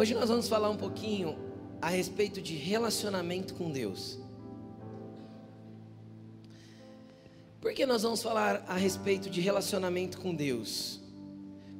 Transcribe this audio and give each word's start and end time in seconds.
Hoje 0.00 0.14
nós 0.14 0.30
vamos 0.30 0.48
falar 0.48 0.70
um 0.70 0.78
pouquinho 0.78 1.36
a 1.78 1.90
respeito 1.90 2.40
de 2.40 2.54
relacionamento 2.54 3.52
com 3.52 3.70
Deus. 3.70 4.18
Por 7.60 7.74
que 7.74 7.84
nós 7.84 8.02
vamos 8.02 8.22
falar 8.22 8.64
a 8.66 8.76
respeito 8.76 9.28
de 9.28 9.42
relacionamento 9.42 10.18
com 10.18 10.34
Deus? 10.34 11.02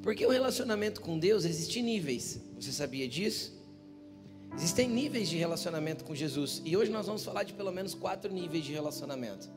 Porque 0.03 0.23
o 0.23 0.29
relacionamento 0.29 1.01
com 1.01 1.17
Deus 1.17 1.45
existe 1.45 1.81
níveis. 1.81 2.39
Você 2.59 2.71
sabia 2.71 3.07
disso? 3.07 3.59
Existem 4.55 4.87
níveis 4.87 5.27
de 5.27 5.37
relacionamento 5.37 6.05
com 6.05 6.13
Jesus. 6.13 6.61
E 6.63 6.77
hoje 6.77 6.91
nós 6.91 7.07
vamos 7.07 7.25
falar 7.25 7.41
de 7.41 7.53
pelo 7.53 7.71
menos 7.71 7.95
quatro 7.95 8.31
níveis 8.31 8.63
de 8.63 8.71
relacionamento. 8.71 9.49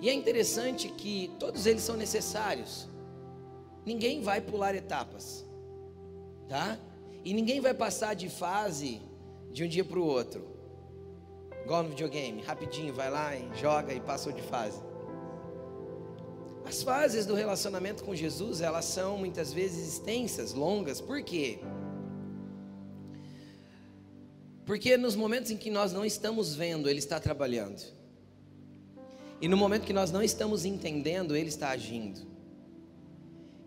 E 0.00 0.08
é 0.08 0.14
interessante 0.14 0.88
que 0.88 1.32
todos 1.40 1.66
eles 1.66 1.82
são 1.82 1.96
necessários. 1.96 2.86
Ninguém 3.84 4.22
vai 4.22 4.40
pular 4.40 4.76
etapas, 4.76 5.44
tá? 6.48 6.78
E 7.24 7.32
ninguém 7.32 7.60
vai 7.60 7.72
passar 7.72 8.14
de 8.14 8.28
fase 8.28 9.00
de 9.50 9.64
um 9.64 9.68
dia 9.68 9.84
para 9.84 9.98
o 9.98 10.04
outro. 10.04 10.46
Igual 11.64 11.84
no 11.84 11.88
videogame, 11.88 12.42
rapidinho, 12.42 12.92
vai 12.92 13.10
lá 13.10 13.34
e 13.34 13.48
joga 13.58 13.94
e 13.94 14.00
passou 14.00 14.30
de 14.32 14.42
fase. 14.42 14.82
As 16.66 16.82
fases 16.82 17.24
do 17.24 17.34
relacionamento 17.34 18.04
com 18.04 18.14
Jesus, 18.14 18.60
elas 18.60 18.84
são 18.84 19.16
muitas 19.16 19.52
vezes 19.52 19.94
extensas, 19.94 20.52
longas. 20.52 21.00
Por 21.00 21.22
quê? 21.22 21.58
Porque 24.66 24.96
nos 24.96 25.14
momentos 25.14 25.50
em 25.50 25.56
que 25.56 25.70
nós 25.70 25.92
não 25.92 26.04
estamos 26.04 26.54
vendo, 26.54 26.88
Ele 26.88 26.98
está 26.98 27.18
trabalhando. 27.18 27.82
E 29.40 29.48
no 29.48 29.56
momento 29.56 29.84
que 29.84 29.92
nós 29.92 30.10
não 30.10 30.22
estamos 30.22 30.64
entendendo, 30.64 31.36
Ele 31.36 31.48
está 31.48 31.70
agindo. 31.70 32.20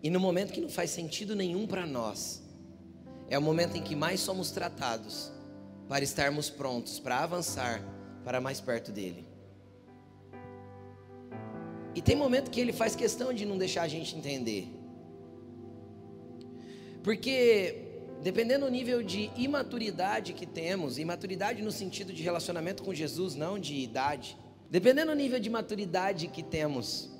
E 0.02 0.10
no 0.10 0.20
momento 0.20 0.52
que 0.52 0.60
não 0.60 0.68
faz 0.68 0.90
sentido 0.90 1.34
nenhum 1.36 1.66
para 1.66 1.86
nós, 1.86 2.42
é 3.30 3.38
o 3.38 3.42
momento 3.42 3.76
em 3.76 3.82
que 3.82 3.94
mais 3.94 4.20
somos 4.20 4.50
tratados 4.50 5.30
para 5.88 6.04
estarmos 6.04 6.50
prontos 6.50 6.98
para 6.98 7.20
avançar 7.20 7.82
para 8.24 8.40
mais 8.40 8.60
perto 8.60 8.92
dele. 8.92 9.26
E 11.94 12.02
tem 12.02 12.14
momento 12.14 12.50
que 12.50 12.60
ele 12.60 12.72
faz 12.72 12.94
questão 12.94 13.32
de 13.32 13.44
não 13.44 13.58
deixar 13.58 13.82
a 13.82 13.88
gente 13.88 14.14
entender. 14.16 14.68
Porque 17.02 17.88
dependendo 18.22 18.66
do 18.66 18.70
nível 18.70 19.02
de 19.02 19.30
imaturidade 19.36 20.32
que 20.32 20.46
temos, 20.46 20.98
imaturidade 20.98 21.62
no 21.62 21.70
sentido 21.70 22.12
de 22.12 22.22
relacionamento 22.22 22.82
com 22.82 22.92
Jesus, 22.92 23.34
não 23.34 23.58
de 23.58 23.74
idade. 23.74 24.36
Dependendo 24.70 25.12
do 25.12 25.16
nível 25.16 25.40
de 25.40 25.48
maturidade 25.48 26.28
que 26.28 26.42
temos, 26.42 27.10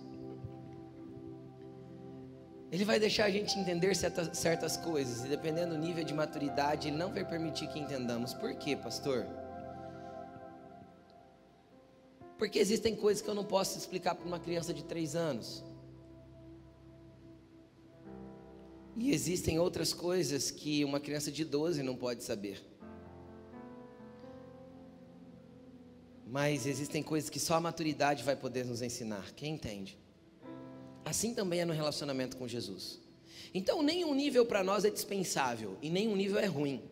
ele 2.71 2.85
vai 2.85 3.01
deixar 3.01 3.25
a 3.25 3.31
gente 3.31 3.59
entender 3.59 3.95
certas, 3.97 4.37
certas 4.37 4.77
coisas, 4.77 5.25
e 5.25 5.29
dependendo 5.29 5.75
do 5.75 5.81
nível 5.81 6.05
de 6.05 6.13
maturidade, 6.13 6.89
Ele 6.89 6.99
não 6.99 7.13
vai 7.13 7.25
permitir 7.25 7.67
que 7.69 7.79
entendamos. 7.79 8.35
Por 8.35 8.55
quê, 8.55 8.77
pastor? 8.77 9.27
Porque 12.37 12.59
existem 12.59 12.95
coisas 12.95 13.23
que 13.23 13.29
eu 13.29 13.35
não 13.35 13.45
posso 13.45 13.79
explicar 13.79 14.15
para 14.15 14.27
uma 14.27 14.39
criança 14.39 14.75
de 14.75 14.85
três 14.85 15.17
anos. 15.17 15.65
E 18.97 19.13
existem 19.13 19.59
outras 19.59 19.95
coisas 19.95 20.51
que 20.51 20.85
uma 20.85 21.01
criança 21.01 21.33
de 21.33 21.45
12 21.45 21.83
não 21.83 21.97
pode 21.97 22.23
saber. 22.23 22.63
Mas 26.27 26.67
existem 26.67 27.03
coisas 27.03 27.31
que 27.31 27.41
só 27.41 27.55
a 27.55 27.61
maturidade 27.61 28.23
vai 28.23 28.37
poder 28.37 28.67
nos 28.67 28.83
ensinar. 28.83 29.33
Quem 29.35 29.55
entende? 29.55 29.99
Assim 31.09 31.33
também 31.33 31.61
é 31.61 31.65
no 31.65 31.73
relacionamento 31.73 32.37
com 32.37 32.47
Jesus. 32.47 33.01
Então, 33.55 33.83
nenhum 33.83 34.15
nível 34.15 34.45
para 34.45 34.63
nós 34.63 34.85
é 34.85 34.91
dispensável 34.91 35.79
e 35.81 35.89
nenhum 35.89 36.15
nível 36.15 36.39
é 36.39 36.45
ruim. 36.45 36.83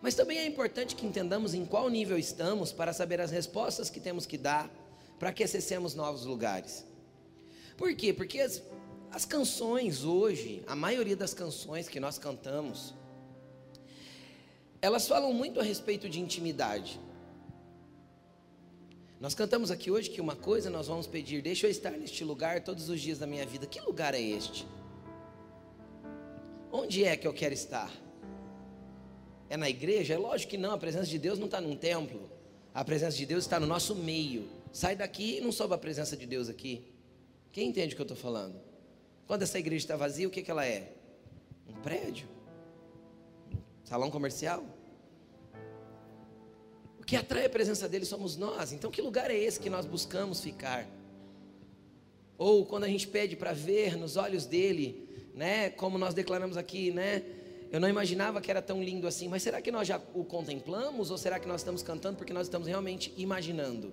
Mas 0.00 0.14
também 0.14 0.38
é 0.38 0.46
importante 0.46 0.94
que 0.94 1.04
entendamos 1.04 1.54
em 1.54 1.64
qual 1.64 1.88
nível 1.90 2.16
estamos 2.16 2.70
para 2.70 2.92
saber 2.92 3.20
as 3.20 3.32
respostas 3.32 3.90
que 3.90 3.98
temos 3.98 4.26
que 4.26 4.38
dar 4.38 4.70
para 5.18 5.32
que 5.32 5.42
acessemos 5.42 5.92
novos 5.92 6.24
lugares. 6.24 6.86
Por 7.76 7.92
quê? 7.96 8.12
Porque 8.12 8.38
as, 8.38 8.62
as 9.10 9.24
canções 9.24 10.04
hoje, 10.04 10.62
a 10.68 10.76
maioria 10.76 11.16
das 11.16 11.34
canções 11.34 11.88
que 11.88 11.98
nós 11.98 12.16
cantamos, 12.16 12.94
elas 14.80 15.08
falam 15.08 15.32
muito 15.32 15.58
a 15.58 15.64
respeito 15.64 16.08
de 16.08 16.20
intimidade. 16.20 17.00
Nós 19.24 19.34
cantamos 19.34 19.70
aqui 19.70 19.90
hoje 19.90 20.10
que 20.10 20.20
uma 20.20 20.36
coisa 20.36 20.68
nós 20.68 20.86
vamos 20.86 21.06
pedir, 21.06 21.40
deixa 21.40 21.66
eu 21.66 21.70
estar 21.70 21.92
neste 21.92 22.22
lugar 22.22 22.62
todos 22.62 22.90
os 22.90 23.00
dias 23.00 23.18
da 23.18 23.26
minha 23.26 23.46
vida. 23.46 23.66
Que 23.66 23.80
lugar 23.80 24.12
é 24.12 24.20
este? 24.20 24.68
Onde 26.70 27.06
é 27.06 27.16
que 27.16 27.26
eu 27.26 27.32
quero 27.32 27.54
estar? 27.54 27.90
É 29.48 29.56
na 29.56 29.66
igreja? 29.70 30.12
É 30.12 30.18
lógico 30.18 30.50
que 30.50 30.58
não, 30.58 30.72
a 30.72 30.76
presença 30.76 31.06
de 31.06 31.18
Deus 31.18 31.38
não 31.38 31.46
está 31.46 31.58
num 31.58 31.74
templo. 31.74 32.30
A 32.74 32.84
presença 32.84 33.16
de 33.16 33.24
Deus 33.24 33.44
está 33.44 33.58
no 33.58 33.66
nosso 33.66 33.94
meio. 33.94 34.46
Sai 34.70 34.94
daqui 34.94 35.38
e 35.38 35.40
não 35.40 35.52
sobe 35.52 35.72
a 35.72 35.78
presença 35.78 36.14
de 36.18 36.26
Deus 36.26 36.50
aqui. 36.50 36.92
Quem 37.50 37.70
entende 37.70 37.94
o 37.94 37.96
que 37.96 38.02
eu 38.02 38.04
estou 38.04 38.18
falando? 38.18 38.60
Quando 39.26 39.40
essa 39.40 39.58
igreja 39.58 39.84
está 39.84 39.96
vazia, 39.96 40.28
o 40.28 40.30
que, 40.30 40.42
que 40.42 40.50
ela 40.50 40.66
é? 40.66 40.92
Um 41.66 41.80
prédio? 41.80 42.28
Salão 43.84 44.10
comercial? 44.10 44.62
O 47.04 47.06
que 47.06 47.16
atrai 47.16 47.44
a 47.44 47.50
presença 47.50 47.86
dele 47.86 48.06
somos 48.06 48.34
nós. 48.34 48.72
Então, 48.72 48.90
que 48.90 49.02
lugar 49.02 49.30
é 49.30 49.36
esse 49.36 49.60
que 49.60 49.68
nós 49.68 49.84
buscamos 49.84 50.40
ficar? 50.40 50.88
Ou 52.38 52.64
quando 52.64 52.84
a 52.84 52.88
gente 52.88 53.06
pede 53.06 53.36
para 53.36 53.52
ver 53.52 53.94
nos 53.94 54.16
olhos 54.16 54.46
dele, 54.46 55.06
né? 55.34 55.68
Como 55.68 55.98
nós 55.98 56.14
declaramos 56.14 56.56
aqui, 56.56 56.90
né? 56.90 57.22
Eu 57.70 57.78
não 57.78 57.90
imaginava 57.90 58.40
que 58.40 58.50
era 58.50 58.62
tão 58.62 58.82
lindo 58.82 59.06
assim, 59.06 59.28
mas 59.28 59.42
será 59.42 59.60
que 59.60 59.70
nós 59.70 59.86
já 59.86 60.00
o 60.14 60.24
contemplamos 60.24 61.10
ou 61.10 61.18
será 61.18 61.38
que 61.38 61.46
nós 61.46 61.60
estamos 61.60 61.82
cantando 61.82 62.16
porque 62.16 62.32
nós 62.32 62.46
estamos 62.46 62.66
realmente 62.66 63.12
imaginando 63.18 63.92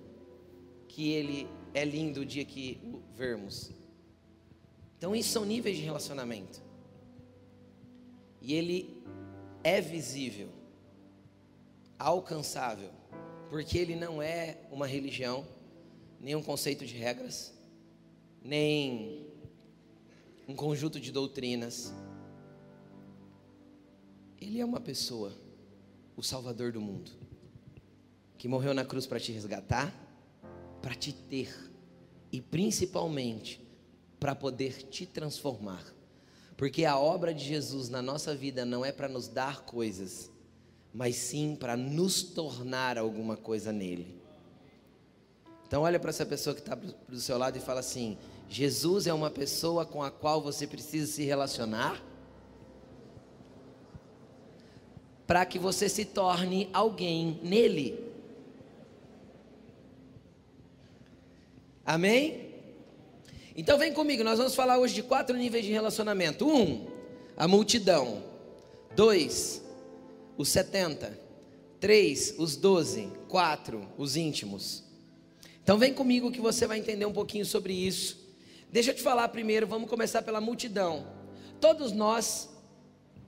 que 0.88 1.12
ele 1.12 1.46
é 1.74 1.84
lindo 1.84 2.22
o 2.22 2.24
dia 2.24 2.46
que 2.46 2.80
o 2.82 3.02
vermos? 3.14 3.72
Então, 4.96 5.14
isso 5.14 5.28
são 5.28 5.44
níveis 5.44 5.76
de 5.76 5.82
relacionamento. 5.82 6.62
E 8.40 8.54
ele 8.54 9.04
é 9.62 9.82
visível, 9.82 10.48
alcançável 11.98 13.01
porque 13.52 13.76
ele 13.76 13.94
não 13.94 14.22
é 14.22 14.56
uma 14.70 14.86
religião, 14.86 15.46
nem 16.18 16.34
um 16.34 16.42
conceito 16.42 16.86
de 16.86 16.94
regras, 16.94 17.52
nem 18.42 19.26
um 20.48 20.56
conjunto 20.56 20.98
de 20.98 21.12
doutrinas. 21.12 21.92
Ele 24.40 24.58
é 24.58 24.64
uma 24.64 24.80
pessoa, 24.80 25.36
o 26.16 26.22
Salvador 26.22 26.72
do 26.72 26.80
mundo, 26.80 27.10
que 28.38 28.48
morreu 28.48 28.72
na 28.72 28.86
cruz 28.86 29.06
para 29.06 29.20
te 29.20 29.32
resgatar, 29.32 29.94
para 30.80 30.94
te 30.94 31.12
ter 31.12 31.54
e 32.32 32.40
principalmente 32.40 33.60
para 34.18 34.34
poder 34.34 34.82
te 34.84 35.04
transformar. 35.04 35.84
Porque 36.56 36.86
a 36.86 36.98
obra 36.98 37.34
de 37.34 37.44
Jesus 37.44 37.90
na 37.90 38.00
nossa 38.00 38.34
vida 38.34 38.64
não 38.64 38.82
é 38.82 38.90
para 38.90 39.10
nos 39.10 39.28
dar 39.28 39.66
coisas, 39.66 40.30
mas 40.92 41.16
sim 41.16 41.56
para 41.58 41.76
nos 41.76 42.22
tornar 42.22 42.98
alguma 42.98 43.36
coisa 43.36 43.72
nele. 43.72 44.20
Então 45.66 45.82
olha 45.82 45.98
para 45.98 46.10
essa 46.10 46.26
pessoa 46.26 46.54
que 46.54 46.60
está 46.60 46.74
do 46.74 47.18
seu 47.18 47.38
lado 47.38 47.56
e 47.56 47.60
fala 47.60 47.80
assim: 47.80 48.18
Jesus 48.48 49.06
é 49.06 49.12
uma 49.14 49.30
pessoa 49.30 49.86
com 49.86 50.02
a 50.02 50.10
qual 50.10 50.42
você 50.42 50.66
precisa 50.66 51.10
se 51.10 51.24
relacionar 51.24 52.02
para 55.26 55.46
que 55.46 55.58
você 55.58 55.88
se 55.88 56.04
torne 56.04 56.68
alguém 56.74 57.40
nele. 57.42 58.12
Amém? 61.86 62.52
Então 63.56 63.78
vem 63.78 63.94
comigo, 63.94 64.22
nós 64.22 64.36
vamos 64.38 64.54
falar 64.54 64.78
hoje 64.78 64.94
de 64.94 65.02
quatro 65.02 65.36
níveis 65.36 65.64
de 65.64 65.72
relacionamento. 65.72 66.46
Um, 66.46 66.86
a 67.36 67.48
multidão. 67.48 68.22
Dois, 68.94 69.61
os 70.36 70.48
70, 70.48 71.18
3, 71.80 72.34
os 72.38 72.56
12, 72.56 73.10
4, 73.28 73.88
os 73.98 74.16
íntimos. 74.16 74.84
Então 75.62 75.78
vem 75.78 75.92
comigo 75.92 76.30
que 76.30 76.40
você 76.40 76.66
vai 76.66 76.78
entender 76.78 77.06
um 77.06 77.12
pouquinho 77.12 77.46
sobre 77.46 77.72
isso. 77.72 78.18
Deixa 78.70 78.90
eu 78.90 78.94
te 78.94 79.02
falar 79.02 79.28
primeiro, 79.28 79.66
vamos 79.66 79.88
começar 79.88 80.22
pela 80.22 80.40
multidão. 80.40 81.06
Todos 81.60 81.92
nós 81.92 82.48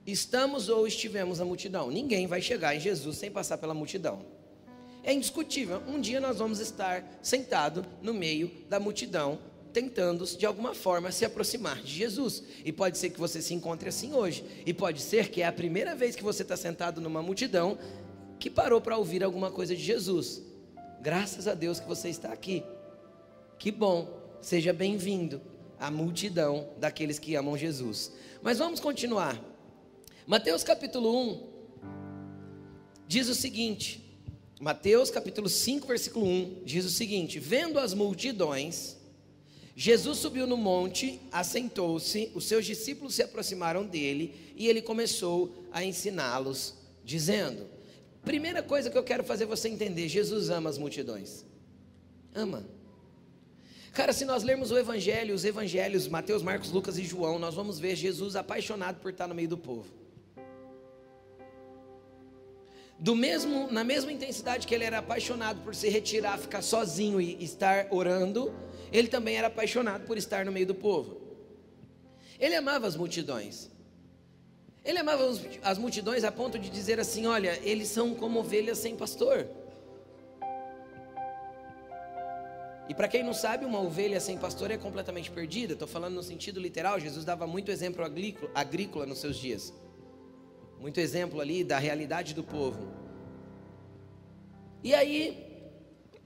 estamos 0.05 0.69
ou 0.69 0.87
estivemos 0.87 1.39
na 1.39 1.45
multidão. 1.45 1.89
Ninguém 1.89 2.27
vai 2.27 2.41
chegar 2.41 2.75
em 2.75 2.79
Jesus 2.79 3.17
sem 3.17 3.31
passar 3.31 3.57
pela 3.57 3.73
multidão. 3.73 4.25
É 5.03 5.13
indiscutível. 5.13 5.81
Um 5.87 6.01
dia 6.01 6.19
nós 6.19 6.39
vamos 6.39 6.59
estar 6.59 7.19
sentado 7.21 7.85
no 8.01 8.13
meio 8.13 8.51
da 8.67 8.79
multidão, 8.79 9.39
tentando 9.75 10.25
de 10.25 10.45
alguma 10.45 10.73
forma 10.73 11.11
se 11.11 11.25
aproximar 11.25 11.81
de 11.81 11.91
Jesus. 11.91 12.41
E 12.63 12.71
pode 12.71 12.97
ser 12.97 13.09
que 13.09 13.19
você 13.19 13.41
se 13.41 13.53
encontre 13.53 13.89
assim 13.89 14.13
hoje. 14.13 14.45
E 14.65 14.73
pode 14.73 15.01
ser 15.01 15.29
que 15.29 15.41
é 15.41 15.45
a 15.45 15.51
primeira 15.51 15.93
vez 15.93 16.15
que 16.15 16.23
você 16.23 16.43
está 16.43 16.55
sentado 16.55 17.01
numa 17.01 17.21
multidão 17.21 17.77
que 18.39 18.49
parou 18.49 18.79
para 18.79 18.95
ouvir 18.95 19.21
alguma 19.21 19.51
coisa 19.51 19.75
de 19.75 19.83
Jesus. 19.83 20.41
Graças 21.01 21.45
a 21.45 21.53
Deus 21.53 21.77
que 21.77 21.87
você 21.89 22.07
está 22.07 22.31
aqui. 22.31 22.63
Que 23.59 23.69
bom. 23.69 24.07
Seja 24.39 24.71
bem-vindo 24.71 25.41
à 25.77 25.91
multidão 25.91 26.69
daqueles 26.77 27.19
que 27.19 27.35
amam 27.35 27.57
Jesus. 27.57 28.13
Mas 28.41 28.59
vamos 28.59 28.79
continuar. 28.79 29.37
Mateus 30.25 30.63
capítulo 30.63 31.33
1, 31.33 31.49
diz 33.07 33.27
o 33.27 33.35
seguinte: 33.35 34.19
Mateus 34.61 35.09
capítulo 35.09 35.49
5, 35.49 35.85
versículo 35.85 36.25
1, 36.25 36.61
diz 36.63 36.85
o 36.85 36.89
seguinte: 36.89 37.39
Vendo 37.39 37.77
as 37.77 37.93
multidões, 37.93 38.97
Jesus 39.75 40.19
subiu 40.19 40.47
no 40.47 40.55
monte, 40.55 41.19
assentou-se, 41.31 42.31
os 42.33 42.45
seus 42.45 42.65
discípulos 42.65 43.13
se 43.13 43.21
aproximaram 43.21 43.85
dele 43.85 44.53
e 44.55 44.67
ele 44.67 44.81
começou 44.81 45.53
a 45.69 45.83
ensiná-los, 45.83 46.75
dizendo: 47.03 47.67
Primeira 48.23 48.63
coisa 48.63 48.89
que 48.89 48.97
eu 48.97 49.03
quero 49.03 49.23
fazer 49.23 49.45
você 49.45 49.67
entender: 49.67 50.07
Jesus 50.07 50.49
ama 50.49 50.69
as 50.69 50.77
multidões. 50.77 51.45
Ama. 52.33 52.65
Cara, 53.91 54.13
se 54.13 54.23
nós 54.23 54.43
lermos 54.43 54.71
o 54.71 54.77
Evangelho, 54.77 55.35
os 55.35 55.43
Evangelhos, 55.43 56.07
Mateus, 56.07 56.41
Marcos, 56.41 56.71
Lucas 56.71 56.97
e 56.97 57.03
João, 57.03 57.37
nós 57.37 57.53
vamos 57.53 57.77
ver 57.77 57.95
Jesus 57.95 58.35
apaixonado 58.35 58.99
por 58.99 59.11
estar 59.11 59.27
no 59.27 59.35
meio 59.35 59.47
do 59.49 59.57
povo. 59.57 59.87
Do 62.97 63.15
mesmo, 63.15 63.69
na 63.71 63.83
mesma 63.83 64.11
intensidade 64.11 64.65
que 64.65 64.73
ele 64.73 64.85
era 64.85 64.99
apaixonado 64.99 65.61
por 65.61 65.75
se 65.75 65.89
retirar, 65.89 66.37
ficar 66.37 66.61
sozinho 66.61 67.19
e 67.19 67.43
estar 67.43 67.87
orando, 67.91 68.53
ele 68.97 69.07
também 69.07 69.37
era 69.37 69.47
apaixonado 69.47 70.05
por 70.05 70.17
estar 70.17 70.45
no 70.45 70.51
meio 70.51 70.67
do 70.67 70.75
povo. 70.75 71.21
Ele 72.39 72.55
amava 72.55 72.87
as 72.87 72.95
multidões. 72.95 73.69
Ele 74.83 74.99
amava 74.99 75.23
as 75.63 75.77
multidões 75.77 76.23
a 76.23 76.31
ponto 76.31 76.59
de 76.59 76.69
dizer 76.69 76.99
assim: 76.99 77.25
Olha, 77.25 77.59
eles 77.63 77.87
são 77.87 78.13
como 78.13 78.39
ovelhas 78.39 78.77
sem 78.77 78.95
pastor. 78.95 79.47
E 82.87 82.93
para 82.93 83.07
quem 83.07 83.23
não 83.23 83.33
sabe, 83.33 83.65
uma 83.65 83.81
ovelha 83.81 84.19
sem 84.19 84.37
pastor 84.37 84.69
é 84.69 84.77
completamente 84.77 85.31
perdida. 85.31 85.73
Estou 85.73 85.87
falando 85.87 86.13
no 86.13 86.23
sentido 86.23 86.59
literal. 86.59 86.99
Jesus 86.99 87.25
dava 87.25 87.47
muito 87.47 87.71
exemplo 87.71 88.05
agrícola 88.53 89.05
nos 89.07 89.17
seus 89.17 89.37
dias. 89.37 89.73
Muito 90.79 90.99
exemplo 90.99 91.41
ali 91.41 91.63
da 91.63 91.79
realidade 91.79 92.35
do 92.35 92.43
povo. 92.43 92.91
E 94.83 94.93
aí, 94.93 95.71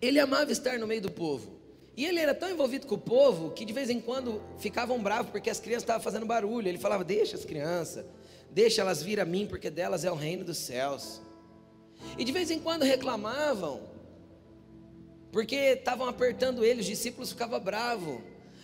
ele 0.01 0.19
amava 0.19 0.51
estar 0.51 0.77
no 0.77 0.85
meio 0.85 1.01
do 1.01 1.11
povo. 1.11 1.58
E 1.99 2.05
ele 2.05 2.17
era 2.17 2.33
tão 2.33 2.49
envolvido 2.49 2.87
com 2.87 2.95
o 2.95 2.97
povo 2.97 3.51
que 3.51 3.65
de 3.65 3.73
vez 3.73 3.89
em 3.89 3.99
quando 3.99 4.41
ficavam 4.57 5.03
bravos 5.03 5.33
porque 5.33 5.49
as 5.49 5.59
crianças 5.59 5.83
estavam 5.83 6.01
fazendo 6.01 6.25
barulho. 6.25 6.69
Ele 6.69 6.77
falava: 6.77 7.03
Deixa 7.03 7.35
as 7.35 7.43
crianças, 7.43 8.05
deixa 8.49 8.79
elas 8.79 9.03
vir 9.03 9.19
a 9.19 9.25
mim, 9.25 9.45
porque 9.45 9.69
delas 9.69 10.05
é 10.05 10.09
o 10.09 10.15
reino 10.15 10.45
dos 10.45 10.57
céus. 10.59 11.21
E 12.17 12.23
de 12.23 12.31
vez 12.31 12.49
em 12.51 12.59
quando 12.59 12.83
reclamavam 12.83 13.81
porque 15.29 15.57
estavam 15.57 16.07
apertando 16.07 16.63
ele, 16.63 16.79
os 16.79 16.85
discípulos 16.85 17.33
ficavam 17.33 17.59
bravos. 17.59 18.21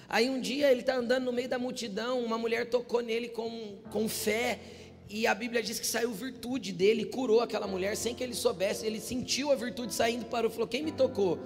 Aí 0.08 0.30
um 0.30 0.40
dia 0.40 0.72
ele 0.72 0.80
está 0.80 0.96
andando 0.96 1.26
no 1.26 1.34
meio 1.34 1.50
da 1.50 1.60
multidão, 1.60 2.24
uma 2.24 2.38
mulher 2.38 2.70
tocou 2.70 3.02
nele 3.02 3.28
com, 3.28 3.80
com 3.92 4.08
fé, 4.08 4.62
e 5.10 5.28
a 5.28 5.36
Bíblia 5.36 5.62
diz 5.62 5.78
que 5.78 5.86
saiu 5.86 6.14
virtude 6.14 6.72
dele, 6.72 7.04
curou 7.04 7.42
aquela 7.42 7.68
mulher 7.68 7.98
sem 7.98 8.16
que 8.16 8.24
ele 8.24 8.34
soubesse. 8.34 8.86
Ele 8.86 9.02
sentiu 9.02 9.52
a 9.52 9.56
virtude 9.56 9.94
saindo, 9.94 10.24
parou, 10.24 10.50
falou: 10.50 10.70
Quem 10.70 10.84
me 10.84 10.94
tocou? 10.94 11.38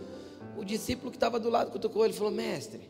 O 0.59 0.65
discípulo 0.65 1.09
que 1.09 1.15
estava 1.15 1.39
do 1.39 1.49
lado 1.49 1.71
que 1.71 1.79
tocou, 1.79 2.03
ele 2.03 2.13
falou: 2.13 2.33
Mestre, 2.33 2.81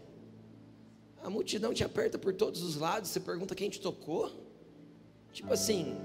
a 1.21 1.30
multidão 1.30 1.71
te 1.71 1.83
aperta 1.83 2.18
por 2.18 2.33
todos 2.33 2.63
os 2.63 2.75
lados, 2.75 3.12
você 3.12 3.19
pergunta 3.19 3.54
quem 3.54 3.69
te 3.69 3.80
tocou? 3.80 4.31
Tipo 5.31 5.54
assim, 5.54 5.95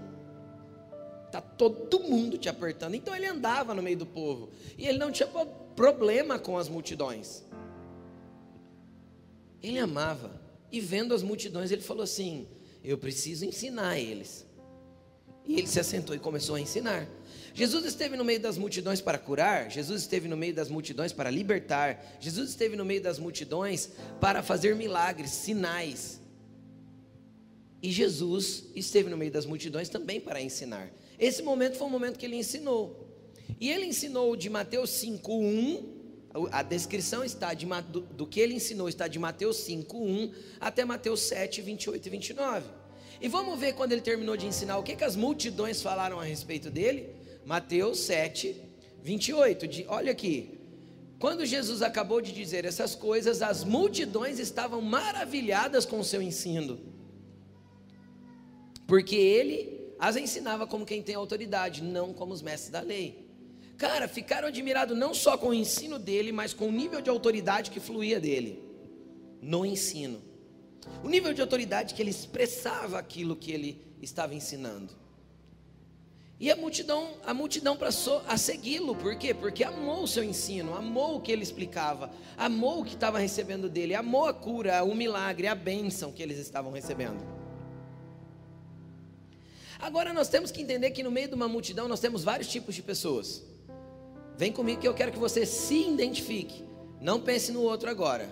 tá 1.32 1.40
todo 1.40 2.00
mundo 2.00 2.36
te 2.36 2.50
apertando. 2.50 2.94
Então 2.94 3.16
ele 3.16 3.24
andava 3.24 3.74
no 3.74 3.82
meio 3.82 3.96
do 3.96 4.04
povo, 4.04 4.50
e 4.76 4.86
ele 4.86 4.98
não 4.98 5.10
tinha 5.10 5.26
problema 5.74 6.38
com 6.38 6.58
as 6.58 6.68
multidões. 6.68 7.42
Ele 9.62 9.78
amava. 9.78 10.38
E 10.70 10.80
vendo 10.80 11.14
as 11.14 11.22
multidões, 11.22 11.70
ele 11.70 11.80
falou 11.80 12.02
assim: 12.02 12.46
Eu 12.84 12.98
preciso 12.98 13.46
ensinar 13.46 13.98
eles. 13.98 14.44
E 15.46 15.58
ele 15.58 15.66
se 15.66 15.78
assentou 15.78 16.14
e 16.14 16.18
começou 16.18 16.56
a 16.56 16.60
ensinar. 16.60 17.06
Jesus 17.54 17.84
esteve 17.84 18.16
no 18.16 18.24
meio 18.24 18.40
das 18.40 18.58
multidões 18.58 19.00
para 19.00 19.16
curar, 19.16 19.70
Jesus 19.70 20.00
esteve 20.00 20.26
no 20.26 20.36
meio 20.36 20.52
das 20.52 20.68
multidões 20.68 21.12
para 21.12 21.30
libertar, 21.30 22.18
Jesus 22.18 22.50
esteve 22.50 22.74
no 22.74 22.84
meio 22.84 23.00
das 23.00 23.18
multidões 23.18 23.90
para 24.20 24.42
fazer 24.42 24.74
milagres, 24.74 25.30
sinais. 25.30 26.20
E 27.80 27.92
Jesus 27.92 28.64
esteve 28.74 29.08
no 29.08 29.16
meio 29.16 29.30
das 29.30 29.46
multidões 29.46 29.88
também 29.88 30.20
para 30.20 30.42
ensinar. 30.42 30.90
Esse 31.16 31.42
momento 31.42 31.76
foi 31.76 31.86
o 31.86 31.90
momento 31.90 32.18
que 32.18 32.26
ele 32.26 32.36
ensinou. 32.36 33.08
E 33.60 33.70
ele 33.70 33.86
ensinou 33.86 34.34
de 34.34 34.50
Mateus 34.50 34.90
5:1, 34.90 36.48
a 36.50 36.62
descrição 36.62 37.22
está 37.22 37.54
de, 37.54 37.66
do, 38.16 38.26
que 38.26 38.40
ele 38.40 38.54
ensinou 38.54 38.88
está 38.88 39.06
de 39.06 39.18
Mateus 39.18 39.58
5:1 39.58 40.32
até 40.58 40.84
Mateus 40.84 41.20
7, 41.20 41.62
28 41.62 42.06
e 42.06 42.10
29. 42.10 42.66
E 43.24 43.28
vamos 43.28 43.58
ver 43.58 43.72
quando 43.72 43.92
ele 43.92 44.02
terminou 44.02 44.36
de 44.36 44.46
ensinar 44.46 44.76
o 44.76 44.82
que, 44.82 44.94
que 44.94 45.02
as 45.02 45.16
multidões 45.16 45.80
falaram 45.80 46.20
a 46.20 46.24
respeito 46.24 46.68
dele. 46.70 47.08
Mateus 47.46 48.00
7, 48.00 48.54
28. 49.02 49.66
De, 49.66 49.86
olha 49.88 50.12
aqui. 50.12 50.60
Quando 51.18 51.46
Jesus 51.46 51.80
acabou 51.80 52.20
de 52.20 52.32
dizer 52.32 52.66
essas 52.66 52.94
coisas, 52.94 53.40
as 53.40 53.64
multidões 53.64 54.38
estavam 54.38 54.82
maravilhadas 54.82 55.86
com 55.86 56.00
o 56.00 56.04
seu 56.04 56.20
ensino, 56.20 56.78
porque 58.86 59.16
ele 59.16 59.94
as 59.98 60.16
ensinava 60.16 60.66
como 60.66 60.84
quem 60.84 61.02
tem 61.02 61.14
autoridade, 61.14 61.82
não 61.82 62.12
como 62.12 62.34
os 62.34 62.42
mestres 62.42 62.70
da 62.70 62.82
lei. 62.82 63.26
Cara, 63.78 64.06
ficaram 64.06 64.48
admirados 64.48 64.98
não 64.98 65.14
só 65.14 65.38
com 65.38 65.48
o 65.48 65.54
ensino 65.54 65.98
dele, 65.98 66.30
mas 66.30 66.52
com 66.52 66.68
o 66.68 66.72
nível 66.72 67.00
de 67.00 67.08
autoridade 67.08 67.70
que 67.70 67.80
fluía 67.80 68.20
dele 68.20 68.62
no 69.40 69.64
ensino. 69.64 70.33
O 71.02 71.08
nível 71.08 71.32
de 71.32 71.40
autoridade 71.40 71.94
que 71.94 72.02
ele 72.02 72.10
expressava 72.10 72.98
aquilo 72.98 73.36
que 73.36 73.52
ele 73.52 73.80
estava 74.02 74.34
ensinando. 74.34 75.04
E 76.38 76.50
a 76.50 76.56
multidão, 76.56 77.10
a 77.24 77.32
multidão 77.32 77.76
passou 77.76 78.20
a 78.26 78.36
segui-lo, 78.36 78.94
por 78.96 79.16
quê? 79.16 79.32
Porque 79.32 79.62
amou 79.62 80.02
o 80.02 80.08
seu 80.08 80.24
ensino, 80.24 80.74
amou 80.74 81.16
o 81.16 81.20
que 81.20 81.30
ele 81.30 81.42
explicava, 81.42 82.10
amou 82.36 82.80
o 82.80 82.84
que 82.84 82.94
estava 82.94 83.18
recebendo 83.18 83.68
dele, 83.68 83.94
amou 83.94 84.26
a 84.26 84.34
cura, 84.34 84.82
o 84.82 84.94
milagre, 84.94 85.46
a 85.46 85.54
bênção 85.54 86.10
que 86.10 86.22
eles 86.22 86.38
estavam 86.38 86.72
recebendo. 86.72 87.24
Agora 89.78 90.12
nós 90.12 90.28
temos 90.28 90.50
que 90.50 90.60
entender 90.60 90.90
que 90.90 91.02
no 91.02 91.10
meio 91.10 91.28
de 91.28 91.34
uma 91.34 91.48
multidão 91.48 91.86
nós 91.86 92.00
temos 92.00 92.24
vários 92.24 92.48
tipos 92.48 92.74
de 92.74 92.82
pessoas. 92.82 93.42
Vem 94.36 94.50
comigo 94.50 94.80
que 94.80 94.88
eu 94.88 94.94
quero 94.94 95.12
que 95.12 95.18
você 95.18 95.46
se 95.46 95.88
identifique. 95.88 96.64
Não 97.00 97.20
pense 97.20 97.52
no 97.52 97.62
outro 97.62 97.88
agora. 97.88 98.28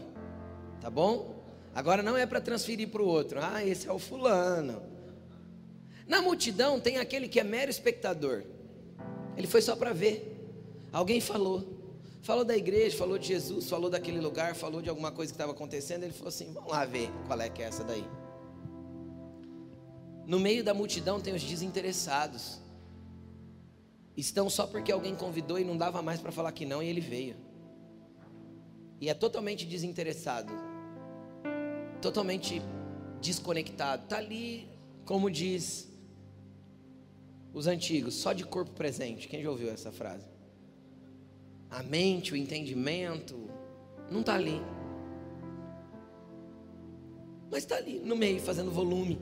Tá 0.81 0.91
bom? 0.91 1.42
Agora 1.75 2.03
não 2.03 2.17
é 2.17 2.27
para 2.27 2.41
transferir 2.41 2.89
para 2.89 3.03
o 3.03 3.07
outro. 3.07 3.39
Ah, 3.43 3.65
esse 3.65 3.89
é 3.89 3.93
o 3.93 3.99
fulano. 3.99 4.83
Na 6.07 6.21
multidão 6.21 6.79
tem 6.81 6.99
aquele 6.99 7.29
que 7.29 7.41
é 7.41 7.45
mero 7.45 7.71
espectador. 7.71 8.45
Ele 9.37 9.47
foi 9.47 9.63
só 9.63 9.75
para 9.75 9.93
ver. 9.93 10.29
Alguém 10.93 11.21
falou. 11.21 11.81
Falou 12.23 12.45
da 12.45 12.57
igreja, 12.57 12.97
falou 12.97 13.19
de 13.19 13.27
Jesus, 13.27 13.69
falou 13.69 13.91
daquele 13.91 14.21
lugar, 14.21 14.55
falou 14.55 14.81
de 14.81 14.89
alguma 14.89 15.11
coisa 15.11 15.33
que 15.33 15.35
estava 15.35 15.53
acontecendo. 15.53 16.05
Ele 16.05 16.13
falou 16.13 16.29
assim: 16.29 16.53
vamos 16.53 16.71
lá 16.71 16.85
ver 16.85 17.11
qual 17.27 17.41
é 17.41 17.49
que 17.49 17.63
é 17.63 17.67
essa 17.67 17.83
daí. 17.83 18.05
No 20.27 20.39
meio 20.39 20.63
da 20.63 20.73
multidão 20.73 21.21
tem 21.21 21.35
os 21.35 21.43
desinteressados 21.43 22.63
estão 24.17 24.49
só 24.51 24.67
porque 24.67 24.93
alguém 24.93 25.15
convidou 25.15 25.59
e 25.59 25.65
não 25.65 25.77
dava 25.77 26.03
mais 26.03 26.21
para 26.21 26.33
falar 26.33 26.53
que 26.53 26.67
não 26.67 26.83
e 26.83 26.89
ele 26.89 27.01
veio. 27.01 27.37
E 29.01 29.09
é 29.09 29.15
totalmente 29.15 29.67
desinteressado, 29.67 30.53
totalmente 32.03 32.61
desconectado. 33.21 34.03
Está 34.03 34.19
ali, 34.19 34.69
como 35.07 35.31
diz 35.31 35.89
os 37.55 37.67
antigos, 37.67 38.15
só 38.15 38.33
de 38.33 38.45
corpo 38.45 38.73
presente. 38.73 39.29
Quem 39.29 39.43
já 39.43 39.51
ouviu 39.51 39.71
essa 39.71 39.91
frase? 39.91 40.27
A 41.71 41.83
mente, 41.83 42.33
o 42.33 42.37
entendimento, 42.37 43.49
não 44.11 44.21
está 44.21 44.35
ali. 44.35 44.61
Mas 47.51 47.63
está 47.63 47.77
ali, 47.77 48.01
no 48.01 48.17
meio, 48.17 48.41
fazendo 48.41 48.71
volume. 48.71 49.19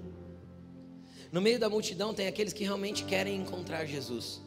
No 1.31 1.41
meio 1.41 1.61
da 1.61 1.69
multidão 1.69 2.13
tem 2.13 2.27
aqueles 2.27 2.53
que 2.53 2.65
realmente 2.65 3.05
querem 3.05 3.37
encontrar 3.37 3.85
Jesus 3.85 4.41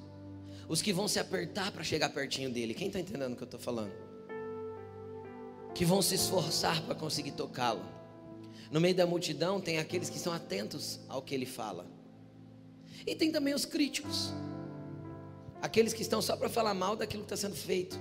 os 0.68 0.82
que 0.82 0.94
vão 0.94 1.08
se 1.08 1.20
apertar 1.20 1.72
para 1.72 1.84
chegar 1.84 2.10
pertinho 2.10 2.50
dele. 2.50 2.74
Quem 2.74 2.88
está 2.88 3.00
entendendo 3.00 3.34
o 3.34 3.36
que 3.36 3.44
eu 3.44 3.46
estou 3.46 3.60
falando? 3.60 3.92
Que 5.74 5.86
vão 5.86 6.02
se 6.02 6.16
esforçar 6.16 6.82
para 6.84 6.96
conseguir 6.96 7.32
tocá-lo. 7.32 7.84
No 8.74 8.82
meio 8.82 8.96
da 8.96 9.06
multidão 9.06 9.62
tem 9.62 9.78
aqueles 9.78 10.10
que 10.10 10.18
estão 10.18 10.34
atentos 10.34 11.00
ao 11.08 11.22
que 11.22 11.36
ele 11.36 11.46
fala. 11.46 11.86
E 13.06 13.16
tem 13.16 13.32
também 13.32 13.54
os 13.54 13.66
críticos. 13.66 14.34
Aqueles 15.62 15.94
que 15.94 16.02
estão 16.02 16.24
só 16.24 16.36
para 16.36 16.50
falar 16.50 16.74
mal 16.74 16.96
daquilo 16.96 17.22
que 17.22 17.32
está 17.32 17.38
sendo 17.38 17.56
feito. 17.56 18.00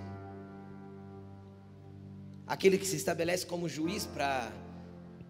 Aquele 2.46 2.78
que 2.78 2.86
se 2.86 2.96
estabelece 2.96 3.44
como 3.44 3.68
juiz 3.68 4.06
para 4.06 4.50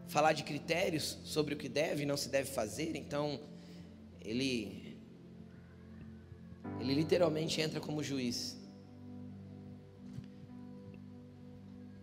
falar 0.07 0.33
de 0.33 0.45
critérios 0.45 1.19
sobre 1.25 1.55
o 1.55 1.57
que 1.57 1.69
deve 1.69 2.05
e 2.05 2.07
não 2.07 2.17
se 2.17 2.29
deve 2.29 2.49
fazer. 2.49 2.95
Então, 2.95 3.41
ele 4.21 4.97
ele 6.79 6.95
literalmente 6.95 7.61
entra 7.61 7.81
como 7.81 8.01
juiz. 8.01 8.62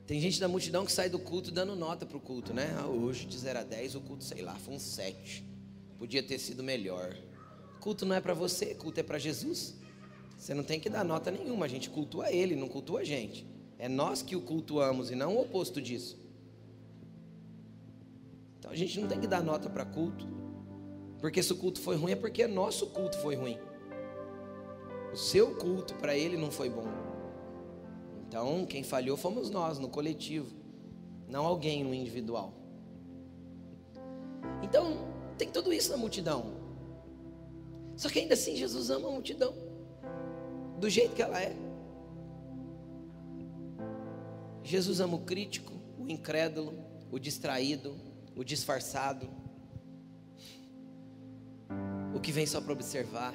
Tem 0.10 0.20
gente 0.20 0.40
da 0.40 0.48
multidão 0.48 0.88
que 0.88 0.92
sai 0.92 1.08
do 1.08 1.20
culto 1.20 1.52
dando 1.52 1.76
nota 1.76 2.04
para 2.04 2.18
o 2.18 2.20
culto, 2.20 2.52
né? 2.52 2.76
Ah, 2.80 2.88
hoje 2.88 3.28
de 3.28 3.38
0 3.38 3.60
a 3.60 3.64
10 3.64 3.94
o 3.94 4.02
culto, 4.02 4.24
sei 4.24 4.42
lá, 4.42 4.56
foi 4.56 4.74
um 4.74 4.80
7. 4.80 5.46
Podia 6.00 6.24
ter 6.24 6.40
sido 6.40 6.64
melhor. 6.64 7.16
Culto 7.80 8.08
não 8.08 8.16
é 8.16 8.20
para 8.20 8.34
você, 8.34 8.74
culto 8.74 9.00
é 9.00 9.04
para 9.04 9.20
Jesus. 9.20 9.76
Você 10.36 10.56
não 10.56 10.64
tem 10.64 10.80
que 10.80 10.90
dar 10.90 11.06
nota 11.06 11.30
nenhuma, 11.30 11.68
a 11.68 11.70
gente 11.70 11.92
cultua 11.92 12.32
ele, 12.32 12.56
não 12.56 12.68
cultua 12.68 13.02
a 13.02 13.04
gente. 13.04 13.46
É 13.78 13.88
nós 13.88 14.24
que 14.24 14.36
o 14.36 14.42
cultuamos 14.42 15.12
e 15.12 15.16
não 15.16 15.36
o 15.36 15.42
oposto 15.42 15.80
disso. 15.80 16.18
Então 18.58 18.72
a 18.72 18.76
gente 18.76 19.00
não 19.00 19.08
tem 19.08 19.20
que 19.20 19.28
dar 19.28 19.44
nota 19.44 19.70
para 19.70 19.86
culto. 19.86 20.28
Porque 21.20 21.44
se 21.44 21.54
o 21.54 21.56
culto 21.56 21.80
foi 21.80 21.96
ruim 21.96 22.14
é 22.14 22.16
porque 22.16 22.48
nosso 22.48 22.88
culto 22.88 23.16
foi 23.20 23.36
ruim. 23.36 23.60
O 25.14 25.16
seu 25.16 25.54
culto 25.54 25.94
para 25.94 26.18
ele 26.18 26.36
não 26.36 26.50
foi 26.50 26.68
bom. 26.68 27.09
Então, 28.30 28.64
quem 28.64 28.84
falhou 28.84 29.18
fomos 29.18 29.50
nós, 29.50 29.80
no 29.80 29.90
coletivo, 29.90 30.56
não 31.28 31.48
alguém 31.48 31.84
no 31.84 31.96
individual. 31.96 32.54
Então, 34.62 35.00
tem 35.36 35.50
tudo 35.50 35.74
isso 35.74 35.90
na 35.90 35.98
multidão. 35.98 36.54
Só 37.98 38.08
que 38.08 38.20
ainda 38.20 38.36
assim, 38.36 38.56
Jesus 38.56 38.92
ama 38.92 39.08
a 39.08 39.12
multidão, 39.12 39.52
do 40.78 40.88
jeito 40.88 41.16
que 41.16 41.24
ela 41.24 41.42
é. 41.42 41.56
Jesus 44.64 45.00
ama 45.00 45.16
o 45.16 45.22
crítico, 45.22 45.74
o 45.98 46.08
incrédulo, 46.08 46.76
o 47.12 47.18
distraído, 47.18 47.96
o 48.36 48.44
disfarçado, 48.44 49.28
o 52.14 52.20
que 52.20 52.32
vem 52.32 52.46
só 52.46 52.62
para 52.62 52.74
observar, 52.74 53.34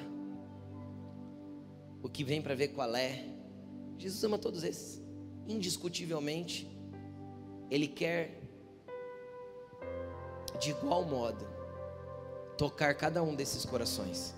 o 2.01 2.07
que 2.07 2.23
vem 2.23 2.41
para 2.41 2.55
ver 2.55 2.69
qual 2.69 2.95
é. 2.95 3.34
Jesus 3.97 4.23
ama 4.23 4.37
todos 4.37 4.63
esses, 4.63 5.01
indiscutivelmente. 5.47 6.67
Ele 7.69 7.87
quer, 7.87 8.41
de 10.59 10.71
igual 10.71 11.03
modo, 11.05 11.47
tocar 12.57 12.93
cada 12.95 13.23
um 13.23 13.35
desses 13.35 13.65
corações. 13.65 14.33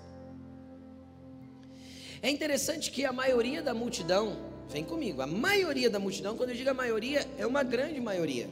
É 2.20 2.30
interessante 2.30 2.90
que 2.90 3.04
a 3.04 3.12
maioria 3.12 3.62
da 3.62 3.72
multidão, 3.72 4.36
vem 4.68 4.84
comigo, 4.84 5.22
a 5.22 5.26
maioria 5.26 5.88
da 5.88 5.98
multidão, 5.98 6.36
quando 6.36 6.50
eu 6.50 6.56
digo 6.56 6.70
a 6.70 6.74
maioria, 6.74 7.24
é 7.38 7.46
uma 7.46 7.62
grande 7.62 8.00
maioria. 8.00 8.48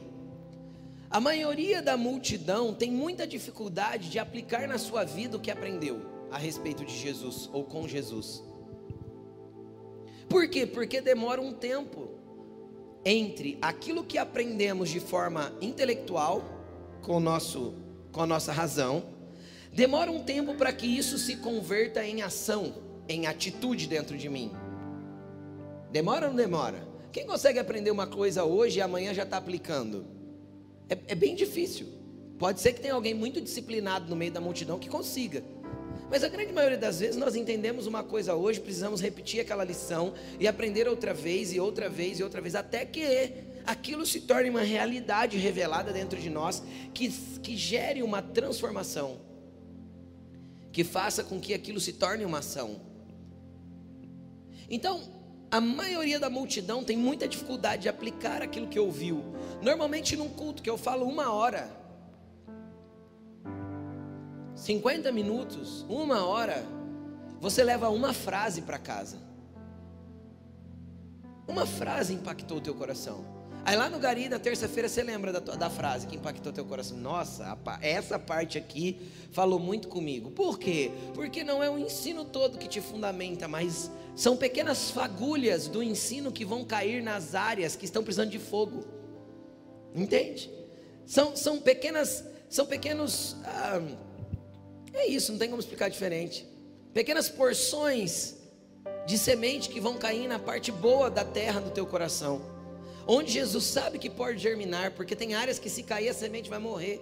A 1.09 1.19
maioria 1.19 1.81
da 1.81 1.95
multidão 1.95 2.73
tem 2.73 2.91
muita 2.91 3.25
dificuldade 3.25 4.09
de 4.09 4.19
aplicar 4.19 4.67
na 4.67 4.77
sua 4.77 5.03
vida 5.03 5.37
o 5.37 5.39
que 5.39 5.51
aprendeu 5.51 6.01
a 6.29 6.37
respeito 6.37 6.83
de 6.85 6.97
Jesus 6.97 7.49
ou 7.53 7.63
com 7.63 7.87
Jesus. 7.87 8.43
Por 10.29 10.47
quê? 10.49 10.65
Porque 10.65 11.01
demora 11.01 11.41
um 11.41 11.53
tempo 11.53 12.09
entre 13.05 13.57
aquilo 13.61 14.03
que 14.03 14.17
aprendemos 14.17 14.89
de 14.89 14.99
forma 14.99 15.53
intelectual, 15.61 16.43
com, 17.01 17.19
nosso, 17.19 17.73
com 18.11 18.21
a 18.21 18.25
nossa 18.25 18.51
razão, 18.51 19.03
demora 19.71 20.11
um 20.11 20.23
tempo 20.23 20.55
para 20.55 20.73
que 20.73 20.85
isso 20.85 21.17
se 21.17 21.37
converta 21.37 22.05
em 22.05 22.21
ação, 22.21 22.75
em 23.07 23.27
atitude 23.27 23.87
dentro 23.87 24.17
de 24.17 24.27
mim. 24.27 24.51
Demora 25.91 26.25
ou 26.25 26.31
não 26.31 26.37
demora? 26.37 26.85
Quem 27.11 27.25
consegue 27.25 27.59
aprender 27.59 27.91
uma 27.91 28.05
coisa 28.05 28.43
hoje 28.43 28.79
e 28.79 28.81
amanhã 28.81 29.13
já 29.13 29.23
está 29.23 29.37
aplicando? 29.37 30.05
É, 30.89 30.97
é 31.07 31.15
bem 31.15 31.33
difícil. 31.33 31.87
Pode 32.37 32.59
ser 32.59 32.73
que 32.73 32.81
tenha 32.81 32.93
alguém 32.93 33.13
muito 33.13 33.41
disciplinado 33.41 34.09
no 34.09 34.15
meio 34.15 34.31
da 34.31 34.41
multidão 34.41 34.77
que 34.77 34.89
consiga. 34.89 35.43
Mas 36.09 36.23
a 36.23 36.29
grande 36.29 36.53
maioria 36.53 36.77
das 36.77 36.99
vezes 36.99 37.17
nós 37.17 37.35
entendemos 37.35 37.85
uma 37.85 38.03
coisa 38.03 38.33
hoje, 38.33 38.59
precisamos 38.59 39.01
repetir 39.01 39.41
aquela 39.41 39.63
lição 39.63 40.13
e 40.39 40.47
aprender 40.47 40.87
outra 40.87 41.13
vez 41.13 41.51
e 41.51 41.59
outra 41.59 41.89
vez 41.89 42.19
e 42.19 42.23
outra 42.23 42.39
vez, 42.39 42.55
até 42.55 42.85
que 42.85 43.03
aquilo 43.65 44.05
se 44.05 44.21
torne 44.21 44.49
uma 44.49 44.61
realidade 44.61 45.37
revelada 45.37 45.91
dentro 45.91 46.17
de 46.17 46.29
nós, 46.29 46.63
que, 46.93 47.09
que 47.09 47.57
gere 47.57 48.01
uma 48.01 48.21
transformação, 48.21 49.19
que 50.71 50.83
faça 50.83 51.23
com 51.23 51.39
que 51.39 51.53
aquilo 51.53 51.79
se 51.79 51.91
torne 51.91 52.23
uma 52.23 52.39
ação. 52.39 52.79
Então, 54.69 55.01
a 55.51 55.59
maioria 55.59 56.19
da 56.19 56.29
multidão 56.29 56.83
tem 56.83 56.97
muita 56.97 57.27
dificuldade 57.27 57.83
de 57.83 57.89
aplicar 57.89 58.41
aquilo 58.41 58.67
que 58.67 58.79
ouviu. 58.79 59.23
Normalmente 59.61 60.15
num 60.15 60.29
culto 60.29 60.61
que 60.61 60.69
eu 60.69 60.77
falo 60.77 61.05
uma 61.05 61.33
hora, 61.33 61.69
50 64.57 65.11
minutos, 65.11 65.85
uma 65.87 66.25
hora, 66.25 66.65
você 67.39 67.63
leva 67.63 67.89
uma 67.89 68.11
frase 68.11 68.63
para 68.63 68.79
casa. 68.79 69.17
Uma 71.47 71.65
frase 71.65 72.13
impactou 72.13 72.57
o 72.57 72.61
teu 72.61 72.73
coração. 72.73 73.23
Aí 73.63 73.75
lá 73.75 73.87
no 73.87 73.99
Gari, 73.99 74.27
na 74.29 74.39
terça-feira, 74.39 74.89
você 74.89 75.03
lembra 75.03 75.31
da, 75.31 75.39
da 75.39 75.69
frase 75.69 76.07
que 76.07 76.15
impactou 76.15 76.51
teu 76.51 76.65
coração? 76.65 76.97
Nossa, 76.97 77.55
essa 77.81 78.17
parte 78.17 78.57
aqui 78.57 78.99
falou 79.31 79.59
muito 79.59 79.87
comigo. 79.89 80.31
Por 80.31 80.57
quê? 80.57 80.91
Porque 81.13 81.43
não 81.43 81.61
é 81.61 81.69
o 81.69 81.77
ensino 81.77 82.25
todo 82.25 82.57
que 82.57 82.67
te 82.67 82.81
fundamenta, 82.81 83.47
mas 83.47 83.91
são 84.15 84.35
pequenas 84.35 84.89
fagulhas 84.89 85.67
do 85.67 85.83
ensino 85.83 86.31
que 86.31 86.43
vão 86.43 86.65
cair 86.65 87.03
nas 87.03 87.35
áreas 87.35 87.75
que 87.75 87.85
estão 87.85 88.03
precisando 88.03 88.31
de 88.31 88.39
fogo. 88.39 88.85
Entende? 89.93 90.49
São, 91.05 91.35
são 91.35 91.59
pequenas, 91.59 92.23
são 92.49 92.65
pequenos. 92.65 93.35
Ah, 93.45 94.06
é 94.93 95.07
isso, 95.07 95.31
não 95.31 95.39
tem 95.39 95.49
como 95.49 95.59
explicar 95.59 95.89
diferente. 95.89 96.47
Pequenas 96.93 97.29
porções 97.29 98.35
de 99.05 99.17
semente 99.17 99.69
que 99.69 99.79
vão 99.79 99.97
cair 99.97 100.27
na 100.27 100.39
parte 100.39 100.71
boa 100.71 101.09
da 101.09 101.23
terra 101.23 101.59
do 101.59 101.71
teu 101.71 101.85
coração 101.85 102.57
onde 103.07 103.31
Jesus 103.31 103.63
sabe 103.63 103.97
que 103.97 104.09
pode 104.09 104.37
germinar, 104.37 104.91
porque 104.91 105.15
tem 105.15 105.33
áreas 105.33 105.57
que 105.57 105.69
se 105.69 105.81
cair 105.81 106.09
a 106.09 106.13
semente 106.13 106.49
vai 106.49 106.59
morrer. 106.59 107.01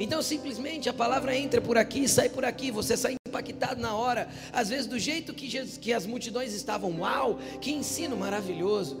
Então 0.00 0.22
simplesmente 0.22 0.88
a 0.88 0.94
palavra 0.94 1.36
entra 1.36 1.60
por 1.60 1.76
aqui, 1.76 2.08
sai 2.08 2.30
por 2.30 2.44
aqui, 2.44 2.70
você 2.70 2.96
sai 2.96 3.16
impactado 3.28 3.80
na 3.80 3.94
hora, 3.94 4.28
às 4.50 4.70
vezes 4.70 4.86
do 4.86 4.98
jeito 4.98 5.34
que, 5.34 5.48
Jesus, 5.48 5.76
que 5.76 5.92
as 5.92 6.06
multidões 6.06 6.54
estavam, 6.54 7.00
uau, 7.00 7.38
que 7.60 7.70
ensino 7.70 8.16
maravilhoso. 8.16 8.98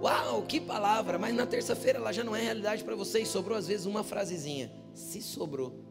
Uau, 0.00 0.42
que 0.42 0.60
palavra, 0.60 1.18
mas 1.18 1.34
na 1.34 1.46
terça-feira 1.46 1.98
ela 1.98 2.12
já 2.12 2.24
não 2.24 2.34
é 2.34 2.40
realidade 2.40 2.82
para 2.82 2.94
você 2.94 3.20
e 3.20 3.26
sobrou 3.26 3.56
às 3.56 3.66
vezes 3.66 3.84
uma 3.84 4.02
frasezinha. 4.02 4.70
Se 4.94 5.20
sobrou. 5.20 5.85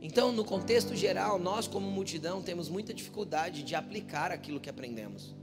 Então, 0.00 0.32
no 0.32 0.44
contexto 0.44 0.96
geral, 0.96 1.38
nós 1.38 1.68
como 1.68 1.90
multidão 1.90 2.40
temos 2.40 2.68
muita 2.68 2.94
dificuldade 2.94 3.62
de 3.62 3.74
aplicar 3.74 4.32
aquilo 4.32 4.58
que 4.58 4.70
aprendemos. 4.70 5.34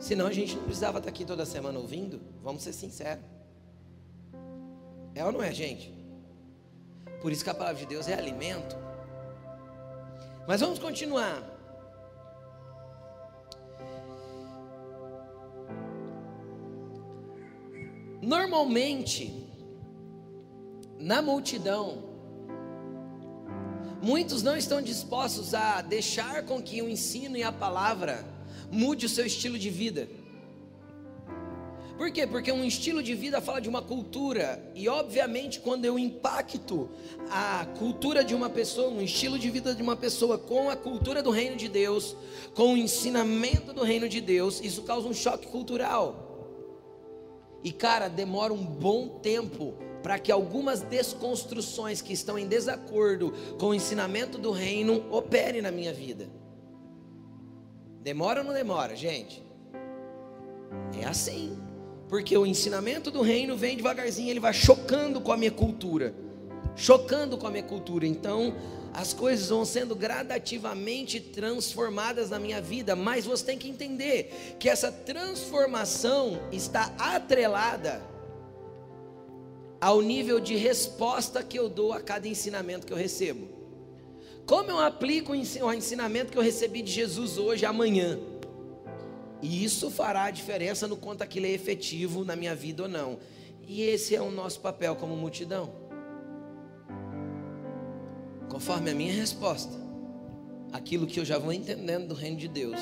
Senão 0.00 0.26
a 0.26 0.32
gente 0.32 0.56
não 0.56 0.64
precisava 0.64 0.98
estar 0.98 1.10
aqui 1.10 1.24
toda 1.24 1.46
semana 1.46 1.78
ouvindo, 1.78 2.20
vamos 2.42 2.62
ser 2.62 2.72
sinceros. 2.72 3.22
É 5.14 5.24
ou 5.24 5.30
não 5.30 5.42
é, 5.42 5.52
gente? 5.52 5.94
Por 7.20 7.30
isso 7.30 7.44
que 7.44 7.50
a 7.50 7.54
palavra 7.54 7.78
de 7.78 7.86
Deus 7.86 8.08
é 8.08 8.14
alimento. 8.14 8.76
Mas 10.48 10.60
vamos 10.60 10.78
continuar. 10.78 11.44
Normalmente, 18.22 19.49
na 21.00 21.22
multidão, 21.22 22.04
muitos 24.02 24.42
não 24.42 24.56
estão 24.56 24.82
dispostos 24.82 25.54
a 25.54 25.80
deixar 25.80 26.44
com 26.44 26.62
que 26.62 26.82
o 26.82 26.88
ensino 26.88 27.36
e 27.36 27.42
a 27.42 27.50
palavra 27.50 28.24
mude 28.70 29.06
o 29.06 29.08
seu 29.08 29.24
estilo 29.24 29.58
de 29.58 29.70
vida. 29.70 30.08
Por 31.96 32.10
quê? 32.10 32.26
Porque 32.26 32.50
um 32.50 32.64
estilo 32.64 33.02
de 33.02 33.14
vida 33.14 33.42
fala 33.42 33.60
de 33.60 33.68
uma 33.68 33.82
cultura, 33.82 34.72
e 34.74 34.88
obviamente, 34.88 35.60
quando 35.60 35.84
eu 35.84 35.98
impacto 35.98 36.88
a 37.30 37.66
cultura 37.78 38.24
de 38.24 38.34
uma 38.34 38.48
pessoa, 38.48 38.88
um 38.88 39.02
estilo 39.02 39.38
de 39.38 39.50
vida 39.50 39.74
de 39.74 39.82
uma 39.82 39.96
pessoa 39.96 40.38
com 40.38 40.70
a 40.70 40.76
cultura 40.76 41.22
do 41.22 41.30
reino 41.30 41.56
de 41.56 41.68
Deus, 41.68 42.16
com 42.54 42.72
o 42.72 42.76
ensinamento 42.76 43.74
do 43.74 43.84
reino 43.84 44.08
de 44.08 44.18
Deus, 44.18 44.62
isso 44.62 44.82
causa 44.82 45.08
um 45.08 45.12
choque 45.12 45.46
cultural. 45.48 46.26
E 47.62 47.70
cara, 47.70 48.08
demora 48.08 48.52
um 48.52 48.64
bom 48.64 49.18
tempo 49.20 49.74
para 50.02 50.18
que 50.18 50.32
algumas 50.32 50.80
desconstruções 50.80 52.00
que 52.00 52.12
estão 52.12 52.38
em 52.38 52.46
desacordo 52.46 53.32
com 53.58 53.66
o 53.66 53.74
ensinamento 53.74 54.38
do 54.38 54.50
reino 54.50 55.04
operem 55.10 55.62
na 55.62 55.70
minha 55.70 55.92
vida. 55.92 56.28
Demora 58.02 58.40
ou 58.40 58.46
não 58.46 58.54
demora, 58.54 58.96
gente? 58.96 59.42
É 61.00 61.04
assim. 61.04 61.58
Porque 62.08 62.36
o 62.36 62.46
ensinamento 62.46 63.10
do 63.10 63.22
reino 63.22 63.56
vem 63.56 63.76
devagarzinho, 63.76 64.30
ele 64.30 64.40
vai 64.40 64.52
chocando 64.52 65.20
com 65.20 65.32
a 65.32 65.36
minha 65.36 65.50
cultura. 65.50 66.14
Chocando 66.74 67.36
com 67.36 67.46
a 67.46 67.50
minha 67.50 67.62
cultura. 67.62 68.06
Então, 68.06 68.54
as 68.92 69.12
coisas 69.12 69.48
vão 69.48 69.64
sendo 69.64 69.94
gradativamente 69.94 71.20
transformadas 71.20 72.30
na 72.30 72.38
minha 72.38 72.60
vida, 72.60 72.96
mas 72.96 73.26
você 73.26 73.44
tem 73.44 73.58
que 73.58 73.68
entender 73.68 74.56
que 74.58 74.68
essa 74.68 74.90
transformação 74.90 76.40
está 76.50 76.92
atrelada 76.98 78.02
ao 79.80 80.02
nível 80.02 80.38
de 80.38 80.56
resposta 80.56 81.42
que 81.42 81.58
eu 81.58 81.68
dou 81.68 81.92
a 81.92 82.00
cada 82.00 82.28
ensinamento 82.28 82.86
que 82.86 82.92
eu 82.92 82.96
recebo. 82.96 83.48
Como 84.46 84.70
eu 84.70 84.80
aplico 84.80 85.32
o 85.32 85.72
ensinamento 85.72 86.30
que 86.30 86.36
eu 86.36 86.42
recebi 86.42 86.82
de 86.82 86.90
Jesus 86.90 87.38
hoje, 87.38 87.64
amanhã? 87.64 88.18
E 89.40 89.64
isso 89.64 89.90
fará 89.90 90.24
a 90.24 90.30
diferença 90.30 90.86
no 90.86 90.96
quanto 90.96 91.22
aquilo 91.22 91.46
é 91.46 91.50
efetivo 91.50 92.24
na 92.24 92.36
minha 92.36 92.54
vida 92.54 92.82
ou 92.82 92.88
não. 92.88 93.18
E 93.66 93.82
esse 93.82 94.14
é 94.14 94.20
o 94.20 94.30
nosso 94.30 94.60
papel 94.60 94.96
como 94.96 95.16
multidão. 95.16 95.72
Conforme 98.50 98.90
a 98.90 98.94
minha 98.94 99.12
resposta, 99.12 99.72
aquilo 100.72 101.06
que 101.06 101.20
eu 101.20 101.24
já 101.24 101.38
vou 101.38 101.52
entendendo 101.52 102.08
do 102.08 102.14
reino 102.14 102.36
de 102.36 102.48
Deus, 102.48 102.80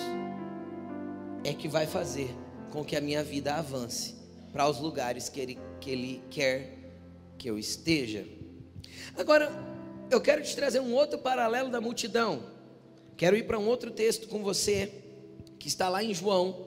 é 1.45 1.53
que 1.53 1.69
vai 1.69 1.87
fazer 1.87 2.35
com 2.71 2.85
que 2.85 2.97
a 2.97 3.01
minha 3.01 3.23
vida 3.23 3.55
avance 3.55 4.15
para 4.53 4.67
os 4.69 4.81
lugares 4.81 5.29
que 5.29 5.39
Ele, 5.39 5.59
que 5.81 5.91
Ele 5.91 6.23
quer 6.31 6.78
que 7.39 7.49
eu 7.49 7.59
esteja. 7.59 8.27
Agora, 9.17 9.51
eu 10.11 10.21
quero 10.21 10.43
te 10.43 10.55
trazer 10.55 10.81
um 10.81 10.93
outro 10.93 11.19
paralelo 11.19 11.71
da 11.71 11.81
multidão. 11.81 12.43
Quero 13.17 13.37
ir 13.37 13.47
para 13.47 13.59
um 13.59 13.67
outro 13.67 13.91
texto 13.91 14.29
com 14.29 14.43
você, 14.43 14.93
que 15.59 15.69
está 15.69 15.89
lá 15.89 16.03
em 16.03 16.13
João, 16.13 16.67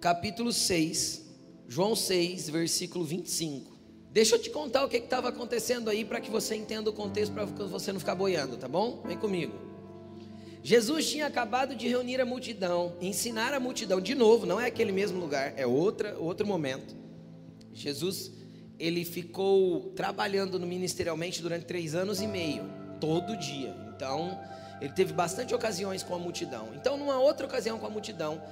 capítulo 0.00 0.52
6, 0.52 1.26
João 1.68 1.94
6, 1.94 2.50
versículo 2.50 3.04
25. 3.04 3.78
Deixa 4.12 4.34
eu 4.34 4.42
te 4.42 4.50
contar 4.50 4.84
o 4.84 4.88
que 4.88 4.96
estava 4.96 5.28
acontecendo 5.28 5.88
aí 5.88 6.04
para 6.04 6.20
que 6.20 6.30
você 6.30 6.56
entenda 6.56 6.90
o 6.90 6.92
contexto, 6.92 7.32
para 7.32 7.44
você 7.44 7.92
não 7.92 8.00
ficar 8.00 8.14
boiando, 8.14 8.56
tá 8.56 8.66
bom? 8.66 9.02
Vem 9.06 9.16
comigo. 9.16 9.54
Jesus 10.62 11.08
tinha 11.08 11.26
acabado 11.26 11.74
de 11.74 11.88
reunir 11.88 12.20
a 12.20 12.26
multidão, 12.26 12.96
ensinar 13.00 13.54
a 13.54 13.60
multidão 13.60 14.00
de 14.00 14.14
novo, 14.14 14.44
não 14.44 14.60
é 14.60 14.66
aquele 14.66 14.92
mesmo 14.92 15.18
lugar, 15.18 15.54
é 15.56 15.66
outra, 15.66 16.18
outro 16.18 16.46
momento. 16.46 16.94
Jesus 17.72 18.32
ele 18.80 19.04
ficou 19.04 19.92
trabalhando 19.94 20.58
no 20.58 20.66
ministerialmente 20.66 21.42
durante 21.42 21.66
três 21.66 21.94
anos 21.94 22.22
e 22.22 22.26
meio, 22.26 22.64
todo 22.98 23.36
dia. 23.36 23.76
Então, 23.94 24.40
ele 24.80 24.92
teve 24.94 25.12
bastante 25.12 25.54
ocasiões 25.54 26.02
com 26.02 26.14
a 26.14 26.18
multidão. 26.18 26.70
Então, 26.74 26.96
numa 26.96 27.20
outra 27.20 27.46
ocasião 27.46 27.78
com 27.78 27.86
a 27.86 27.90
multidão, 27.90 28.42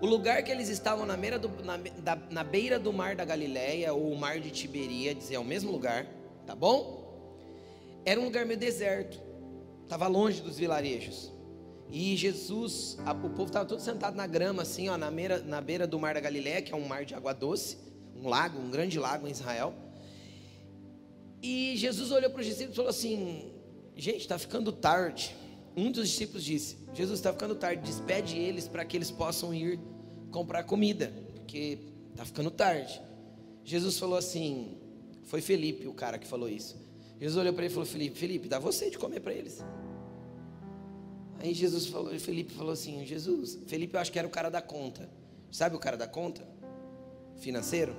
o 0.00 0.06
lugar 0.06 0.42
que 0.42 0.50
eles 0.50 0.70
estavam 0.70 1.04
na 1.04 1.18
beira 1.18 1.38
do, 1.38 1.50
na, 1.62 1.76
da, 1.76 2.18
na 2.30 2.42
beira 2.42 2.78
do 2.78 2.94
mar 2.94 3.14
da 3.14 3.26
Galileia, 3.26 3.92
ou 3.92 4.10
o 4.10 4.16
mar 4.16 4.40
de 4.40 4.50
Tiberíades, 4.50 5.30
é 5.30 5.38
o 5.38 5.44
mesmo 5.44 5.70
lugar, 5.70 6.06
tá 6.46 6.54
bom? 6.54 7.04
Era 8.06 8.18
um 8.18 8.24
lugar 8.24 8.46
meio 8.46 8.58
deserto, 8.58 9.20
estava 9.82 10.06
longe 10.06 10.40
dos 10.40 10.56
vilarejos. 10.56 11.30
E 11.90 12.16
Jesus, 12.16 12.96
a, 13.04 13.12
o 13.12 13.28
povo 13.28 13.44
estava 13.44 13.66
todo 13.66 13.80
sentado 13.80 14.16
na 14.16 14.26
grama, 14.26 14.62
assim, 14.62 14.88
ó, 14.88 14.96
na, 14.96 15.10
beira, 15.10 15.40
na 15.40 15.60
beira 15.60 15.86
do 15.86 16.00
mar 16.00 16.14
da 16.14 16.20
Galileia, 16.20 16.62
que 16.62 16.72
é 16.72 16.76
um 16.76 16.88
mar 16.88 17.04
de 17.04 17.14
água 17.14 17.34
doce 17.34 17.83
um 18.16 18.28
lago, 18.28 18.58
um 18.58 18.70
grande 18.70 18.98
lago 18.98 19.26
em 19.26 19.30
Israel. 19.30 19.74
E 21.42 21.76
Jesus 21.76 22.10
olhou 22.10 22.30
para 22.30 22.40
os 22.40 22.46
discípulos 22.46 22.74
e 22.74 22.76
falou 22.76 22.90
assim: 22.90 23.52
Gente, 23.96 24.20
está 24.20 24.38
ficando 24.38 24.72
tarde. 24.72 25.36
Um 25.76 25.90
dos 25.90 26.08
discípulos 26.08 26.44
disse: 26.44 26.76
Jesus 26.94 27.18
está 27.18 27.32
ficando 27.32 27.54
tarde, 27.54 27.82
despede 27.82 28.38
eles 28.38 28.68
para 28.68 28.84
que 28.84 28.96
eles 28.96 29.10
possam 29.10 29.52
ir 29.52 29.78
comprar 30.30 30.64
comida, 30.64 31.12
porque 31.34 31.78
está 32.10 32.24
ficando 32.24 32.50
tarde. 32.50 33.00
Jesus 33.64 33.98
falou 33.98 34.16
assim: 34.16 34.78
Foi 35.24 35.40
Felipe 35.40 35.86
o 35.86 35.94
cara 35.94 36.18
que 36.18 36.26
falou 36.26 36.48
isso. 36.48 36.76
Jesus 37.20 37.36
olhou 37.36 37.52
para 37.52 37.64
ele 37.64 37.72
e 37.72 37.74
falou: 37.74 37.86
Felipe, 37.86 38.18
Felipe, 38.18 38.48
dá 38.48 38.58
você 38.58 38.90
de 38.90 38.98
comer 38.98 39.20
para 39.20 39.32
eles. 39.32 39.64
Aí 41.40 41.52
Jesus 41.52 41.86
falou, 41.86 42.18
Felipe 42.18 42.54
falou 42.54 42.72
assim: 42.72 43.04
Jesus, 43.04 43.58
Felipe 43.66 43.94
eu 43.94 44.00
acho 44.00 44.10
que 44.10 44.18
era 44.18 44.26
o 44.26 44.30
cara 44.30 44.50
da 44.50 44.62
conta. 44.62 45.10
Sabe 45.50 45.76
o 45.76 45.78
cara 45.78 45.96
da 45.96 46.08
conta? 46.08 46.46
Financeiro? 47.38 47.94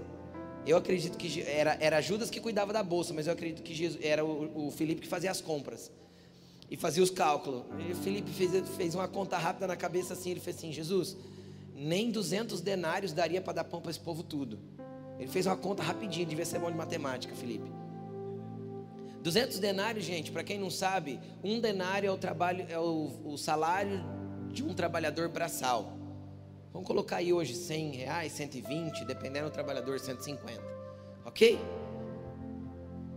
Eu 0.66 0.78
acredito 0.78 1.18
que 1.18 1.42
era, 1.42 1.78
era 1.80 2.02
Judas 2.02 2.30
que 2.30 2.40
cuidava 2.40 2.74
da 2.74 2.82
bolsa, 2.82 3.14
mas 3.14 3.28
eu 3.28 3.34
acredito 3.34 3.62
que 3.62 3.74
Jesus, 3.74 4.04
era 4.04 4.26
o, 4.26 4.68
o 4.68 4.72
Felipe 4.72 5.02
que 5.02 5.08
fazia 5.08 5.30
as 5.30 5.40
compras 5.40 5.92
e 6.70 6.76
fazia 6.76 7.04
os 7.04 7.10
cálculos. 7.10 7.64
E 7.88 7.92
o 7.92 7.96
Felipe 7.96 8.32
fez, 8.32 8.52
fez 8.76 8.96
uma 8.96 9.08
conta 9.08 9.38
rápida 9.38 9.68
na 9.68 9.76
cabeça 9.76 10.14
assim, 10.14 10.32
ele 10.32 10.40
fez 10.40 10.58
assim, 10.58 10.72
Jesus, 10.72 11.16
nem 11.76 12.10
200 12.10 12.62
denários 12.62 13.14
daria 13.14 13.42
para 13.42 13.54
dar 13.54 13.64
pão 13.64 13.82
para 13.82 13.92
esse 13.92 14.00
povo 14.00 14.24
tudo. 14.24 14.58
Ele 15.20 15.30
fez 15.30 15.46
uma 15.46 15.56
conta 15.56 15.84
rapidinho, 15.84 16.26
devia 16.26 16.46
ser 16.46 16.60
bom 16.60 16.72
de 16.72 16.78
matemática, 16.78 17.36
Felipe. 17.36 17.70
200 19.22 19.60
denários, 19.60 20.06
gente, 20.06 20.32
para 20.32 20.44
quem 20.44 20.60
não 20.60 20.70
sabe, 20.70 21.20
um 21.44 21.60
denário 21.60 22.08
é 22.08 22.12
o 22.12 22.18
trabalho, 22.18 22.66
é 22.70 22.78
o, 22.78 23.12
o 23.26 23.38
salário 23.38 24.04
de 24.52 24.64
um 24.64 24.74
trabalhador 24.74 25.30
braçal. 25.30 25.95
Vamos 26.76 26.88
colocar 26.90 27.16
aí 27.16 27.32
hoje 27.32 27.56
100 27.56 27.92
reais, 27.92 28.34
120, 28.34 29.06
dependendo 29.06 29.50
do 29.50 29.54
trabalhador, 29.54 29.98
150. 29.98 30.62
Ok? 31.24 31.58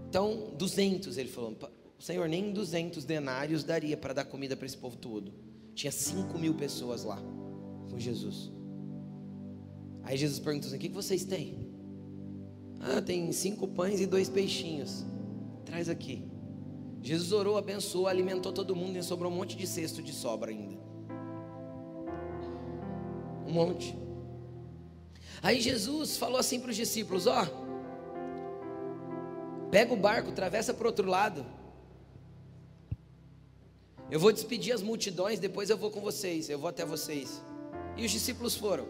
Então, 0.08 0.52
200, 0.56 1.18
ele 1.18 1.28
falou. 1.28 1.56
Senhor, 1.98 2.28
nem 2.28 2.52
200 2.52 3.04
denários 3.04 3.64
daria 3.64 3.96
para 3.96 4.14
dar 4.14 4.24
comida 4.26 4.56
para 4.56 4.64
esse 4.64 4.76
povo 4.76 4.96
todo. 4.96 5.32
Tinha 5.74 5.90
5 5.90 6.38
mil 6.38 6.54
pessoas 6.54 7.02
lá 7.02 7.20
com 7.90 7.98
Jesus. 7.98 8.52
Aí 10.04 10.16
Jesus 10.16 10.38
perguntou 10.38 10.68
assim: 10.68 10.76
O 10.76 10.80
que 10.80 10.88
vocês 10.88 11.24
têm? 11.24 11.68
Ah, 12.78 13.02
tem 13.02 13.32
cinco 13.32 13.66
pães 13.66 14.00
e 14.00 14.06
dois 14.06 14.28
peixinhos. 14.28 15.04
Traz 15.64 15.88
aqui. 15.88 16.22
Jesus 17.02 17.32
orou, 17.32 17.58
abençoou, 17.58 18.06
alimentou 18.06 18.52
todo 18.52 18.76
mundo 18.76 18.96
e 18.96 19.02
sobrou 19.02 19.32
um 19.32 19.34
monte 19.34 19.56
de 19.56 19.66
cesto 19.66 20.00
de 20.00 20.12
sobra 20.12 20.52
ainda 20.52 20.77
um 23.48 23.52
monte. 23.52 23.96
Aí 25.42 25.61
Jesus 25.61 26.16
falou 26.16 26.38
assim 26.38 26.61
para 26.61 26.70
os 26.70 26.76
discípulos: 26.76 27.26
Ó, 27.26 27.46
pega 29.70 29.92
o 29.92 29.96
barco, 29.96 30.30
atravessa 30.30 30.74
para 30.74 30.84
o 30.84 30.88
outro 30.88 31.08
lado. 31.08 31.44
Eu 34.11 34.18
vou 34.18 34.32
despedir 34.32 34.72
as 34.72 34.82
multidões, 34.82 35.38
depois 35.38 35.68
eu 35.70 35.76
vou 35.76 35.90
com 35.90 36.00
vocês, 36.00 36.48
eu 36.48 36.58
vou 36.58 36.68
até 36.68 36.84
vocês. 36.84 37.42
E 37.96 38.04
os 38.04 38.11
discípulos 38.11 38.54
foram. 38.54 38.87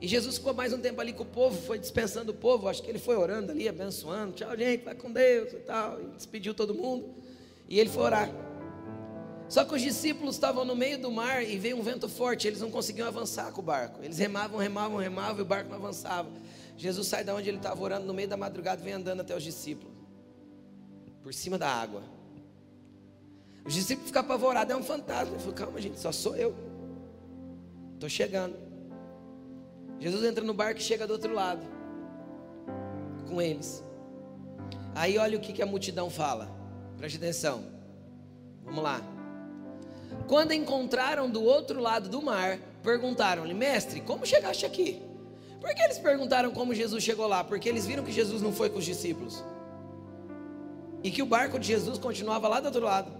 E 0.00 0.08
Jesus 0.08 0.36
ficou 0.38 0.52
mais 0.52 0.72
um 0.72 0.80
tempo 0.80 1.00
ali 1.00 1.12
com 1.12 1.22
o 1.22 1.26
povo, 1.26 1.60
foi 1.62 1.78
dispensando 1.78 2.32
o 2.32 2.34
povo, 2.34 2.68
acho 2.68 2.82
que 2.82 2.90
ele 2.90 2.98
foi 2.98 3.16
orando 3.16 3.52
ali, 3.52 3.68
abençoando. 3.68 4.32
Tchau, 4.32 4.56
gente, 4.56 4.84
vai 4.84 4.94
com 4.94 5.10
Deus 5.10 5.52
e 5.52 5.60
tal. 5.60 6.00
E 6.00 6.06
despediu 6.16 6.52
todo 6.52 6.74
mundo. 6.74 7.14
E 7.68 7.78
ele 7.78 7.88
foi 7.88 8.02
orar. 8.02 8.28
Só 9.54 9.64
que 9.64 9.72
os 9.72 9.80
discípulos 9.80 10.34
estavam 10.34 10.64
no 10.64 10.74
meio 10.74 10.98
do 10.98 11.12
mar 11.12 11.44
e 11.44 11.56
veio 11.56 11.78
um 11.78 11.82
vento 11.82 12.08
forte, 12.08 12.48
eles 12.48 12.60
não 12.60 12.72
conseguiam 12.72 13.06
avançar 13.06 13.52
com 13.52 13.60
o 13.60 13.64
barco. 13.64 14.02
Eles 14.02 14.18
remavam, 14.18 14.58
remavam, 14.58 14.98
remavam 14.98 15.38
e 15.38 15.42
o 15.42 15.44
barco 15.44 15.70
não 15.70 15.76
avançava. 15.76 16.28
Jesus 16.76 17.06
sai 17.06 17.22
da 17.22 17.32
onde 17.32 17.50
ele 17.50 17.58
estava 17.58 17.80
orando 17.80 18.04
no 18.04 18.12
meio 18.12 18.26
da 18.26 18.36
madrugada 18.36 18.80
e 18.80 18.84
vem 18.84 18.94
andando 18.94 19.20
até 19.20 19.32
os 19.32 19.44
discípulos, 19.44 19.94
por 21.22 21.32
cima 21.32 21.56
da 21.56 21.68
água. 21.68 22.02
Os 23.64 23.72
discípulos 23.72 24.08
ficam 24.08 24.22
apavorados, 24.22 24.74
é 24.74 24.76
um 24.76 24.82
fantasma. 24.82 25.34
Ele 25.34 25.38
falou: 25.38 25.54
calma, 25.54 25.80
gente, 25.80 26.00
só 26.00 26.10
sou 26.10 26.34
eu. 26.34 26.52
Estou 27.94 28.08
chegando. 28.08 28.56
Jesus 30.00 30.24
entra 30.24 30.42
no 30.42 30.52
barco 30.52 30.80
e 30.80 30.82
chega 30.82 31.06
do 31.06 31.12
outro 31.12 31.32
lado, 31.32 31.62
com 33.28 33.40
eles. 33.40 33.84
Aí 34.96 35.16
olha 35.16 35.38
o 35.38 35.40
que, 35.40 35.52
que 35.52 35.62
a 35.62 35.66
multidão 35.66 36.10
fala, 36.10 36.50
preste 36.98 37.18
atenção. 37.18 37.64
Vamos 38.64 38.82
lá. 38.82 39.13
Quando 40.26 40.52
encontraram 40.52 41.28
do 41.28 41.42
outro 41.42 41.80
lado 41.80 42.08
do 42.08 42.22
mar, 42.22 42.58
perguntaram-lhe: 42.82 43.54
Mestre, 43.54 44.00
como 44.00 44.26
chegaste 44.26 44.64
aqui? 44.64 45.02
Por 45.60 45.74
que 45.74 45.82
eles 45.82 45.98
perguntaram 45.98 46.50
como 46.50 46.74
Jesus 46.74 47.02
chegou 47.02 47.26
lá? 47.26 47.42
Porque 47.42 47.68
eles 47.68 47.86
viram 47.86 48.04
que 48.04 48.12
Jesus 48.12 48.42
não 48.42 48.52
foi 48.52 48.68
com 48.68 48.78
os 48.78 48.84
discípulos 48.84 49.42
e 51.02 51.10
que 51.10 51.22
o 51.22 51.26
barco 51.26 51.58
de 51.58 51.66
Jesus 51.66 51.98
continuava 51.98 52.48
lá 52.48 52.60
do 52.60 52.66
outro 52.66 52.82
lado. 52.82 53.12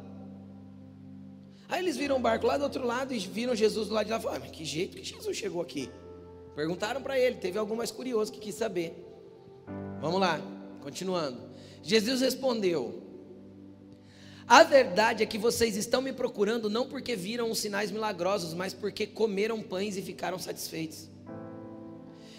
Aí 1.69 1.83
eles 1.83 1.97
viram 1.97 2.17
o 2.17 2.21
barco 2.21 2.47
lá 2.47 2.57
do 2.57 2.65
outro 2.65 2.87
lado 2.87 3.13
e 3.13 3.19
viram 3.19 3.55
Jesus 3.55 3.89
do 3.89 3.95
lado 3.95 4.07
de 4.07 4.13
lá. 4.13 4.21
Falaram, 4.21 4.43
mas 4.43 4.51
que 4.51 4.65
jeito 4.65 4.97
que 4.97 5.05
Jesus 5.05 5.37
chegou 5.37 5.61
aqui? 5.61 5.91
Perguntaram 6.55 7.03
para 7.03 7.19
ele, 7.19 7.37
teve 7.37 7.59
algum 7.59 7.75
mais 7.77 7.91
curioso 7.91 8.33
que 8.33 8.39
quis 8.39 8.55
saber. 8.55 9.05
Vamos 10.01 10.21
lá, 10.21 10.41
continuando. 10.83 11.39
Jesus 11.83 12.21
respondeu: 12.21 13.03
a 14.47 14.63
verdade 14.63 15.23
é 15.23 15.27
que 15.27 15.39
vocês 15.39 15.77
estão 15.77 16.03
me 16.03 16.13
procurando 16.13 16.69
não 16.69 16.87
porque 16.87 17.17
viram 17.17 17.51
os 17.51 17.59
sinais 17.59 17.91
milagrosos, 17.91 18.53
mas 18.53 18.75
porque 18.75 19.07
comeram 19.07 19.63
pães 19.63 19.97
e 19.97 20.03
ficaram 20.03 20.39
satisfeitos. 20.39 21.09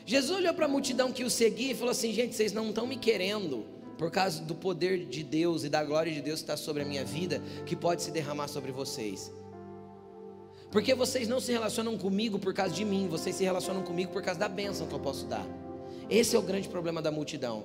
Jesus 0.06 0.38
olhou 0.38 0.54
para 0.54 0.66
a 0.66 0.70
multidão 0.70 1.12
que 1.12 1.24
o 1.24 1.30
seguia 1.30 1.72
e 1.72 1.76
falou 1.76 1.92
assim: 1.92 2.14
gente, 2.14 2.36
vocês 2.36 2.54
não 2.54 2.70
estão 2.70 2.86
me 2.86 2.96
querendo 2.96 3.66
por 3.98 4.12
causa 4.12 4.42
do 4.44 4.54
poder 4.54 5.06
de 5.06 5.24
Deus 5.24 5.64
e 5.64 5.70
da 5.70 5.84
glória 5.84 6.12
de 6.12 6.22
Deus 6.22 6.40
que 6.40 6.44
está 6.44 6.58
sobre 6.58 6.84
a 6.84 6.86
minha 6.86 7.04
vida, 7.04 7.42
que 7.66 7.76
pode 7.76 8.04
se 8.04 8.12
derramar 8.12 8.48
sobre 8.48 8.72
vocês. 8.72 9.32
Porque 10.72 10.94
vocês 10.94 11.28
não 11.28 11.40
se 11.40 11.52
relacionam 11.52 11.98
comigo 11.98 12.38
por 12.38 12.54
causa 12.54 12.74
de 12.74 12.84
mim, 12.84 13.08
vocês 13.10 13.36
se 13.36 13.44
relacionam 13.44 13.82
comigo 13.82 14.12
por 14.12 14.22
causa 14.22 14.40
da 14.40 14.50
bênção 14.50 14.86
que 14.86 14.94
eu 14.94 15.00
posso 15.00 15.26
dar. 15.26 15.48
Esse 16.10 16.36
é 16.36 16.40
o 16.40 16.42
grande 16.42 16.68
problema 16.68 17.02
da 17.02 17.10
multidão. 17.10 17.64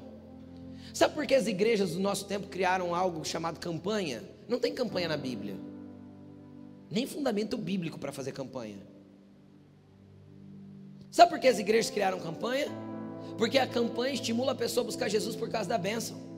Sabe 0.92 1.14
por 1.14 1.26
que 1.26 1.34
as 1.34 1.46
igrejas 1.46 1.92
do 1.92 2.00
nosso 2.00 2.24
tempo 2.24 2.48
criaram 2.48 2.94
algo 2.94 3.24
chamado 3.24 3.58
campanha? 3.58 4.22
Não 4.48 4.58
tem 4.58 4.74
campanha 4.74 5.08
na 5.08 5.16
Bíblia, 5.16 5.56
nem 6.90 7.06
fundamento 7.06 7.56
bíblico 7.56 7.98
para 7.98 8.12
fazer 8.12 8.32
campanha. 8.32 8.78
Sabe 11.10 11.30
por 11.30 11.40
que 11.40 11.48
as 11.48 11.58
igrejas 11.58 11.90
criaram 11.90 12.18
campanha? 12.20 12.68
Porque 13.36 13.58
a 13.58 13.66
campanha 13.66 14.14
estimula 14.14 14.52
a 14.52 14.54
pessoa 14.54 14.84
a 14.84 14.86
buscar 14.86 15.08
Jesus 15.08 15.36
por 15.36 15.48
causa 15.48 15.68
da 15.68 15.78
bênção. 15.78 16.30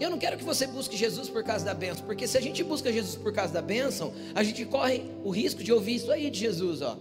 Eu 0.00 0.10
não 0.10 0.18
quero 0.18 0.36
que 0.36 0.44
você 0.44 0.66
busque 0.66 0.96
Jesus 0.96 1.28
por 1.28 1.44
causa 1.44 1.64
da 1.64 1.74
bênção, 1.74 2.04
porque 2.04 2.26
se 2.26 2.36
a 2.36 2.40
gente 2.40 2.64
busca 2.64 2.92
Jesus 2.92 3.14
por 3.14 3.32
causa 3.32 3.52
da 3.52 3.62
bênção, 3.62 4.12
a 4.34 4.42
gente 4.42 4.64
corre 4.64 5.04
o 5.22 5.30
risco 5.30 5.62
de 5.62 5.72
ouvir 5.72 5.94
isso 5.94 6.10
aí 6.10 6.28
de 6.28 6.40
Jesus, 6.40 6.82
ó. 6.82 6.98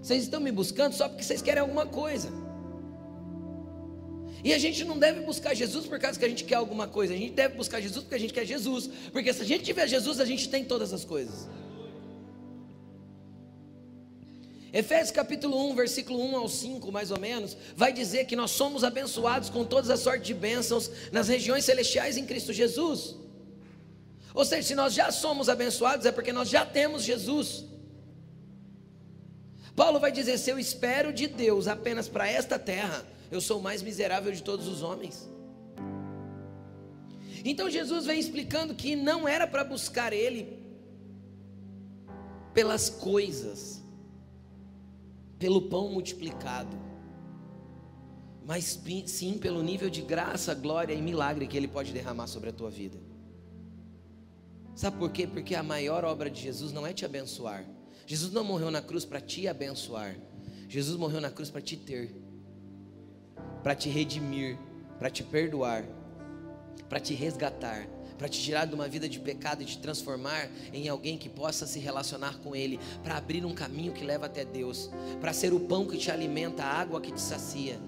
Vocês 0.00 0.22
estão 0.22 0.38
me 0.38 0.52
buscando 0.52 0.92
só 0.92 1.08
porque 1.08 1.24
vocês 1.24 1.42
querem 1.42 1.60
alguma 1.60 1.86
coisa. 1.86 2.43
E 4.44 4.52
a 4.52 4.58
gente 4.58 4.84
não 4.84 4.98
deve 4.98 5.22
buscar 5.22 5.54
Jesus 5.54 5.86
por 5.86 5.98
causa 5.98 6.18
que 6.18 6.24
a 6.24 6.28
gente 6.28 6.44
quer 6.44 6.56
alguma 6.56 6.86
coisa, 6.86 7.14
a 7.14 7.16
gente 7.16 7.32
deve 7.32 7.54
buscar 7.54 7.80
Jesus 7.80 8.04
porque 8.04 8.14
a 8.14 8.20
gente 8.20 8.34
quer 8.34 8.44
Jesus, 8.44 8.90
porque 9.10 9.32
se 9.32 9.40
a 9.40 9.44
gente 9.44 9.64
tiver 9.64 9.88
Jesus, 9.88 10.20
a 10.20 10.26
gente 10.26 10.50
tem 10.50 10.62
todas 10.62 10.92
as 10.92 11.02
coisas. 11.02 11.48
Efésios 14.70 15.12
capítulo 15.12 15.70
1, 15.70 15.74
versículo 15.74 16.20
1 16.20 16.36
ao 16.36 16.48
5, 16.48 16.92
mais 16.92 17.10
ou 17.10 17.18
menos, 17.18 17.56
vai 17.74 17.90
dizer 17.90 18.26
que 18.26 18.36
nós 18.36 18.50
somos 18.50 18.84
abençoados 18.84 19.48
com 19.48 19.64
todas 19.64 19.88
as 19.88 20.00
sortes 20.00 20.26
de 20.26 20.34
bênçãos 20.34 20.90
nas 21.10 21.28
regiões 21.28 21.64
celestiais 21.64 22.18
em 22.18 22.26
Cristo 22.26 22.52
Jesus. 22.52 23.14
Ou 24.34 24.44
seja, 24.44 24.68
se 24.68 24.74
nós 24.74 24.92
já 24.92 25.10
somos 25.10 25.48
abençoados, 25.48 26.04
é 26.04 26.12
porque 26.12 26.32
nós 26.34 26.50
já 26.50 26.66
temos 26.66 27.02
Jesus. 27.02 27.64
Paulo 29.74 29.98
vai 29.98 30.12
dizer: 30.12 30.36
se 30.36 30.50
eu 30.50 30.58
espero 30.58 31.12
de 31.14 31.28
Deus 31.28 31.66
apenas 31.66 32.08
para 32.08 32.28
esta 32.28 32.58
terra, 32.58 33.06
eu 33.36 33.40
sou 33.40 33.58
o 33.58 33.62
mais 33.62 33.82
miserável 33.82 34.32
de 34.32 34.42
todos 34.42 34.66
os 34.68 34.82
homens. 34.82 35.28
Então 37.44 37.68
Jesus 37.68 38.06
vem 38.06 38.18
explicando 38.18 38.74
que 38.74 38.96
não 38.96 39.28
era 39.28 39.46
para 39.46 39.62
buscar 39.62 40.12
Ele 40.12 40.64
pelas 42.54 42.88
coisas, 42.88 43.82
pelo 45.38 45.62
pão 45.62 45.90
multiplicado, 45.90 46.74
mas 48.46 48.80
sim 49.06 49.38
pelo 49.38 49.62
nível 49.62 49.90
de 49.90 50.00
graça, 50.00 50.54
glória 50.54 50.94
e 50.94 51.02
milagre 51.02 51.46
que 51.46 51.56
Ele 51.56 51.68
pode 51.68 51.92
derramar 51.92 52.28
sobre 52.28 52.50
a 52.50 52.52
tua 52.52 52.70
vida. 52.70 52.98
Sabe 54.74 54.96
por 54.96 55.10
quê? 55.10 55.26
Porque 55.26 55.54
a 55.54 55.62
maior 55.62 56.04
obra 56.04 56.30
de 56.30 56.40
Jesus 56.40 56.72
não 56.72 56.86
é 56.86 56.92
te 56.92 57.04
abençoar. 57.04 57.64
Jesus 58.06 58.32
não 58.32 58.42
morreu 58.42 58.70
na 58.70 58.82
cruz 58.82 59.04
para 59.04 59.20
te 59.20 59.46
abençoar. 59.46 60.16
Jesus 60.68 60.96
morreu 60.96 61.20
na 61.20 61.30
cruz 61.30 61.50
para 61.50 61.60
te 61.60 61.76
ter, 61.76 62.14
para 63.64 63.74
te 63.74 63.88
redimir, 63.88 64.58
para 64.98 65.08
te 65.08 65.22
perdoar, 65.22 65.84
para 66.86 67.00
te 67.00 67.14
resgatar, 67.14 67.88
para 68.18 68.28
te 68.28 68.38
tirar 68.38 68.66
de 68.66 68.74
uma 68.74 68.86
vida 68.86 69.08
de 69.08 69.18
pecado 69.18 69.62
e 69.62 69.64
te 69.64 69.78
transformar 69.78 70.50
em 70.70 70.86
alguém 70.86 71.16
que 71.16 71.30
possa 71.30 71.66
se 71.66 71.78
relacionar 71.78 72.38
com 72.40 72.54
Ele, 72.54 72.78
para 73.02 73.16
abrir 73.16 73.42
um 73.44 73.54
caminho 73.54 73.94
que 73.94 74.04
leva 74.04 74.26
até 74.26 74.44
Deus, 74.44 74.90
para 75.18 75.32
ser 75.32 75.54
o 75.54 75.60
pão 75.60 75.86
que 75.86 75.96
te 75.96 76.10
alimenta, 76.10 76.62
a 76.62 76.78
água 76.78 77.00
que 77.00 77.10
te 77.10 77.20
sacia. 77.20 77.80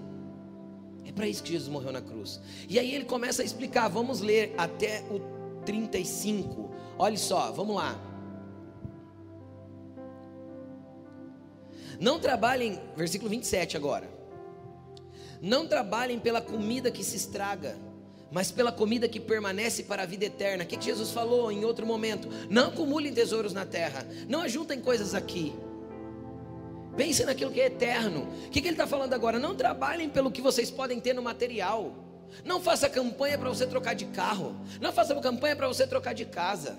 É 1.05 1.11
para 1.11 1.27
isso 1.27 1.43
que 1.43 1.51
Jesus 1.51 1.69
morreu 1.69 1.91
na 1.91 2.01
cruz. 2.01 2.41
E 2.67 2.79
aí 2.79 2.95
ele 2.95 3.05
começa 3.05 3.43
a 3.43 3.45
explicar, 3.45 3.87
vamos 3.87 4.19
ler 4.19 4.55
até 4.57 5.03
o 5.11 5.19
35. 5.63 6.71
Olha 6.97 7.17
só, 7.17 7.51
vamos 7.51 7.75
lá. 7.75 8.03
Não 11.99 12.19
trabalhem, 12.19 12.81
versículo 12.95 13.29
27 13.29 13.77
agora. 13.77 14.16
Não 15.41 15.67
trabalhem 15.67 16.19
pela 16.19 16.41
comida 16.41 16.91
que 16.91 17.03
se 17.03 17.15
estraga, 17.15 17.77
mas 18.31 18.51
pela 18.51 18.71
comida 18.71 19.07
que 19.07 19.19
permanece 19.19 19.83
para 19.83 20.03
a 20.03 20.05
vida 20.05 20.25
eterna. 20.25 20.63
O 20.63 20.67
que, 20.67 20.83
Jesus 20.83 21.11
falou 21.11 21.51
em 21.51 21.63
outro 21.63 21.85
momento? 21.85 22.27
Não 22.49 22.69
acumulem 22.69 23.13
tesouros 23.13 23.53
na 23.53 23.65
terra, 23.65 24.05
não 24.27 24.41
ajuntem 24.41 24.81
coisas 24.81 25.13
aqui. 25.13 25.53
Pense 26.95 27.23
naquilo 27.23 27.51
que 27.51 27.61
é 27.61 27.67
eterno. 27.67 28.27
O 28.47 28.49
que, 28.49 28.59
ele 28.59 28.71
está 28.71 28.87
falando 28.87 29.13
agora? 29.13 29.37
Não 29.37 29.55
trabalhem 29.55 30.09
pelo 30.09 30.31
que 30.31 30.41
vocês 30.41 30.71
podem 30.71 30.99
ter 30.99 31.13
no 31.13 31.21
material. 31.21 31.93
Não 32.43 32.59
faça 32.59 32.89
campanha 32.89 33.37
para 33.37 33.49
você 33.49 33.67
trocar 33.67 33.93
de 33.93 34.05
carro. 34.05 34.55
Não 34.81 34.91
faça 34.91 35.13
campanha 35.15 35.55
para 35.55 35.67
você 35.67 35.85
trocar 35.85 36.13
de 36.13 36.25
casa. 36.25 36.75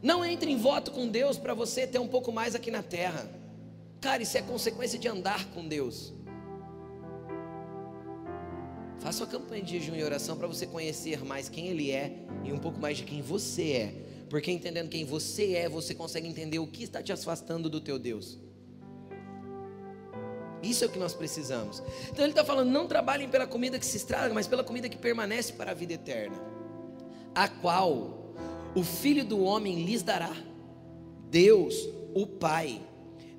Não 0.00 0.24
entre 0.24 0.50
em 0.50 0.56
voto 0.56 0.92
com 0.92 1.08
Deus 1.08 1.38
para 1.38 1.54
você 1.54 1.86
ter 1.86 1.98
um 1.98 2.08
pouco 2.08 2.30
mais 2.30 2.54
aqui 2.54 2.70
na 2.70 2.82
terra. 2.82 3.28
Cara, 4.02 4.20
isso 4.20 4.36
é 4.36 4.42
consequência 4.42 4.98
de 4.98 5.06
andar 5.06 5.46
com 5.50 5.66
Deus. 5.66 6.12
Faça 8.98 9.22
uma 9.22 9.30
campanha 9.30 9.62
de 9.62 9.78
jejum 9.78 9.94
e 9.94 10.02
oração 10.02 10.36
para 10.36 10.48
você 10.48 10.66
conhecer 10.66 11.24
mais 11.24 11.48
quem 11.48 11.68
Ele 11.68 11.92
é 11.92 12.12
e 12.42 12.52
um 12.52 12.58
pouco 12.58 12.80
mais 12.80 12.96
de 12.96 13.04
quem 13.04 13.22
você 13.22 13.70
é. 13.70 13.94
Porque 14.28 14.50
entendendo 14.50 14.88
quem 14.88 15.04
você 15.04 15.54
é, 15.54 15.68
você 15.68 15.94
consegue 15.94 16.26
entender 16.26 16.58
o 16.58 16.66
que 16.66 16.82
está 16.82 17.00
te 17.00 17.12
afastando 17.12 17.70
do 17.70 17.80
teu 17.80 17.96
Deus. 17.96 18.40
Isso 20.64 20.82
é 20.82 20.88
o 20.88 20.90
que 20.90 20.98
nós 20.98 21.14
precisamos. 21.14 21.80
Então 22.10 22.24
ele 22.24 22.32
está 22.32 22.44
falando: 22.44 22.70
não 22.70 22.88
trabalhem 22.88 23.28
pela 23.28 23.46
comida 23.46 23.78
que 23.78 23.86
se 23.86 23.98
estraga, 23.98 24.34
mas 24.34 24.48
pela 24.48 24.64
comida 24.64 24.88
que 24.88 24.98
permanece 24.98 25.52
para 25.52 25.70
a 25.70 25.74
vida 25.74 25.92
eterna, 25.92 26.36
a 27.32 27.46
qual 27.48 28.34
o 28.74 28.82
Filho 28.82 29.24
do 29.24 29.42
Homem 29.44 29.84
lhes 29.84 30.02
dará. 30.02 30.34
Deus, 31.30 31.88
o 32.14 32.26
Pai, 32.26 32.80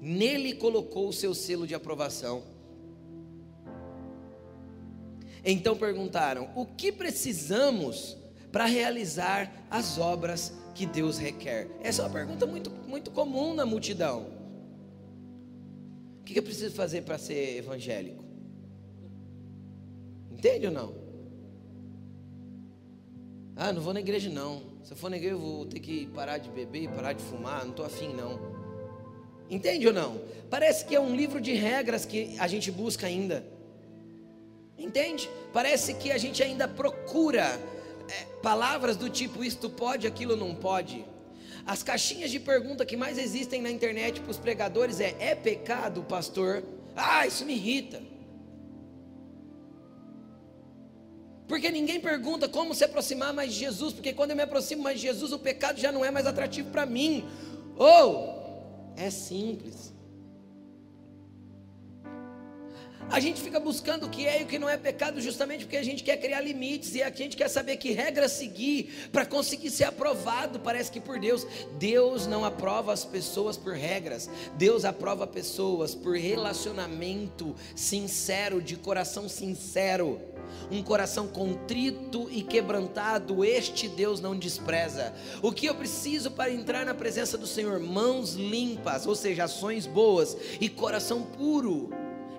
nele 0.04 0.54
colocou 0.54 1.08
o 1.08 1.13
seu 1.13 1.34
selo 1.34 1.66
de 1.66 1.74
aprovação. 1.74 2.44
Então 5.46 5.78
perguntaram: 5.78 6.50
o 6.56 6.66
que 6.66 6.92
precisamos 6.92 8.18
para 8.52 8.66
realizar 8.66 9.66
as 9.72 9.98
obras 9.98 10.54
que 10.76 10.86
Deus 10.86 11.18
requer? 11.18 11.70
Essa 11.82 12.02
é 12.02 12.06
uma 12.06 12.12
pergunta 12.12 12.46
muito, 12.46 12.70
muito 12.86 13.12
comum 13.12 13.54
na 13.54 13.66
multidão. 13.66 14.28
O 16.20 16.24
que 16.24 16.38
eu 16.38 16.44
preciso 16.44 16.76
fazer 16.76 17.04
para 17.04 17.18
ser 17.18 17.58
evangélico? 17.58 18.24
Entende 20.32 20.68
ou 20.68 20.72
não? 20.72 20.94
Ah, 23.56 23.72
não 23.72 23.82
vou 23.82 23.94
na 23.94 24.00
igreja 24.00 24.30
não. 24.30 24.63
Se 24.84 24.92
eu 24.92 24.98
for 24.98 25.10
na 25.10 25.16
igreja, 25.18 25.36
eu 25.36 25.39
vou 25.39 25.66
ter 25.66 25.80
que 25.80 26.08
parar 26.08 26.39
de 26.39 26.50
beber, 26.50 26.89
parar 26.89 27.13
de 27.13 27.24
fumar, 27.24 27.63
não 27.63 27.72
estou 27.72 27.86
afim 27.86 28.13
não. 28.13 28.62
Entende 29.54 29.88
ou 29.88 29.94
não? 29.94 30.20
Parece 30.50 30.84
que 30.84 30.96
é 30.96 31.00
um 31.00 31.16
livro 31.16 31.39
de 31.39 31.54
regras 31.54 32.06
que 32.06 32.36
a 32.39 32.48
gente 32.48 32.72
busca 32.72 33.06
ainda. 33.06 33.46
Entende? 34.78 35.30
Parece 35.54 35.94
que 35.94 36.12
a 36.12 36.18
gente 36.18 36.42
ainda 36.42 36.68
procura 36.68 37.60
é, 38.10 38.26
palavras 38.42 38.98
do 38.98 39.10
tipo 39.10 39.44
isto 39.44 39.70
pode, 39.70 40.08
aquilo 40.08 40.36
não 40.36 40.56
pode. 40.56 41.06
As 41.66 41.84
caixinhas 41.84 42.32
de 42.32 42.39
pergunta 42.39 42.84
que 42.84 42.98
mais 42.98 43.20
existem 43.20 43.62
na 43.62 43.70
internet 43.70 44.22
para 44.22 44.32
os 44.32 44.38
pregadores 44.38 45.00
é: 45.00 45.16
é 45.20 45.36
pecado, 45.36 46.02
pastor? 46.02 46.63
Ah, 46.96 47.28
isso 47.28 47.46
me 47.46 47.54
irrita. 47.54 48.02
Porque 51.48 51.70
ninguém 51.70 52.00
pergunta 52.00 52.50
como 52.50 52.74
se 52.74 52.84
aproximar 52.84 53.32
mais 53.34 53.54
de 53.54 53.60
Jesus, 53.60 53.94
porque 53.94 54.13
quando 54.13 54.32
eu 54.32 54.36
me 54.36 54.42
aproximo 54.42 54.82
mais 54.82 55.00
de 55.00 55.04
Jesus, 55.04 55.32
o 55.32 55.38
pecado 55.38 55.80
já 55.80 55.92
não 55.92 56.04
é 56.04 56.10
mais 56.10 56.26
atrativo 56.26 56.72
para 56.72 56.88
mim. 56.88 57.24
Ou 57.78 58.42
é 58.95 59.10
simples. 59.10 59.93
A 63.10 63.19
gente 63.19 63.41
fica 63.41 63.60
buscando 63.60 64.06
o 64.06 64.10
que 64.10 64.25
é 64.25 64.41
e 64.41 64.43
o 64.43 64.47
que 64.47 64.58
não 64.58 64.69
é 64.69 64.77
pecado 64.77 65.21
justamente 65.21 65.65
porque 65.65 65.77
a 65.77 65.84
gente 65.84 66.03
quer 66.03 66.17
criar 66.17 66.41
limites 66.41 66.95
e 66.95 67.03
a 67.03 67.12
gente 67.12 67.38
quer 67.38 67.47
saber 67.47 67.77
que 67.77 67.91
regra 67.91 68.27
seguir 68.27 69.10
para 69.12 69.25
conseguir 69.25 69.69
ser 69.69 69.84
aprovado, 69.84 70.60
parece 70.60 70.91
que 70.91 70.99
por 70.99 71.19
Deus. 71.19 71.45
Deus 71.77 72.25
não 72.25 72.43
aprova 72.43 72.91
as 72.91 73.06
pessoas 73.06 73.58
por 73.58 73.73
regras, 73.73 74.29
Deus 74.58 74.86
aprova 74.86 75.27
pessoas 75.27 75.93
por 75.93 76.17
relacionamento 76.17 77.56
sincero, 77.75 78.62
de 78.62 78.75
coração 78.75 79.29
sincero 79.29 80.33
um 80.71 80.82
coração 80.82 81.27
contrito 81.27 82.27
e 82.32 82.41
quebrantado, 82.41 83.43
este 83.43 83.88
Deus 83.88 84.19
não 84.19 84.38
despreza. 84.38 85.13
O 85.41 85.51
que 85.51 85.65
eu 85.65 85.75
preciso 85.75 86.32
para 86.32 86.51
entrar 86.51 86.86
na 86.86 86.93
presença 86.93 87.38
do 87.38 87.47
Senhor? 87.47 87.79
Mãos 87.79 88.34
limpas, 88.34 89.06
ou 89.06 89.15
seja, 89.15 89.45
ações 89.45 89.86
boas 89.86 90.36
e 90.60 90.69
coração 90.69 91.21
puro. 91.21 91.89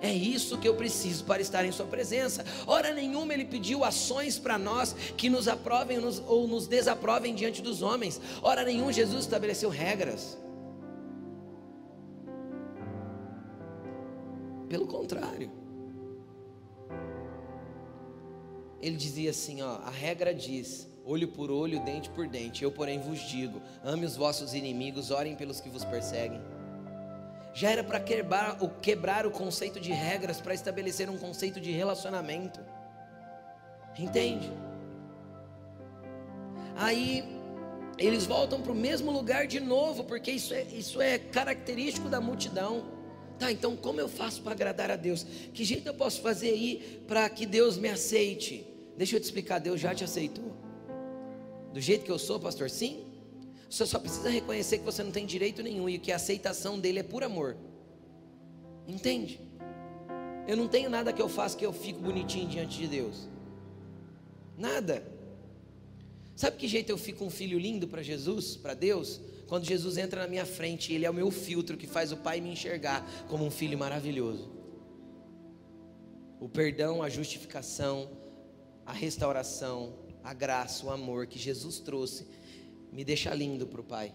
É 0.00 0.12
isso 0.12 0.58
que 0.58 0.68
eu 0.68 0.74
preciso 0.74 1.24
para 1.24 1.40
estar 1.40 1.64
em 1.64 1.72
Sua 1.72 1.86
presença. 1.86 2.44
Hora 2.66 2.92
nenhuma 2.92 3.32
Ele 3.32 3.46
pediu 3.46 3.82
ações 3.82 4.38
para 4.38 4.58
nós 4.58 4.94
que 5.16 5.30
nos 5.30 5.48
aprovem 5.48 5.98
ou 6.26 6.46
nos 6.46 6.66
desaprovem 6.66 7.34
diante 7.34 7.62
dos 7.62 7.80
homens. 7.80 8.20
Hora 8.42 8.64
nenhuma 8.64 8.92
Jesus 8.92 9.24
estabeleceu 9.24 9.70
regras. 9.70 10.36
Pelo 14.68 14.86
contrário. 14.86 15.63
Ele 18.84 18.96
dizia 18.96 19.30
assim: 19.30 19.62
ó, 19.62 19.78
a 19.78 19.90
regra 19.90 20.34
diz, 20.34 20.86
olho 21.06 21.28
por 21.28 21.50
olho, 21.50 21.82
dente 21.82 22.10
por 22.10 22.28
dente. 22.28 22.62
Eu, 22.62 22.70
porém, 22.70 22.98
vos 22.98 23.20
digo: 23.20 23.62
ame 23.82 24.04
os 24.04 24.14
vossos 24.14 24.52
inimigos, 24.52 25.10
orem 25.10 25.34
pelos 25.34 25.58
que 25.58 25.70
vos 25.70 25.84
perseguem. 25.84 26.40
Já 27.54 27.70
era 27.70 27.82
para 27.82 27.98
quebrar, 27.98 28.58
quebrar 28.82 29.26
o 29.26 29.30
conceito 29.30 29.80
de 29.80 29.90
regras 29.90 30.40
para 30.40 30.52
estabelecer 30.52 31.08
um 31.08 31.16
conceito 31.16 31.60
de 31.60 31.70
relacionamento. 31.70 32.60
Entende? 33.98 34.50
Aí 36.76 37.24
eles 37.96 38.26
voltam 38.26 38.60
para 38.60 38.72
o 38.72 38.74
mesmo 38.74 39.10
lugar 39.10 39.46
de 39.46 39.60
novo, 39.60 40.04
porque 40.04 40.32
isso 40.32 40.52
é, 40.52 40.64
isso 40.64 41.00
é 41.00 41.16
característico 41.16 42.08
da 42.08 42.20
multidão. 42.20 42.92
Tá, 43.38 43.50
então 43.50 43.76
como 43.76 43.98
eu 43.98 44.08
faço 44.08 44.42
para 44.42 44.52
agradar 44.52 44.90
a 44.90 44.96
Deus? 44.96 45.24
Que 45.54 45.64
jeito 45.64 45.86
eu 45.86 45.94
posso 45.94 46.20
fazer 46.20 46.50
aí 46.50 47.02
para 47.06 47.28
que 47.30 47.46
Deus 47.46 47.78
me 47.78 47.88
aceite? 47.88 48.73
Deixa 48.96 49.16
eu 49.16 49.20
te 49.20 49.24
explicar, 49.24 49.58
Deus 49.58 49.80
já 49.80 49.94
te 49.94 50.04
aceitou. 50.04 50.52
Do 51.72 51.80
jeito 51.80 52.04
que 52.04 52.10
eu 52.10 52.18
sou, 52.18 52.38
pastor, 52.38 52.70
sim. 52.70 53.04
Você 53.68 53.84
só 53.86 53.98
precisa 53.98 54.28
reconhecer 54.28 54.78
que 54.78 54.84
você 54.84 55.02
não 55.02 55.10
tem 55.10 55.26
direito 55.26 55.62
nenhum 55.62 55.88
e 55.88 55.98
que 55.98 56.12
a 56.12 56.16
aceitação 56.16 56.78
dele 56.78 57.00
é 57.00 57.02
por 57.02 57.24
amor. 57.24 57.56
Entende? 58.86 59.40
Eu 60.46 60.56
não 60.56 60.68
tenho 60.68 60.88
nada 60.88 61.12
que 61.12 61.20
eu 61.20 61.28
faça 61.28 61.56
que 61.56 61.66
eu 61.66 61.72
fico 61.72 62.00
bonitinho 62.00 62.48
diante 62.48 62.78
de 62.78 62.86
Deus. 62.86 63.28
Nada. 64.56 65.02
Sabe 66.36 66.56
que 66.56 66.68
jeito 66.68 66.90
eu 66.90 66.98
fico 66.98 67.24
um 67.24 67.30
filho 67.30 67.58
lindo 67.58 67.88
para 67.88 68.02
Jesus, 68.02 68.56
para 68.56 68.74
Deus? 68.74 69.20
Quando 69.48 69.64
Jesus 69.64 69.96
entra 69.96 70.22
na 70.22 70.28
minha 70.28 70.46
frente, 70.46 70.92
Ele 70.92 71.04
é 71.04 71.10
o 71.10 71.14
meu 71.14 71.30
filtro 71.30 71.76
que 71.76 71.86
faz 71.86 72.12
o 72.12 72.16
Pai 72.16 72.40
me 72.40 72.50
enxergar 72.50 73.04
como 73.28 73.44
um 73.44 73.50
filho 73.50 73.78
maravilhoso. 73.78 74.50
O 76.40 76.48
perdão, 76.48 77.02
a 77.02 77.08
justificação, 77.08 78.08
a 78.86 78.92
restauração, 78.92 79.94
a 80.22 80.32
graça, 80.32 80.86
o 80.86 80.90
amor 80.90 81.26
que 81.26 81.38
Jesus 81.38 81.80
trouxe, 81.80 82.26
me 82.92 83.04
deixa 83.04 83.34
lindo 83.34 83.66
para 83.66 83.80
o 83.80 83.84
Pai. 83.84 84.14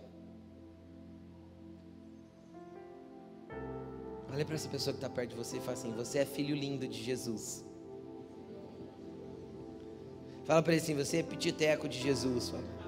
Olha 4.31 4.45
para 4.45 4.55
essa 4.55 4.69
pessoa 4.69 4.93
que 4.93 4.97
está 4.97 5.09
perto 5.09 5.31
de 5.31 5.35
você 5.35 5.57
e 5.57 5.59
fala 5.59 5.73
assim: 5.73 5.91
Você 5.93 6.19
é 6.19 6.25
filho 6.25 6.55
lindo 6.55 6.87
de 6.87 7.03
Jesus. 7.03 7.65
Fala 10.45 10.61
para 10.61 10.73
ele 10.73 10.81
assim: 10.81 10.95
Você 10.95 11.17
é 11.17 11.23
pititeco 11.23 11.89
de 11.89 11.99
Jesus. 11.99 12.49
Fala. 12.49 12.79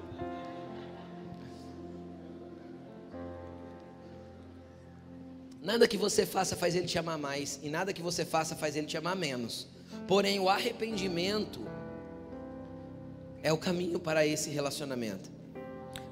Nada 5.60 5.86
que 5.86 5.96
você 5.96 6.26
faça 6.26 6.56
faz 6.56 6.74
ele 6.74 6.86
te 6.86 6.98
amar 6.98 7.18
mais, 7.18 7.60
e 7.62 7.68
nada 7.68 7.92
que 7.92 8.02
você 8.02 8.24
faça 8.24 8.56
faz 8.56 8.74
ele 8.74 8.86
te 8.86 8.96
amar 8.96 9.14
menos. 9.14 9.68
Porém, 10.06 10.40
o 10.40 10.48
arrependimento 10.48 11.60
é 13.42 13.52
o 13.52 13.58
caminho 13.58 13.98
para 13.98 14.26
esse 14.26 14.50
relacionamento. 14.50 15.30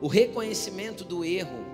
O 0.01 0.09
reconhecimento 0.09 1.05
do 1.05 1.25
erro 1.25 1.65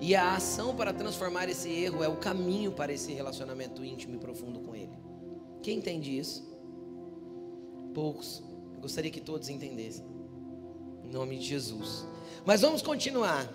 e 0.00 0.14
a 0.14 0.34
ação 0.34 0.74
para 0.74 0.92
transformar 0.92 1.48
esse 1.48 1.70
erro 1.70 2.02
é 2.02 2.08
o 2.08 2.16
caminho 2.16 2.72
para 2.72 2.92
esse 2.92 3.12
relacionamento 3.12 3.84
íntimo 3.84 4.14
e 4.14 4.18
profundo 4.18 4.60
com 4.60 4.74
Ele. 4.74 4.96
Quem 5.62 5.78
entende 5.78 6.16
isso? 6.16 6.44
Poucos. 7.94 8.42
Eu 8.74 8.80
gostaria 8.80 9.10
que 9.10 9.20
todos 9.20 9.48
entendessem. 9.48 10.04
Em 11.04 11.10
nome 11.10 11.38
de 11.38 11.46
Jesus. 11.46 12.06
Mas 12.44 12.60
vamos 12.60 12.82
continuar. 12.82 13.50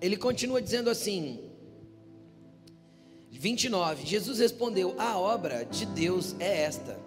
Ele 0.00 0.16
continua 0.16 0.60
dizendo 0.60 0.90
assim: 0.90 1.40
29. 3.30 4.06
Jesus 4.06 4.38
respondeu: 4.38 4.94
A 4.98 5.18
obra 5.18 5.64
de 5.64 5.86
Deus 5.86 6.34
é 6.38 6.62
esta: 6.62 6.98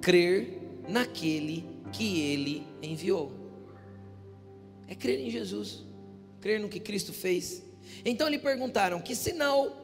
crer 0.00 0.60
naquele 0.88 1.64
que 1.92 2.20
ele 2.20 2.66
enviou. 2.82 3.32
É 4.88 4.94
crer 4.94 5.20
em 5.20 5.30
Jesus, 5.30 5.84
crer 6.40 6.58
no 6.58 6.68
que 6.68 6.80
Cristo 6.80 7.12
fez. 7.12 7.62
Então 8.04 8.28
lhe 8.28 8.38
perguntaram: 8.38 9.00
Que 9.00 9.14
sinal 9.14 9.76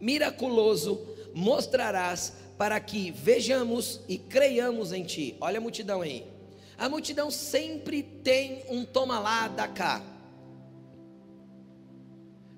miraculoso 0.00 1.00
mostrarás 1.34 2.34
para 2.56 2.78
que 2.80 3.10
vejamos 3.10 4.00
e 4.08 4.18
creiamos 4.18 4.92
em 4.92 5.04
ti? 5.04 5.36
Olha 5.40 5.58
a 5.58 5.60
multidão 5.60 6.02
aí. 6.02 6.26
A 6.76 6.88
multidão 6.88 7.30
sempre 7.30 8.02
tem 8.02 8.62
um 8.68 8.84
toma 8.84 9.18
lá 9.18 9.48
da 9.48 9.66
cá. 9.66 10.02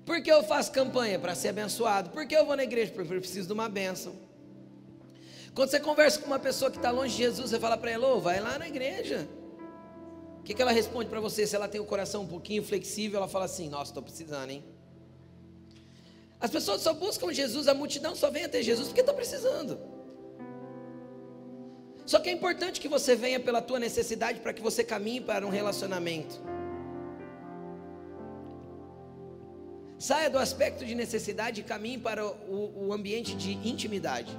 Por 0.05 0.21
que 0.21 0.31
eu 0.31 0.43
faço 0.43 0.71
campanha? 0.71 1.17
Para 1.17 1.33
ser 1.33 1.49
abençoado. 1.49 2.09
Por 2.09 2.27
que 2.27 2.35
eu 2.35 2.45
vou 2.45 2.55
na 2.55 2.63
igreja? 2.63 2.91
Porque 2.91 3.13
eu 3.13 3.19
preciso 3.19 3.47
de 3.47 3.53
uma 3.53 3.69
bênção. 3.69 4.13
Quando 5.53 5.69
você 5.69 5.79
conversa 5.79 6.19
com 6.19 6.27
uma 6.27 6.39
pessoa 6.39 6.71
que 6.71 6.77
está 6.77 6.91
longe 6.91 7.15
de 7.15 7.23
Jesus, 7.23 7.49
você 7.49 7.59
fala 7.59 7.77
para 7.77 7.91
ela, 7.91 8.07
oh, 8.07 8.21
vai 8.21 8.39
lá 8.39 8.57
na 8.57 8.67
igreja. 8.67 9.27
O 10.39 10.43
que, 10.43 10.53
que 10.53 10.61
ela 10.61 10.71
responde 10.71 11.09
para 11.09 11.19
você? 11.19 11.45
Se 11.45 11.55
ela 11.55 11.67
tem 11.67 11.81
o 11.81 11.85
coração 11.85 12.23
um 12.23 12.27
pouquinho 12.27 12.63
flexível, 12.63 13.17
ela 13.17 13.27
fala 13.27 13.45
assim: 13.45 13.69
Nossa, 13.69 13.91
estou 13.91 14.01
precisando, 14.01 14.49
hein? 14.49 14.63
As 16.39 16.49
pessoas 16.49 16.81
só 16.81 16.93
buscam 16.93 17.31
Jesus, 17.31 17.67
a 17.67 17.75
multidão 17.75 18.15
só 18.15 18.31
vem 18.31 18.45
até 18.45 18.63
Jesus 18.63 18.87
porque 18.87 19.01
está 19.01 19.13
precisando. 19.13 19.77
Só 22.07 22.19
que 22.19 22.29
é 22.29 22.31
importante 22.31 22.81
que 22.81 22.87
você 22.87 23.15
venha 23.15 23.39
pela 23.39 23.61
tua 23.61 23.77
necessidade 23.77 24.39
para 24.39 24.51
que 24.51 24.61
você 24.61 24.83
caminhe 24.83 25.21
para 25.21 25.45
um 25.45 25.51
relacionamento. 25.51 26.41
Saia 29.99 30.27
do 30.27 30.39
aspecto 30.39 30.83
de 30.83 30.95
necessidade 30.95 31.61
e 31.61 31.63
caminhe 31.63 31.99
para 31.99 32.25
o, 32.25 32.87
o 32.87 32.93
ambiente 32.93 33.35
de 33.35 33.51
intimidade 33.51 34.35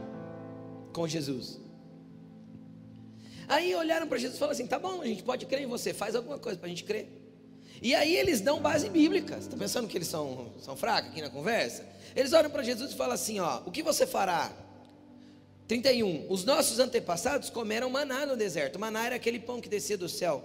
com 0.93 1.09
Jesus. 1.09 1.59
Aí 3.49 3.75
olharam 3.75 4.07
para 4.07 4.19
Jesus 4.19 4.37
e 4.37 4.39
falaram 4.39 4.55
assim: 4.55 4.67
tá 4.67 4.79
bom, 4.79 5.03
a 5.03 5.07
gente 5.07 5.23
pode 5.23 5.47
crer 5.47 5.63
em 5.63 5.67
você, 5.67 5.93
faz 5.93 6.15
alguma 6.15 6.39
coisa 6.39 6.59
para 6.59 6.67
a 6.67 6.71
gente 6.71 6.85
crer. 6.85 7.09
E 7.83 7.95
aí 7.95 8.17
eles 8.17 8.41
dão 8.41 8.61
base 8.61 8.89
bíblica. 8.89 9.35
Você 9.35 9.49
está 9.49 9.57
pensando 9.57 9.89
que 9.89 9.99
eles 9.99 10.09
são, 10.09 10.53
são 10.61 10.77
fracos 10.77 11.11
aqui 11.11 11.21
na 11.21 11.29
conversa? 11.29 11.85
Eles 12.15 12.33
olham 12.33 12.51
para 12.51 12.63
Jesus 12.63 12.93
e 12.93 12.97
falam 12.97 13.15
assim: 13.15 13.41
ó, 13.41 13.63
o 13.67 13.71
que 13.71 13.83
você 13.83 14.07
fará? 14.07 14.53
31. 15.67 16.27
Os 16.29 16.45
nossos 16.45 16.79
antepassados 16.79 17.51
comeram 17.51 17.91
maná 17.91 18.27
no 18.27 18.37
deserto. 18.37 18.79
Maná 18.79 19.07
era 19.07 19.17
aquele 19.17 19.39
pão 19.39 19.61
que 19.61 19.69
descia 19.69 19.97
do 19.99 20.09
céu. 20.09 20.45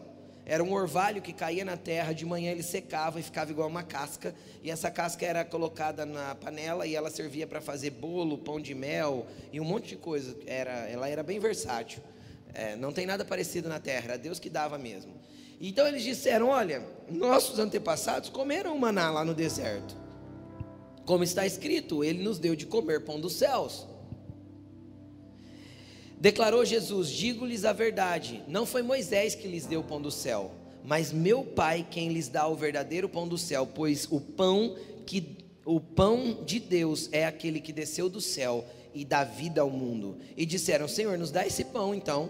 Era 0.49 0.63
um 0.63 0.71
orvalho 0.71 1.21
que 1.21 1.33
caía 1.33 1.65
na 1.65 1.75
terra, 1.75 2.13
de 2.13 2.25
manhã 2.25 2.51
ele 2.51 2.63
secava 2.63 3.19
e 3.19 3.23
ficava 3.23 3.51
igual 3.51 3.67
uma 3.67 3.83
casca, 3.83 4.33
e 4.63 4.71
essa 4.71 4.89
casca 4.89 5.25
era 5.25 5.43
colocada 5.43 6.05
na 6.05 6.33
panela 6.35 6.87
e 6.87 6.95
ela 6.95 7.09
servia 7.09 7.45
para 7.45 7.59
fazer 7.59 7.89
bolo, 7.89 8.37
pão 8.37 8.57
de 8.57 8.73
mel 8.73 9.27
e 9.51 9.59
um 9.59 9.65
monte 9.65 9.89
de 9.89 9.97
coisa. 9.97 10.37
Era, 10.45 10.71
ela 10.87 11.09
era 11.09 11.21
bem 11.21 11.37
versátil. 11.37 12.01
É, 12.53 12.77
não 12.77 12.93
tem 12.93 13.05
nada 13.05 13.25
parecido 13.25 13.67
na 13.67 13.77
terra, 13.77 14.05
era 14.05 14.17
Deus 14.17 14.39
que 14.39 14.49
dava 14.49 14.77
mesmo. 14.77 15.13
Então 15.59 15.85
eles 15.85 16.01
disseram: 16.03 16.47
Olha, 16.47 16.81
nossos 17.09 17.59
antepassados 17.59 18.29
comeram 18.29 18.77
maná 18.77 19.11
lá 19.11 19.25
no 19.25 19.33
deserto. 19.33 19.97
Como 21.05 21.25
está 21.25 21.45
escrito, 21.45 22.05
ele 22.05 22.23
nos 22.23 22.39
deu 22.39 22.55
de 22.55 22.65
comer 22.65 23.03
pão 23.03 23.19
dos 23.19 23.33
céus. 23.33 23.85
Declarou 26.19 26.65
Jesus: 26.65 27.09
Digo-lhes 27.09 27.63
a 27.63 27.73
verdade, 27.73 28.43
não 28.47 28.65
foi 28.65 28.81
Moisés 28.81 29.35
que 29.35 29.47
lhes 29.47 29.65
deu 29.65 29.81
o 29.81 29.83
pão 29.83 30.01
do 30.01 30.11
céu, 30.11 30.51
mas 30.83 31.11
meu 31.11 31.43
Pai 31.43 31.85
quem 31.89 32.09
lhes 32.09 32.27
dá 32.27 32.47
o 32.47 32.55
verdadeiro 32.55 33.07
pão 33.07 33.27
do 33.27 33.37
céu, 33.37 33.67
pois 33.67 34.07
o 34.09 34.19
pão 34.19 34.75
que 35.05 35.37
o 35.63 35.79
pão 35.79 36.43
de 36.45 36.59
Deus 36.59 37.09
é 37.11 37.25
aquele 37.25 37.59
que 37.59 37.73
desceu 37.73 38.09
do 38.09 38.21
céu 38.21 38.65
e 38.93 39.05
dá 39.05 39.23
vida 39.23 39.61
ao 39.61 39.69
mundo. 39.69 40.17
E 40.35 40.45
disseram: 40.45 40.87
Senhor, 40.87 41.17
nos 41.17 41.29
dá 41.29 41.45
esse 41.45 41.65
pão 41.65 41.93
então. 41.93 42.29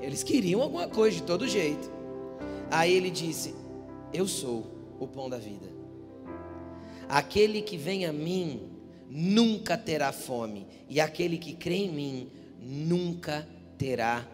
Eles 0.00 0.22
queriam 0.22 0.62
alguma 0.62 0.88
coisa 0.88 1.16
de 1.16 1.22
todo 1.22 1.46
jeito. 1.46 1.90
Aí 2.70 2.94
ele 2.94 3.10
disse: 3.10 3.54
Eu 4.12 4.26
sou 4.26 4.66
o 4.98 5.06
pão 5.06 5.28
da 5.28 5.36
vida. 5.38 5.68
Aquele 7.08 7.60
que 7.60 7.76
vem 7.76 8.06
a 8.06 8.12
mim 8.12 8.71
nunca 9.14 9.76
terá 9.76 10.10
fome, 10.10 10.66
e 10.88 10.98
aquele 10.98 11.36
que 11.36 11.52
crê 11.52 11.76
em 11.76 11.92
mim 11.92 12.30
nunca 12.58 13.46
terá 13.76 14.26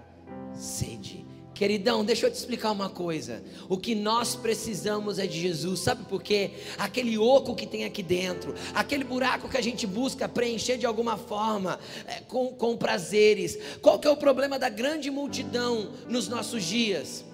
sede. 0.54 1.26
Queridão, 1.52 2.04
deixa 2.04 2.26
eu 2.26 2.30
te 2.30 2.36
explicar 2.36 2.70
uma 2.70 2.88
coisa. 2.88 3.42
O 3.68 3.76
que 3.76 3.92
nós 3.92 4.36
precisamos 4.36 5.18
é 5.18 5.26
de 5.26 5.40
Jesus. 5.40 5.80
Sabe 5.80 6.04
por 6.04 6.22
quê? 6.22 6.52
Aquele 6.78 7.18
oco 7.18 7.56
que 7.56 7.66
tem 7.66 7.84
aqui 7.84 8.00
dentro, 8.00 8.54
aquele 8.72 9.02
buraco 9.02 9.48
que 9.48 9.56
a 9.56 9.60
gente 9.60 9.84
busca 9.84 10.28
preencher 10.28 10.78
de 10.78 10.86
alguma 10.86 11.16
forma, 11.16 11.80
é, 12.06 12.20
com, 12.20 12.52
com 12.52 12.76
prazeres. 12.76 13.58
Qual 13.82 13.98
que 13.98 14.06
é 14.06 14.10
o 14.10 14.16
problema 14.16 14.56
da 14.56 14.68
grande 14.68 15.10
multidão 15.10 15.90
nos 16.08 16.28
nossos 16.28 16.62
dias? 16.62 17.24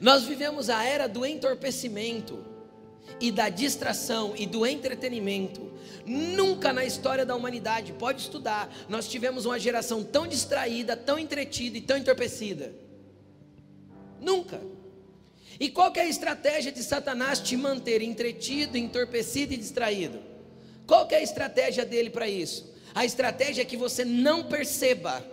Nós 0.00 0.24
vivemos 0.24 0.70
a 0.70 0.82
era 0.82 1.06
do 1.06 1.26
entorpecimento 1.26 2.53
e 3.20 3.30
da 3.30 3.48
distração 3.48 4.34
e 4.36 4.46
do 4.46 4.66
entretenimento. 4.66 5.72
Nunca 6.06 6.72
na 6.72 6.84
história 6.84 7.24
da 7.24 7.34
humanidade, 7.34 7.92
pode 7.92 8.22
estudar, 8.22 8.72
nós 8.88 9.08
tivemos 9.08 9.46
uma 9.46 9.58
geração 9.58 10.02
tão 10.02 10.26
distraída, 10.26 10.96
tão 10.96 11.18
entretida 11.18 11.78
e 11.78 11.80
tão 11.80 11.96
entorpecida. 11.96 12.74
Nunca. 14.20 14.60
E 15.58 15.70
qual 15.70 15.92
é 15.94 16.00
a 16.00 16.08
estratégia 16.08 16.72
de 16.72 16.82
Satanás 16.82 17.40
te 17.40 17.56
manter 17.56 18.02
entretido, 18.02 18.76
entorpecido 18.76 19.54
e 19.54 19.56
distraído? 19.56 20.18
Qual 20.86 21.08
é 21.10 21.16
a 21.16 21.22
estratégia 21.22 21.84
dele 21.84 22.10
para 22.10 22.28
isso? 22.28 22.74
A 22.94 23.04
estratégia 23.04 23.62
é 23.62 23.64
que 23.64 23.76
você 23.76 24.04
não 24.04 24.44
perceba 24.44 25.24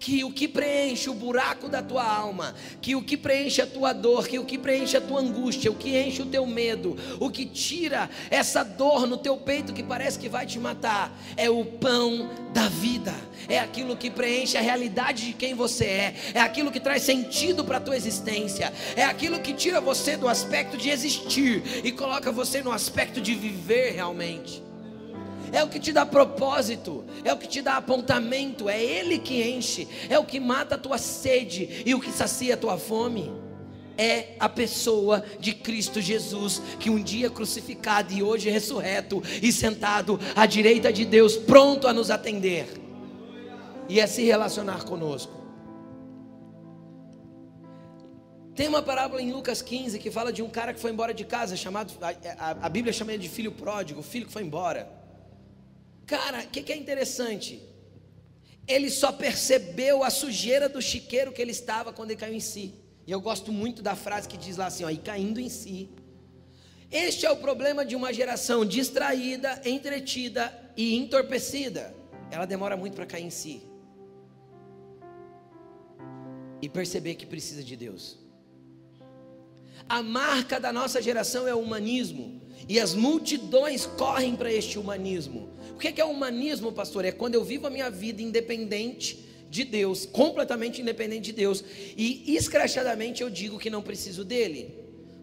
que 0.00 0.24
o 0.24 0.32
que 0.32 0.48
preenche 0.48 1.10
o 1.10 1.14
buraco 1.14 1.68
da 1.68 1.82
tua 1.82 2.02
alma, 2.02 2.54
que 2.80 2.96
o 2.96 3.02
que 3.02 3.18
preenche 3.18 3.60
a 3.60 3.66
tua 3.66 3.92
dor, 3.92 4.26
que 4.26 4.38
o 4.38 4.46
que 4.46 4.56
preenche 4.56 4.96
a 4.96 5.00
tua 5.00 5.20
angústia, 5.20 5.70
o 5.70 5.74
que 5.74 6.00
enche 6.00 6.22
o 6.22 6.26
teu 6.26 6.46
medo, 6.46 6.96
o 7.20 7.30
que 7.30 7.44
tira 7.44 8.08
essa 8.30 8.64
dor 8.64 9.06
no 9.06 9.18
teu 9.18 9.36
peito 9.36 9.74
que 9.74 9.82
parece 9.82 10.18
que 10.18 10.28
vai 10.28 10.46
te 10.46 10.58
matar, 10.58 11.14
é 11.36 11.50
o 11.50 11.64
pão 11.64 12.30
da 12.54 12.66
vida. 12.68 13.14
É 13.46 13.58
aquilo 13.58 13.96
que 13.96 14.10
preenche 14.10 14.56
a 14.56 14.62
realidade 14.62 15.26
de 15.26 15.32
quem 15.34 15.54
você 15.54 15.84
é, 15.84 16.14
é 16.34 16.40
aquilo 16.40 16.72
que 16.72 16.80
traz 16.80 17.02
sentido 17.02 17.62
para 17.62 17.76
a 17.76 17.80
tua 17.80 17.96
existência, 17.96 18.72
é 18.96 19.04
aquilo 19.04 19.40
que 19.40 19.52
tira 19.52 19.80
você 19.80 20.16
do 20.16 20.28
aspecto 20.28 20.78
de 20.78 20.88
existir 20.88 21.62
e 21.84 21.92
coloca 21.92 22.32
você 22.32 22.62
no 22.62 22.72
aspecto 22.72 23.20
de 23.20 23.34
viver 23.34 23.92
realmente 23.92 24.69
é 25.52 25.62
o 25.64 25.68
que 25.68 25.80
te 25.80 25.92
dá 25.92 26.06
propósito, 26.06 27.04
é 27.24 27.32
o 27.32 27.36
que 27.36 27.48
te 27.48 27.60
dá 27.60 27.76
apontamento, 27.76 28.68
é 28.68 28.82
Ele 28.82 29.18
que 29.18 29.42
enche, 29.42 29.88
é 30.08 30.18
o 30.18 30.24
que 30.24 30.38
mata 30.38 30.74
a 30.74 30.78
tua 30.78 30.98
sede 30.98 31.82
e 31.84 31.94
o 31.94 32.00
que 32.00 32.12
sacia 32.12 32.54
a 32.54 32.56
tua 32.56 32.78
fome. 32.78 33.30
é 33.98 34.34
a 34.40 34.48
pessoa 34.48 35.22
de 35.38 35.52
Cristo 35.52 36.00
Jesus, 36.00 36.62
que 36.78 36.88
um 36.88 37.02
dia 37.02 37.28
crucificado 37.28 38.14
e 38.14 38.22
hoje 38.22 38.48
ressurreto 38.48 39.22
e 39.42 39.52
sentado 39.52 40.18
à 40.34 40.46
direita 40.46 40.90
de 40.90 41.04
Deus, 41.04 41.36
pronto 41.36 41.86
a 41.86 41.92
nos 41.92 42.10
atender 42.10 42.66
e 43.90 44.00
a 44.00 44.06
se 44.06 44.22
relacionar 44.24 44.84
conosco. 44.84 45.40
Tem 48.54 48.68
uma 48.68 48.82
parábola 48.82 49.20
em 49.20 49.32
Lucas 49.32 49.60
15 49.60 49.98
que 49.98 50.10
fala 50.10 50.32
de 50.32 50.42
um 50.42 50.48
cara 50.48 50.72
que 50.72 50.80
foi 50.80 50.90
embora 50.90 51.12
de 51.12 51.24
casa, 51.24 51.56
chamado, 51.56 51.92
a, 52.00 52.08
a, 52.38 52.50
a 52.62 52.68
Bíblia 52.68 52.92
chama 52.92 53.12
ele 53.12 53.22
de 53.22 53.28
filho 53.28 53.52
pródigo, 53.52 54.00
o 54.00 54.02
filho 54.02 54.26
que 54.26 54.32
foi 54.32 54.42
embora. 54.42 54.99
Cara, 56.10 56.40
o 56.40 56.48
que, 56.48 56.60
que 56.64 56.72
é 56.72 56.76
interessante? 56.76 57.62
Ele 58.66 58.90
só 58.90 59.12
percebeu 59.12 60.02
a 60.02 60.10
sujeira 60.10 60.68
do 60.68 60.82
chiqueiro 60.82 61.30
que 61.30 61.40
ele 61.40 61.52
estava 61.52 61.92
quando 61.92 62.10
ele 62.10 62.18
caiu 62.18 62.34
em 62.34 62.40
si. 62.40 62.74
E 63.06 63.12
eu 63.12 63.20
gosto 63.20 63.52
muito 63.52 63.80
da 63.80 63.94
frase 63.94 64.28
que 64.28 64.36
diz 64.36 64.56
lá 64.56 64.66
assim, 64.66 64.82
ó, 64.82 64.90
e 64.90 64.96
caindo 64.96 65.38
em 65.38 65.48
si. 65.48 65.88
Este 66.90 67.26
é 67.26 67.30
o 67.30 67.36
problema 67.36 67.84
de 67.84 67.94
uma 67.94 68.12
geração 68.12 68.64
distraída, 68.64 69.62
entretida 69.64 70.52
e 70.76 70.96
entorpecida. 70.96 71.94
Ela 72.28 72.44
demora 72.44 72.76
muito 72.76 72.96
para 72.96 73.06
cair 73.06 73.26
em 73.26 73.30
si. 73.30 73.62
E 76.60 76.68
perceber 76.68 77.14
que 77.14 77.24
precisa 77.24 77.62
de 77.62 77.76
Deus. 77.76 78.18
A 79.88 80.02
marca 80.02 80.58
da 80.58 80.72
nossa 80.72 81.00
geração 81.00 81.46
é 81.46 81.54
o 81.54 81.60
humanismo. 81.60 82.42
E 82.68 82.80
as 82.80 82.94
multidões 82.94 83.86
correm 83.86 84.34
para 84.34 84.52
este 84.52 84.76
humanismo. 84.76 85.48
O 85.80 85.82
que 85.82 85.98
é 85.98 86.04
humanismo, 86.04 86.70
pastor? 86.70 87.06
É 87.06 87.10
quando 87.10 87.36
eu 87.36 87.42
vivo 87.42 87.66
a 87.66 87.70
minha 87.70 87.88
vida 87.88 88.20
independente 88.20 89.18
de 89.48 89.64
Deus, 89.64 90.04
completamente 90.04 90.82
independente 90.82 91.22
de 91.22 91.32
Deus, 91.32 91.64
e 91.96 92.36
escrachadamente 92.36 93.22
eu 93.22 93.30
digo 93.30 93.58
que 93.58 93.70
não 93.70 93.80
preciso 93.80 94.22
dele. 94.22 94.74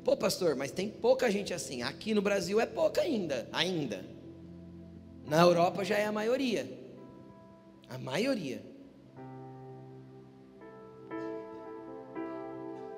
Pô, 0.04 0.18
pastor, 0.18 0.56
mas 0.56 0.72
tem 0.72 0.90
pouca 0.90 1.30
gente 1.30 1.54
assim. 1.54 1.84
Aqui 1.84 2.12
no 2.12 2.24
Brasil 2.24 2.60
é 2.60 2.66
pouca 2.66 3.02
ainda, 3.02 3.48
ainda. 3.54 4.04
Na 5.28 5.42
Europa 5.42 5.86
já 5.86 5.96
é 5.96 6.08
a 6.08 6.12
maioria. 6.12 6.68
A 7.88 8.00
maioria. 8.00 8.60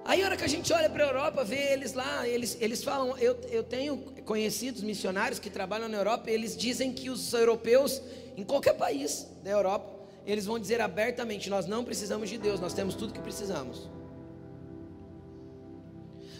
Aí 0.09 0.23
a 0.23 0.25
hora 0.25 0.35
que 0.35 0.43
a 0.43 0.47
gente 0.47 0.73
olha 0.73 0.89
para 0.89 1.03
a 1.03 1.07
Europa, 1.07 1.43
vê 1.43 1.71
eles 1.71 1.93
lá, 1.93 2.27
eles, 2.27 2.57
eles 2.59 2.83
falam, 2.83 3.15
eu, 3.19 3.39
eu 3.51 3.63
tenho 3.63 3.95
conhecidos 4.25 4.81
missionários 4.81 5.37
que 5.37 5.51
trabalham 5.51 5.87
na 5.87 5.97
Europa, 5.97 6.31
eles 6.31 6.57
dizem 6.57 6.91
que 6.91 7.11
os 7.11 7.31
europeus, 7.31 8.01
em 8.35 8.43
qualquer 8.43 8.73
país 8.73 9.27
da 9.43 9.51
Europa, 9.51 9.87
eles 10.25 10.47
vão 10.47 10.57
dizer 10.57 10.81
abertamente: 10.81 11.47
nós 11.47 11.67
não 11.67 11.85
precisamos 11.85 12.27
de 12.27 12.39
Deus, 12.39 12.59
nós 12.59 12.73
temos 12.73 12.95
tudo 12.95 13.13
que 13.13 13.21
precisamos. 13.21 13.87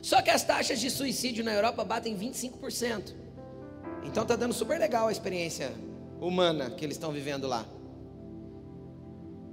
Só 0.01 0.19
que 0.23 0.31
as 0.31 0.43
taxas 0.43 0.79
de 0.79 0.89
suicídio 0.89 1.43
na 1.43 1.53
Europa 1.53 1.85
batem 1.85 2.17
25%. 2.17 3.13
Então 4.03 4.23
está 4.23 4.35
dando 4.35 4.53
super 4.55 4.79
legal 4.79 5.09
a 5.09 5.11
experiência 5.11 5.71
humana 6.19 6.71
que 6.71 6.83
eles 6.83 6.95
estão 6.95 7.11
vivendo 7.11 7.45
lá. 7.45 7.63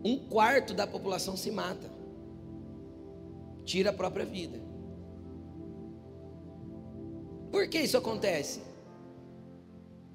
Um 0.03 0.17
quarto 0.17 0.73
da 0.73 0.87
população 0.87 1.37
se 1.37 1.51
mata 1.51 1.96
tira 3.67 3.91
a 3.91 3.93
própria 3.93 4.25
vida. 4.25 4.59
Por 7.51 7.69
que 7.69 7.81
isso 7.81 7.99
acontece? 7.99 8.61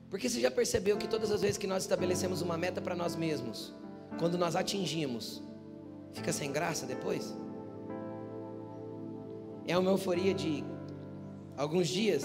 Porque 0.09 0.27
você 0.27 0.39
já 0.39 0.49
percebeu 0.49 0.97
que 0.97 1.07
todas 1.07 1.31
as 1.31 1.41
vezes 1.41 1.57
que 1.57 1.67
nós 1.67 1.83
estabelecemos 1.83 2.41
uma 2.41 2.57
meta 2.57 2.81
para 2.81 2.95
nós 2.95 3.15
mesmos, 3.15 3.73
quando 4.17 4.37
nós 4.37 4.55
atingimos, 4.55 5.43
fica 6.13 6.33
sem 6.33 6.51
graça 6.51 6.85
depois? 6.85 7.35
É 9.67 9.77
uma 9.77 9.91
euforia 9.91 10.33
de 10.33 10.63
alguns 11.55 11.87
dias. 11.87 12.23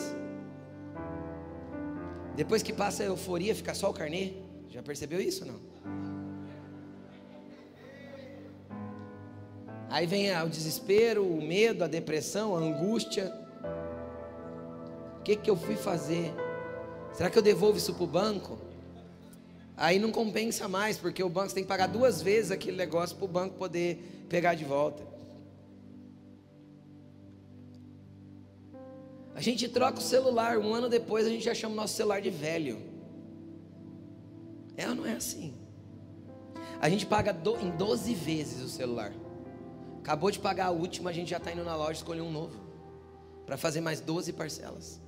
Depois 2.34 2.62
que 2.62 2.72
passa 2.72 3.02
a 3.02 3.06
euforia, 3.06 3.54
fica 3.54 3.74
só 3.74 3.90
o 3.90 3.94
carnê. 3.94 4.34
Já 4.68 4.82
percebeu 4.82 5.20
isso 5.20 5.44
não? 5.44 5.60
Aí 9.88 10.06
vem 10.06 10.30
o 10.42 10.48
desespero, 10.48 11.24
o 11.24 11.40
medo, 11.40 11.84
a 11.84 11.86
depressão, 11.86 12.56
a 12.56 12.58
angústia. 12.58 13.32
O 15.20 15.22
que, 15.22 15.36
que 15.36 15.48
eu 15.48 15.56
fui 15.56 15.76
fazer? 15.76 16.32
Será 17.12 17.30
que 17.30 17.38
eu 17.38 17.42
devolvo 17.42 17.78
isso 17.78 17.94
para 17.94 18.04
o 18.04 18.06
banco? 18.06 18.58
Aí 19.76 19.98
não 19.98 20.10
compensa 20.10 20.66
mais, 20.68 20.98
porque 20.98 21.22
o 21.22 21.28
banco 21.28 21.52
tem 21.52 21.62
que 21.62 21.68
pagar 21.68 21.86
duas 21.86 22.22
vezes 22.22 22.50
aquele 22.50 22.76
negócio 22.76 23.16
para 23.16 23.24
o 23.24 23.28
banco 23.28 23.56
poder 23.56 24.24
pegar 24.28 24.54
de 24.54 24.64
volta. 24.64 25.02
A 29.34 29.40
gente 29.40 29.68
troca 29.68 29.98
o 29.98 30.02
celular, 30.02 30.58
um 30.58 30.74
ano 30.74 30.88
depois 30.88 31.26
a 31.26 31.28
gente 31.28 31.44
já 31.44 31.54
chama 31.54 31.74
o 31.74 31.76
nosso 31.76 31.94
celular 31.94 32.20
de 32.22 32.30
velho. 32.30 32.78
É 34.76 34.88
ou 34.88 34.94
não 34.94 35.06
é 35.06 35.12
assim? 35.12 35.54
A 36.80 36.88
gente 36.88 37.04
paga 37.04 37.32
do, 37.32 37.56
em 37.58 37.70
12 37.70 38.14
vezes 38.14 38.62
o 38.62 38.68
celular. 38.68 39.12
Acabou 40.06 40.30
de 40.30 40.38
pagar 40.38 40.66
a 40.66 40.70
última, 40.70 41.10
a 41.10 41.12
gente 41.12 41.30
já 41.30 41.38
está 41.38 41.50
indo 41.50 41.64
na 41.64 41.74
loja 41.74 41.94
escolher 41.94 42.20
um 42.20 42.30
novo. 42.30 42.56
Para 43.44 43.56
fazer 43.56 43.80
mais 43.80 44.00
12 44.00 44.32
parcelas. 44.34 45.00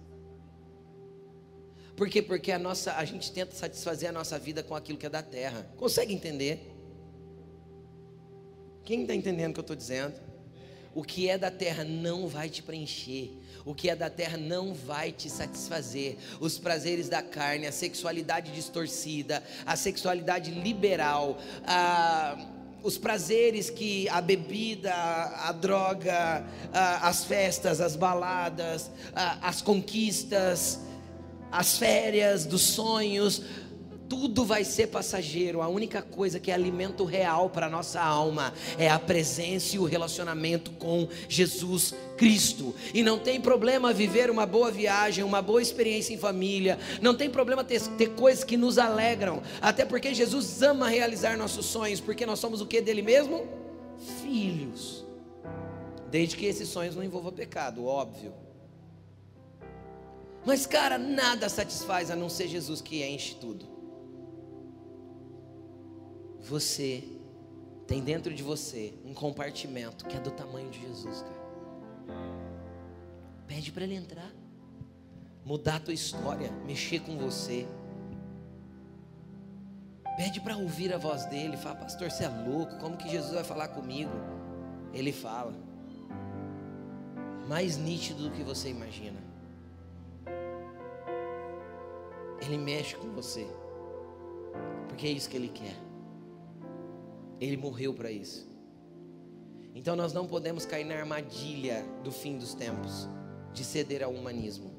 Por 1.94 2.08
quê? 2.08 2.20
Porque 2.20 2.50
a, 2.50 2.58
nossa, 2.58 2.94
a 2.94 3.04
gente 3.04 3.30
tenta 3.30 3.54
satisfazer 3.54 4.08
a 4.08 4.12
nossa 4.12 4.36
vida 4.40 4.60
com 4.60 4.74
aquilo 4.74 4.98
que 4.98 5.06
é 5.06 5.08
da 5.08 5.22
terra. 5.22 5.70
Consegue 5.76 6.12
entender? 6.12 6.74
Quem 8.84 9.02
está 9.02 9.14
entendendo 9.14 9.52
o 9.52 9.54
que 9.54 9.60
eu 9.60 9.62
estou 9.62 9.76
dizendo? 9.76 10.20
O 10.92 11.04
que 11.04 11.28
é 11.28 11.38
da 11.38 11.52
terra 11.52 11.84
não 11.84 12.26
vai 12.26 12.48
te 12.48 12.60
preencher. 12.60 13.30
O 13.64 13.76
que 13.76 13.88
é 13.88 13.94
da 13.94 14.10
terra 14.10 14.36
não 14.36 14.74
vai 14.74 15.12
te 15.12 15.30
satisfazer. 15.30 16.16
Os 16.40 16.58
prazeres 16.58 17.08
da 17.08 17.22
carne, 17.22 17.68
a 17.68 17.72
sexualidade 17.72 18.50
distorcida, 18.50 19.44
a 19.64 19.76
sexualidade 19.76 20.50
liberal, 20.50 21.38
a 21.64 22.57
os 22.82 22.96
prazeres 22.96 23.70
que 23.70 24.08
a 24.08 24.20
bebida, 24.20 24.92
a 24.92 25.52
droga, 25.52 26.44
as 26.72 27.24
festas, 27.24 27.80
as 27.80 27.96
baladas, 27.96 28.90
as 29.42 29.60
conquistas, 29.60 30.80
as 31.50 31.78
férias 31.78 32.44
dos 32.44 32.62
sonhos, 32.62 33.42
tudo 34.08 34.44
vai 34.44 34.64
ser 34.64 34.88
passageiro. 34.88 35.60
A 35.60 35.68
única 35.68 36.00
coisa 36.00 36.40
que 36.40 36.50
é 36.50 36.54
alimento 36.54 37.04
real 37.04 37.50
para 37.50 37.66
a 37.66 37.70
nossa 37.70 38.00
alma 38.00 38.54
é 38.78 38.88
a 38.88 38.98
presença 38.98 39.76
e 39.76 39.78
o 39.78 39.84
relacionamento 39.84 40.70
com 40.72 41.08
Jesus 41.28 41.94
Cristo. 42.16 42.74
E 42.94 43.02
não 43.02 43.18
tem 43.18 43.40
problema 43.40 43.92
viver 43.92 44.30
uma 44.30 44.46
boa 44.46 44.70
viagem, 44.70 45.22
uma 45.22 45.42
boa 45.42 45.60
experiência 45.60 46.14
em 46.14 46.18
família. 46.18 46.78
Não 47.02 47.14
tem 47.14 47.28
problema 47.28 47.62
ter, 47.62 47.80
ter 47.96 48.10
coisas 48.14 48.42
que 48.42 48.56
nos 48.56 48.78
alegram. 48.78 49.42
Até 49.60 49.84
porque 49.84 50.14
Jesus 50.14 50.62
ama 50.62 50.88
realizar 50.88 51.36
nossos 51.36 51.66
sonhos. 51.66 52.00
Porque 52.00 52.24
nós 52.24 52.38
somos 52.38 52.60
o 52.60 52.66
que 52.66 52.80
dele 52.80 53.02
mesmo? 53.02 53.46
Filhos. 54.22 55.04
Desde 56.10 56.36
que 56.36 56.46
esses 56.46 56.68
sonhos 56.68 56.96
não 56.96 57.04
envolvam 57.04 57.32
pecado, 57.32 57.84
óbvio. 57.84 58.32
Mas, 60.46 60.64
cara, 60.64 60.96
nada 60.96 61.46
satisfaz 61.48 62.10
a 62.10 62.16
não 62.16 62.30
ser 62.30 62.48
Jesus 62.48 62.80
que 62.80 63.04
enche 63.04 63.34
tudo. 63.34 63.77
Você 66.48 67.04
tem 67.86 68.02
dentro 68.02 68.34
de 68.34 68.42
você 68.42 68.94
um 69.04 69.12
compartimento 69.12 70.06
que 70.06 70.16
é 70.16 70.20
do 70.20 70.30
tamanho 70.30 70.70
de 70.70 70.80
Jesus, 70.80 71.20
cara. 71.20 71.48
Pede 73.46 73.70
para 73.70 73.84
ele 73.84 73.94
entrar, 73.94 74.32
mudar 75.44 75.76
a 75.76 75.80
tua 75.80 75.92
história, 75.92 76.50
mexer 76.66 77.00
com 77.00 77.18
você. 77.18 77.68
Pede 80.16 80.40
para 80.40 80.56
ouvir 80.56 80.92
a 80.94 80.96
voz 80.96 81.26
dele, 81.26 81.54
fala, 81.58 81.76
pastor, 81.76 82.10
você 82.10 82.24
é 82.24 82.28
louco, 82.28 82.78
como 82.78 82.96
que 82.96 83.10
Jesus 83.10 83.34
vai 83.34 83.44
falar 83.44 83.68
comigo? 83.68 84.12
Ele 84.94 85.12
fala, 85.12 85.54
mais 87.46 87.76
nítido 87.76 88.24
do 88.24 88.30
que 88.30 88.42
você 88.42 88.70
imagina. 88.70 89.22
Ele 92.40 92.56
mexe 92.56 92.96
com 92.96 93.10
você, 93.10 93.46
porque 94.88 95.06
é 95.06 95.10
isso 95.10 95.28
que 95.28 95.36
ele 95.36 95.48
quer. 95.48 95.87
Ele 97.40 97.56
morreu 97.56 97.94
para 97.94 98.10
isso. 98.10 98.48
Então 99.74 99.94
nós 99.94 100.12
não 100.12 100.26
podemos 100.26 100.66
cair 100.66 100.84
na 100.84 100.96
armadilha 100.96 101.84
do 102.02 102.10
fim 102.10 102.36
dos 102.36 102.54
tempos, 102.54 103.08
de 103.52 103.64
ceder 103.64 104.02
ao 104.02 104.12
humanismo. 104.12 104.72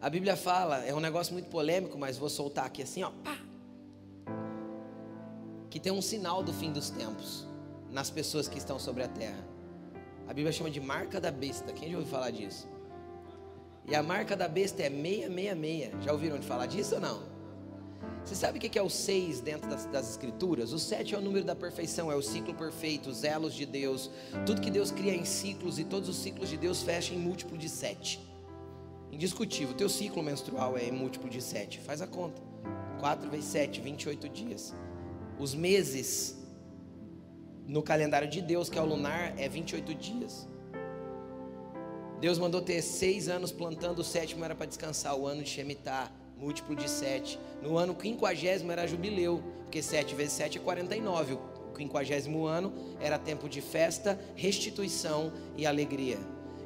A 0.00 0.08
Bíblia 0.08 0.36
fala, 0.36 0.84
é 0.84 0.94
um 0.94 1.00
negócio 1.00 1.32
muito 1.32 1.48
polêmico, 1.48 1.98
mas 1.98 2.18
vou 2.18 2.28
soltar 2.28 2.66
aqui 2.66 2.82
assim, 2.82 3.02
ó, 3.02 3.10
pá, 3.10 3.38
que 5.70 5.80
tem 5.80 5.90
um 5.90 6.02
sinal 6.02 6.42
do 6.42 6.52
fim 6.52 6.70
dos 6.70 6.90
tempos 6.90 7.46
nas 7.90 8.10
pessoas 8.10 8.46
que 8.46 8.58
estão 8.58 8.78
sobre 8.78 9.02
a 9.02 9.08
terra. 9.08 9.44
A 10.28 10.32
Bíblia 10.32 10.52
chama 10.52 10.70
de 10.70 10.80
marca 10.80 11.20
da 11.20 11.30
besta. 11.30 11.72
Quem 11.72 11.90
já 11.90 11.96
ouviu 11.96 12.10
falar 12.10 12.30
disso? 12.30 12.68
E 13.86 13.94
a 13.94 14.02
marca 14.02 14.36
da 14.36 14.48
besta 14.48 14.82
é 14.82 14.90
666. 14.90 16.04
Já 16.04 16.12
ouviram 16.12 16.38
de 16.38 16.46
falar 16.46 16.66
disso 16.66 16.94
ou 16.94 17.00
não? 17.00 17.33
Você 18.24 18.34
sabe 18.34 18.56
o 18.56 18.60
que 18.60 18.78
é 18.78 18.82
o 18.82 18.88
seis 18.88 19.40
dentro 19.40 19.68
das, 19.68 19.84
das, 19.86 20.10
escrituras? 20.10 20.72
O 20.72 20.78
sete 20.78 21.14
é 21.14 21.18
o 21.18 21.20
número 21.20 21.44
da 21.44 21.54
perfeição, 21.54 22.10
é 22.10 22.16
o 22.16 22.22
ciclo 22.22 22.54
perfeito, 22.54 23.10
os 23.10 23.22
elos 23.22 23.52
de 23.54 23.66
Deus. 23.66 24.10
Tudo 24.46 24.62
que 24.62 24.70
Deus 24.70 24.90
cria 24.90 25.14
em 25.14 25.26
ciclos 25.26 25.78
e 25.78 25.84
todos 25.84 26.08
os 26.08 26.16
ciclos 26.16 26.48
de 26.48 26.56
Deus 26.56 26.82
fecham 26.82 27.14
em 27.14 27.20
múltiplo 27.20 27.58
de 27.58 27.68
sete. 27.68 28.18
Indiscutível, 29.12 29.74
teu 29.74 29.90
ciclo 29.90 30.22
menstrual 30.22 30.78
é 30.78 30.84
em 30.84 30.92
múltiplo 30.92 31.28
de 31.28 31.42
sete. 31.42 31.78
Faz 31.80 32.00
a 32.00 32.06
conta. 32.06 32.40
4 32.98 33.28
vezes 33.28 33.46
7, 33.50 33.82
28 33.82 34.28
dias. 34.30 34.74
Os 35.38 35.54
meses 35.54 36.38
no 37.66 37.82
calendário 37.82 38.28
de 38.28 38.40
Deus, 38.40 38.70
que 38.70 38.78
é 38.78 38.82
o 38.82 38.86
lunar, 38.86 39.38
é 39.38 39.46
28 39.46 39.94
dias. 39.94 40.48
Deus 42.20 42.38
mandou 42.38 42.62
ter 42.62 42.80
seis 42.80 43.28
anos 43.28 43.52
plantando, 43.52 43.98
o 43.98 44.04
sétimo 44.04 44.44
era 44.44 44.54
para 44.54 44.64
descansar, 44.64 45.14
o 45.14 45.26
ano 45.26 45.42
de 45.42 45.50
Shemitah 45.50 46.10
múltiplo 46.38 46.74
de 46.74 46.88
7. 46.88 47.38
No 47.62 47.76
ano 47.78 47.94
quinquagésimo 47.94 48.72
era 48.72 48.86
jubileu, 48.86 49.42
porque 49.62 49.82
7 49.82 50.14
vezes 50.14 50.34
7 50.34 50.58
é 50.58 50.60
49. 50.60 51.34
O 51.34 51.72
quinquagésimo 51.74 52.46
ano 52.46 52.72
era 53.00 53.18
tempo 53.18 53.48
de 53.48 53.60
festa, 53.60 54.18
restituição 54.34 55.32
e 55.56 55.66
alegria. 55.66 56.18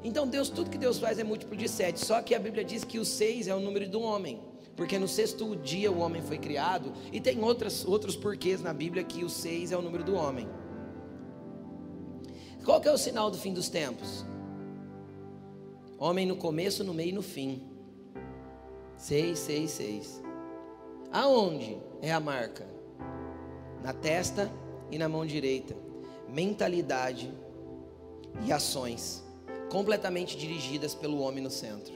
Então 0.04 0.26
Deus, 0.26 0.48
tudo 0.48 0.70
que 0.70 0.78
Deus 0.78 0.98
faz 0.98 1.18
é 1.18 1.24
múltiplo 1.24 1.56
de 1.56 1.68
7. 1.68 2.04
Só 2.04 2.22
que 2.22 2.34
a 2.34 2.38
Bíblia 2.38 2.64
diz 2.64 2.84
que 2.84 2.98
o 2.98 3.04
6 3.04 3.48
é 3.48 3.54
o 3.54 3.60
número 3.60 3.88
do 3.88 4.00
homem. 4.00 4.40
Porque 4.76 4.96
no 4.96 5.08
sexto 5.08 5.56
dia 5.56 5.90
o 5.90 5.98
homem 5.98 6.22
foi 6.22 6.38
criado, 6.38 6.92
e 7.12 7.20
tem 7.20 7.42
outras, 7.42 7.84
outros 7.84 8.14
porquês 8.14 8.62
na 8.62 8.72
Bíblia 8.72 9.02
que 9.02 9.24
o 9.24 9.28
6 9.28 9.72
é 9.72 9.76
o 9.76 9.82
número 9.82 10.04
do 10.04 10.14
homem. 10.14 10.48
Qual 12.64 12.80
que 12.80 12.86
é 12.86 12.92
o 12.92 12.96
sinal 12.96 13.28
do 13.28 13.36
fim 13.36 13.52
dos 13.52 13.68
tempos? 13.68 14.24
Homem 15.98 16.26
no 16.26 16.36
começo, 16.36 16.84
no 16.84 16.94
meio 16.94 17.08
e 17.08 17.12
no 17.12 17.22
fim. 17.22 17.60
Seis, 18.98 19.38
seis, 19.38 19.70
seis. 19.70 20.20
Aonde 21.12 21.78
é 22.02 22.10
a 22.12 22.18
marca? 22.18 22.66
Na 23.80 23.92
testa 23.92 24.50
e 24.90 24.98
na 24.98 25.08
mão 25.08 25.24
direita. 25.24 25.76
Mentalidade 26.28 27.32
e 28.44 28.52
ações 28.52 29.22
completamente 29.70 30.36
dirigidas 30.36 30.96
pelo 30.96 31.20
homem 31.20 31.42
no 31.42 31.48
centro. 31.48 31.94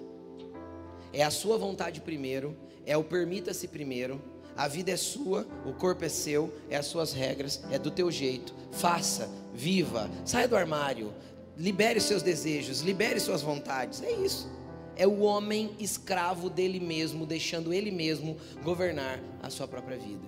É 1.13 1.25
a 1.25 1.31
sua 1.31 1.59
vontade 1.59 2.01
primeiro, 2.01 2.57
é 2.87 2.97
o 2.97 3.03
permita-se 3.03 3.67
primeiro. 3.67 4.23
A 4.57 4.69
vida 4.69 4.93
é 4.93 4.97
sua, 4.97 5.45
o 5.67 5.73
corpo 5.73 6.05
é 6.05 6.09
seu, 6.09 6.55
é 6.71 6.77
as 6.77 6.87
suas 6.87 7.13
regras, 7.13 7.65
é 7.73 7.81
do 7.81 7.91
teu 7.91 8.13
jeito. 8.13 8.55
Faça, 8.71 9.29
viva, 9.53 10.09
saia 10.25 10.47
do 10.47 10.55
armário, 10.55 11.13
libere 11.59 12.01
seus 12.01 12.23
desejos, 12.23 12.81
libere 12.81 13.19
suas 13.19 13.43
vontades. 13.43 14.03
É 14.05 14.13
isso 14.13 14.52
é 14.97 15.07
o 15.07 15.21
homem 15.21 15.75
escravo 15.79 16.51
dele 16.51 16.81
mesmo, 16.81 17.27
deixando 17.27 17.73
ele 17.73 17.91
mesmo 17.91 18.37
governar 18.63 19.21
a 19.43 19.51
sua 19.51 19.67
própria 19.67 19.99
vida. 19.99 20.27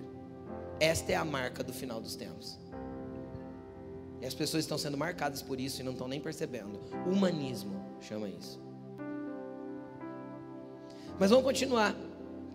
Esta 0.80 1.12
é 1.12 1.14
a 1.14 1.24
marca 1.24 1.62
do 1.62 1.72
final 1.72 2.00
dos 2.00 2.16
tempos. 2.16 2.58
E 4.20 4.26
as 4.26 4.34
pessoas 4.34 4.64
estão 4.64 4.78
sendo 4.78 4.96
marcadas 4.96 5.42
por 5.42 5.60
isso 5.60 5.80
e 5.80 5.84
não 5.84 5.92
estão 5.92 6.08
nem 6.08 6.20
percebendo. 6.20 6.80
Humanismo 7.06 7.74
chama 8.00 8.28
isso. 8.28 8.60
Mas 11.18 11.30
vamos 11.30 11.44
continuar. 11.44 11.94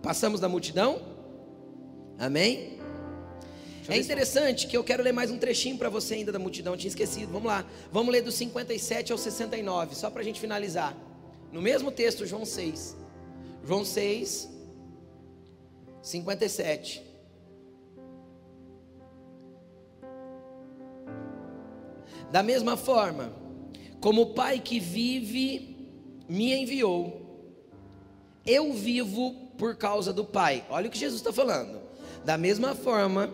Passamos 0.02 0.40
da 0.40 0.48
multidão? 0.48 1.00
Amém? 2.18 2.78
É 3.88 3.96
interessante 3.96 4.66
que 4.66 4.76
eu 4.76 4.84
quero 4.84 5.02
ler 5.02 5.12
mais 5.12 5.30
um 5.30 5.38
trechinho 5.38 5.76
para 5.76 5.88
você 5.88 6.14
ainda 6.14 6.30
da 6.30 6.38
multidão, 6.38 6.74
eu 6.74 6.78
tinha 6.78 6.88
esquecido. 6.88 7.32
Vamos 7.32 7.46
lá. 7.46 7.64
Vamos 7.90 8.12
ler 8.12 8.22
do 8.22 8.30
57 8.30 9.10
ao 9.10 9.18
69, 9.18 9.96
só 9.96 10.10
para 10.10 10.20
a 10.20 10.24
gente 10.24 10.40
finalizar. 10.40 10.96
No 11.52 11.60
mesmo 11.60 11.90
texto, 11.90 12.26
João 12.26 12.44
6. 12.44 12.96
João 13.64 13.84
6, 13.84 14.48
57. 16.02 17.02
Da 22.30 22.42
mesma 22.42 22.76
forma, 22.76 23.32
como 24.00 24.22
o 24.22 24.34
Pai 24.34 24.60
que 24.60 24.78
vive 24.78 25.76
me 26.28 26.54
enviou, 26.54 27.20
eu 28.46 28.72
vivo 28.72 29.34
por 29.58 29.76
causa 29.76 30.12
do 30.12 30.24
Pai. 30.24 30.64
Olha 30.70 30.88
o 30.88 30.90
que 30.90 30.98
Jesus 30.98 31.20
está 31.20 31.32
falando. 31.32 31.80
Da 32.24 32.38
mesma 32.38 32.74
forma, 32.74 33.30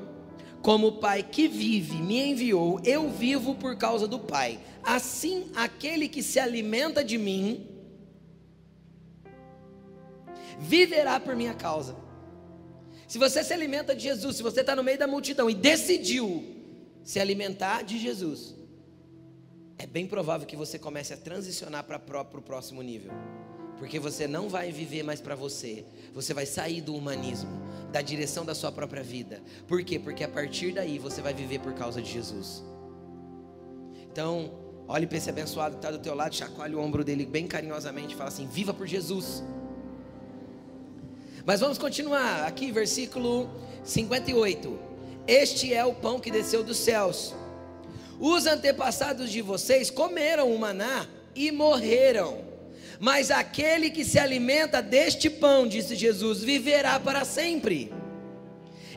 como 0.63 0.89
o 0.89 0.93
Pai 0.93 1.23
que 1.23 1.47
vive 1.47 1.97
me 1.97 2.31
enviou, 2.31 2.81
eu 2.85 3.09
vivo 3.11 3.55
por 3.55 3.77
causa 3.77 4.09
do 4.09 4.19
Pai. 4.19 4.59
Assim, 4.83 5.51
aquele 5.55 6.09
que 6.09 6.23
se 6.23 6.41
alimenta 6.41 7.05
de 7.05 7.19
mim, 7.19 7.76
viverá 10.59 11.19
por 11.21 11.35
minha 11.37 11.55
causa. 11.55 11.97
Se 13.07 13.19
você 13.19 13.45
se 13.45 13.53
alimenta 13.53 13.95
de 13.95 14.03
Jesus, 14.03 14.37
se 14.37 14.43
você 14.43 14.61
está 14.61 14.75
no 14.75 14.83
meio 14.83 14.99
da 14.99 15.07
multidão 15.07 15.49
e 15.49 15.55
decidiu 15.55 16.45
se 17.05 17.21
alimentar 17.21 17.83
de 17.83 17.99
Jesus, 17.99 18.55
é 19.79 19.87
bem 19.87 20.07
provável 20.07 20.47
que 20.47 20.57
você 20.57 20.79
comece 20.79 21.13
a 21.13 21.17
transicionar 21.17 21.85
para 21.85 22.21
o 22.21 22.43
próximo 22.43 22.83
nível. 22.83 23.13
Porque 23.79 23.99
você 23.99 24.27
não 24.27 24.49
vai 24.49 24.73
viver 24.73 25.03
mais 25.03 25.21
para 25.21 25.35
você, 25.35 25.85
você 26.15 26.33
vai 26.33 26.47
sair 26.47 26.81
do 26.81 26.95
humanismo, 26.95 27.51
da 27.93 28.01
direção 28.01 28.45
da 28.45 28.55
sua 28.55 28.73
própria 28.73 29.03
vida. 29.03 29.43
Por 29.69 29.85
quê? 29.85 29.99
Porque 29.99 30.25
a 30.25 30.29
partir 30.29 30.73
daí 30.73 30.99
você 30.99 31.21
vai 31.21 31.35
viver 31.35 31.61
por 31.61 31.75
causa 31.75 32.01
de 32.01 32.11
Jesus. 32.11 32.65
Então, 34.11 34.51
olhe 34.89 35.07
para 35.07 35.19
esse 35.19 35.29
abençoado 35.29 35.77
que 35.77 35.79
está 35.79 35.91
do 35.91 35.99
teu 35.99 36.15
lado, 36.15 36.35
chacoalhe 36.35 36.75
o 36.75 36.81
ombro 36.81 37.05
dele 37.05 37.27
bem 37.27 37.47
carinhosamente 37.47 38.15
e 38.15 38.17
fala 38.17 38.29
assim: 38.29 38.47
Viva 38.47 38.73
por 38.73 38.87
Jesus. 38.87 39.45
Mas 41.47 41.61
vamos 41.61 41.79
continuar, 41.79 42.45
aqui 42.45 42.73
versículo 42.73 43.49
58. 43.85 44.81
Este 45.29 45.73
é 45.73 45.85
o 45.85 45.95
pão 45.95 46.19
que 46.19 46.29
desceu 46.29 46.65
dos 46.65 46.77
céus. 46.77 47.33
Os 48.19 48.47
antepassados 48.47 49.31
de 49.31 49.41
vocês 49.43 49.89
comeram 49.89 50.53
o 50.53 50.59
maná 50.59 51.07
e 51.37 51.53
morreram. 51.53 52.41
Mas 52.99 53.31
aquele 53.31 53.91
que 53.91 54.05
se 54.05 54.19
alimenta 54.19 54.83
deste 54.83 55.31
pão, 55.31 55.69
disse 55.69 55.95
Jesus, 55.95 56.43
viverá 56.43 56.99
para 56.99 57.25
sempre. 57.25 57.93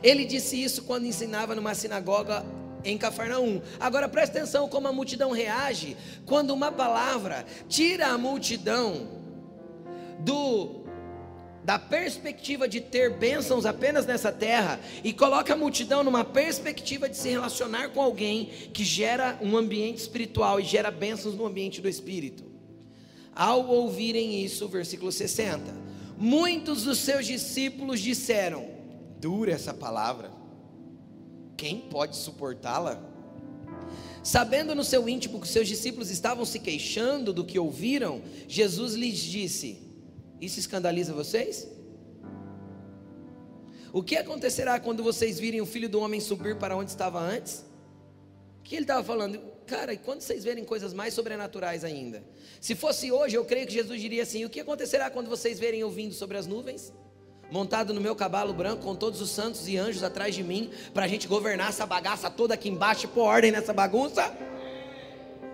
Ele 0.02 0.24
disse 0.24 0.60
isso 0.60 0.82
quando 0.82 1.06
ensinava 1.06 1.54
numa 1.54 1.76
sinagoga 1.76 2.44
em 2.82 2.98
Cafarnaum. 2.98 3.62
Agora 3.78 4.08
preste 4.08 4.36
atenção 4.36 4.68
como 4.68 4.88
a 4.88 4.92
multidão 4.92 5.30
reage 5.30 5.96
quando 6.26 6.50
uma 6.50 6.72
palavra 6.72 7.46
tira 7.68 8.08
a 8.08 8.18
multidão 8.18 9.20
do 10.18 10.79
da 11.64 11.78
perspectiva 11.78 12.66
de 12.66 12.80
ter 12.80 13.18
bênçãos 13.18 13.66
apenas 13.66 14.06
nessa 14.06 14.32
terra 14.32 14.80
e 15.04 15.12
coloca 15.12 15.52
a 15.52 15.56
multidão 15.56 16.02
numa 16.02 16.24
perspectiva 16.24 17.08
de 17.08 17.16
se 17.16 17.28
relacionar 17.28 17.90
com 17.90 18.00
alguém 18.00 18.46
que 18.72 18.84
gera 18.84 19.38
um 19.42 19.56
ambiente 19.56 19.98
espiritual 19.98 20.58
e 20.58 20.64
gera 20.64 20.90
bênçãos 20.90 21.34
no 21.34 21.46
ambiente 21.46 21.80
do 21.80 21.88
espírito. 21.88 22.44
Ao 23.34 23.66
ouvirem 23.68 24.42
isso, 24.42 24.68
versículo 24.68 25.12
60, 25.12 25.74
muitos 26.16 26.84
dos 26.84 26.98
seus 26.98 27.26
discípulos 27.26 28.00
disseram: 28.00 28.68
Dura 29.20 29.52
essa 29.52 29.74
palavra, 29.74 30.32
quem 31.56 31.78
pode 31.78 32.16
suportá-la? 32.16 33.02
Sabendo 34.22 34.74
no 34.74 34.84
seu 34.84 35.08
íntimo 35.08 35.40
que 35.40 35.48
seus 35.48 35.68
discípulos 35.68 36.10
estavam 36.10 36.44
se 36.44 36.58
queixando 36.58 37.32
do 37.32 37.44
que 37.44 37.58
ouviram, 37.58 38.22
Jesus 38.48 38.94
lhes 38.94 39.18
disse: 39.18 39.89
isso 40.40 40.58
escandaliza 40.58 41.12
vocês? 41.12 41.68
O 43.92 44.02
que 44.02 44.16
acontecerá 44.16 44.78
quando 44.78 45.02
vocês 45.02 45.38
virem 45.38 45.60
o 45.60 45.66
filho 45.66 45.88
do 45.88 46.00
homem 46.00 46.20
subir 46.20 46.56
para 46.56 46.76
onde 46.76 46.90
estava 46.90 47.18
antes? 47.18 47.64
O 48.60 48.62
que 48.62 48.76
ele 48.76 48.84
estava 48.84 49.02
falando? 49.02 49.40
Cara, 49.66 49.92
e 49.92 49.96
quando 49.96 50.20
vocês 50.20 50.44
verem 50.44 50.64
coisas 50.64 50.92
mais 50.92 51.14
sobrenaturais 51.14 51.84
ainda? 51.84 52.22
Se 52.60 52.74
fosse 52.74 53.10
hoje, 53.10 53.36
eu 53.36 53.44
creio 53.44 53.66
que 53.66 53.72
Jesus 53.72 54.00
diria 54.00 54.22
assim: 54.22 54.44
O 54.44 54.50
que 54.50 54.60
acontecerá 54.60 55.10
quando 55.10 55.28
vocês 55.28 55.58
verem 55.58 55.80
eu 55.80 55.90
vindo 55.90 56.14
sobre 56.14 56.36
as 56.36 56.46
nuvens? 56.46 56.92
Montado 57.50 57.92
no 57.92 58.00
meu 58.00 58.14
cavalo 58.14 58.52
branco, 58.52 58.84
com 58.84 58.94
todos 58.94 59.20
os 59.20 59.30
santos 59.30 59.66
e 59.66 59.76
anjos 59.76 60.04
atrás 60.04 60.34
de 60.34 60.44
mim, 60.44 60.70
para 60.94 61.04
a 61.04 61.08
gente 61.08 61.26
governar 61.26 61.70
essa 61.70 61.84
bagaça 61.84 62.30
toda 62.30 62.54
aqui 62.54 62.68
embaixo 62.68 63.06
e 63.06 63.08
pôr 63.08 63.22
ordem 63.22 63.50
nessa 63.50 63.72
bagunça? 63.72 64.32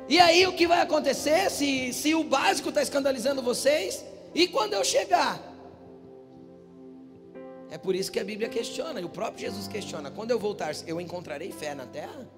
E 0.09 0.18
aí 0.18 0.47
o 0.47 0.53
que 0.53 0.66
vai 0.66 0.80
acontecer 0.80 1.51
se, 1.51 1.93
se 1.93 2.14
o 2.14 2.22
básico 2.22 2.68
está 2.68 2.82
escandalizando 2.82 3.43
vocês? 3.43 4.05
E 4.37 4.47
quando 4.49 4.74
eu 4.74 4.84
chegar? 4.84 5.41
É 7.70 7.78
por 7.78 7.95
isso 7.95 8.12
que 8.12 8.20
a 8.20 8.24
Bíblia 8.24 8.51
questiona, 8.51 9.01
e 9.01 9.05
o 9.05 9.09
próprio 9.09 9.41
Jesus 9.41 9.66
questiona: 9.66 10.11
quando 10.11 10.30
eu 10.30 10.39
voltar, 10.39 10.74
eu 10.87 11.01
encontrarei 11.01 11.51
fé 11.51 11.74
na 11.74 11.87
terra? 11.87 12.28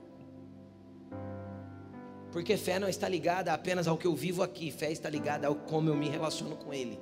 Porque 2.31 2.57
fé 2.57 2.79
não 2.79 2.89
está 2.89 3.09
ligada 3.09 3.53
apenas 3.53 3.89
ao 3.89 3.99
que 3.99 4.07
eu 4.07 4.15
vivo 4.15 4.45
aqui, 4.45 4.71
fé 4.71 4.93
está 4.93 5.11
ligada 5.11 5.49
ao 5.49 5.57
como 5.57 5.89
eu 5.89 5.97
me 5.97 6.09
relaciono 6.09 6.55
com 6.55 6.73
Ele. 6.73 7.01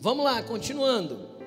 Vamos 0.00 0.24
lá, 0.24 0.42
continuando. 0.42 1.38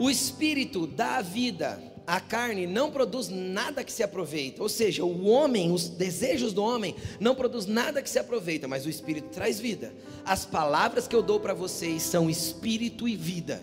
O 0.00 0.10
Espírito 0.10 0.84
dá 0.84 1.22
vida, 1.22 1.80
a 2.08 2.20
carne 2.20 2.66
não 2.66 2.90
produz 2.90 3.28
nada 3.28 3.84
que 3.84 3.92
se 3.92 4.02
aproveita. 4.02 4.62
Ou 4.62 4.68
seja, 4.70 5.04
o 5.04 5.26
homem, 5.26 5.70
os 5.70 5.90
desejos 5.90 6.54
do 6.54 6.64
homem, 6.64 6.96
não 7.20 7.34
produz 7.34 7.66
nada 7.66 8.00
que 8.00 8.08
se 8.08 8.18
aproveita, 8.18 8.66
mas 8.66 8.86
o 8.86 8.88
Espírito 8.88 9.28
traz 9.28 9.60
vida. 9.60 9.92
As 10.24 10.46
palavras 10.46 11.06
que 11.06 11.14
eu 11.14 11.22
dou 11.22 11.38
para 11.38 11.52
vocês 11.52 12.00
são 12.00 12.30
espírito 12.30 13.06
e 13.06 13.14
vida. 13.14 13.62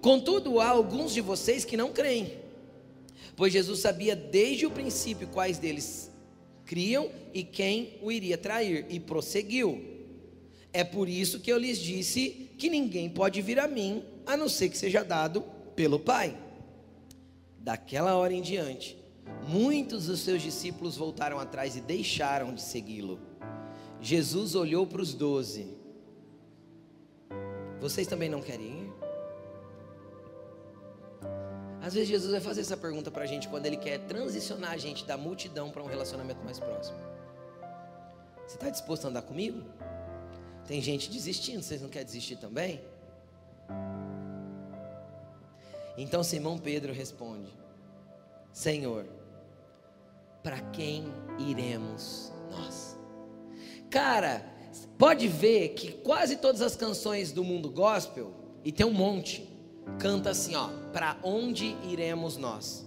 Contudo, 0.00 0.58
há 0.58 0.66
alguns 0.66 1.14
de 1.14 1.20
vocês 1.20 1.64
que 1.64 1.76
não 1.76 1.92
creem, 1.92 2.32
pois 3.36 3.52
Jesus 3.52 3.78
sabia 3.78 4.16
desde 4.16 4.66
o 4.66 4.70
princípio 4.72 5.28
quais 5.28 5.56
deles 5.56 6.10
criam 6.66 7.08
e 7.32 7.44
quem 7.44 8.00
o 8.02 8.10
iria 8.10 8.36
trair, 8.36 8.84
e 8.88 8.98
prosseguiu. 8.98 9.80
É 10.72 10.82
por 10.82 11.08
isso 11.08 11.38
que 11.38 11.52
eu 11.52 11.58
lhes 11.58 11.78
disse 11.78 12.50
que 12.58 12.68
ninguém 12.68 13.08
pode 13.08 13.40
vir 13.40 13.60
a 13.60 13.68
mim, 13.68 14.02
a 14.26 14.36
não 14.36 14.48
ser 14.48 14.70
que 14.70 14.76
seja 14.76 15.04
dado 15.04 15.44
pelo 15.76 16.00
Pai. 16.00 16.42
Daquela 17.64 18.14
hora 18.14 18.34
em 18.34 18.42
diante, 18.42 19.02
muitos 19.48 20.04
dos 20.04 20.20
seus 20.20 20.42
discípulos 20.42 20.98
voltaram 20.98 21.38
atrás 21.40 21.74
e 21.74 21.80
deixaram 21.80 22.54
de 22.54 22.60
segui-lo. 22.60 23.18
Jesus 24.02 24.54
olhou 24.54 24.86
para 24.86 25.00
os 25.00 25.14
doze. 25.14 25.74
Vocês 27.80 28.06
também 28.06 28.28
não 28.28 28.42
querem 28.42 28.66
ir? 28.66 28.92
Às 31.80 31.94
vezes 31.94 32.10
Jesus 32.10 32.32
vai 32.32 32.40
fazer 32.42 32.60
essa 32.60 32.76
pergunta 32.76 33.10
para 33.10 33.24
a 33.24 33.26
gente 33.26 33.48
quando 33.48 33.64
Ele 33.64 33.78
quer 33.78 33.98
transicionar 34.00 34.72
a 34.72 34.76
gente 34.76 35.06
da 35.06 35.16
multidão 35.16 35.70
para 35.70 35.82
um 35.82 35.86
relacionamento 35.86 36.44
mais 36.44 36.58
próximo. 36.58 36.98
Você 38.46 38.56
está 38.56 38.68
disposto 38.68 39.06
a 39.06 39.08
andar 39.08 39.22
comigo? 39.22 39.62
Tem 40.66 40.82
gente 40.82 41.10
desistindo, 41.10 41.62
vocês 41.62 41.80
não 41.80 41.88
querem 41.88 42.04
desistir 42.04 42.36
também? 42.36 42.84
Então 45.96 46.22
Simão 46.22 46.58
Pedro 46.58 46.92
responde: 46.92 47.52
Senhor, 48.52 49.06
para 50.42 50.60
quem 50.60 51.04
iremos 51.38 52.32
nós? 52.50 52.98
Cara, 53.90 54.44
pode 54.98 55.28
ver 55.28 55.70
que 55.70 55.92
quase 55.92 56.36
todas 56.36 56.62
as 56.62 56.76
canções 56.76 57.32
do 57.32 57.44
mundo 57.44 57.70
gospel, 57.70 58.32
e 58.64 58.72
tem 58.72 58.86
um 58.86 58.92
monte, 58.92 59.48
canta 59.98 60.30
assim, 60.30 60.54
ó, 60.54 60.68
para 60.92 61.18
onde 61.22 61.76
iremos 61.88 62.36
nós? 62.36 62.84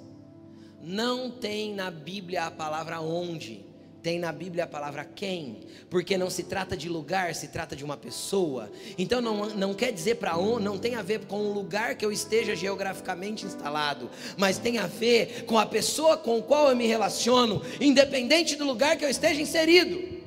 Não 0.81 1.29
tem 1.31 1.73
na 1.73 1.89
Bíblia 1.91 2.45
a 2.45 2.51
palavra 2.51 3.01
onde 3.01 3.66
tem 4.01 4.19
na 4.19 4.31
Bíblia 4.31 4.63
a 4.63 4.67
palavra 4.67 5.03
quem, 5.03 5.61
porque 5.89 6.17
não 6.17 6.29
se 6.29 6.43
trata 6.43 6.77
de 6.77 6.87
lugar, 6.87 7.33
se 7.35 7.47
trata 7.47 7.75
de 7.75 7.83
uma 7.83 7.97
pessoa. 7.97 8.71
Então 8.97 9.19
não, 9.19 9.49
não 9.49 9.73
quer 9.73 9.91
dizer 9.91 10.15
para 10.15 10.37
onde, 10.37 10.63
não 10.63 10.77
tem 10.77 10.95
a 10.95 11.01
ver 11.01 11.25
com 11.25 11.39
o 11.39 11.53
lugar 11.53 11.95
que 11.95 12.05
eu 12.05 12.11
esteja 12.11 12.55
geograficamente 12.55 13.45
instalado, 13.45 14.09
mas 14.37 14.57
tem 14.57 14.77
a 14.77 14.87
ver 14.87 15.45
com 15.45 15.57
a 15.57 15.65
pessoa 15.65 16.17
com 16.17 16.37
a 16.37 16.41
qual 16.41 16.69
eu 16.69 16.75
me 16.75 16.87
relaciono, 16.87 17.61
independente 17.81 18.55
do 18.55 18.65
lugar 18.65 18.97
que 18.97 19.05
eu 19.05 19.09
esteja 19.09 19.41
inserido. 19.41 20.17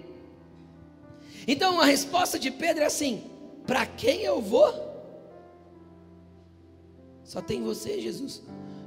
Então 1.46 1.80
a 1.80 1.84
resposta 1.84 2.38
de 2.38 2.50
Pedro 2.50 2.82
é 2.82 2.86
assim: 2.86 3.30
para 3.66 3.86
quem 3.86 4.22
eu 4.22 4.40
vou? 4.40 4.90
Só 7.24 7.40
tem 7.40 7.62
você, 7.62 8.00
Jesus. 8.00 8.42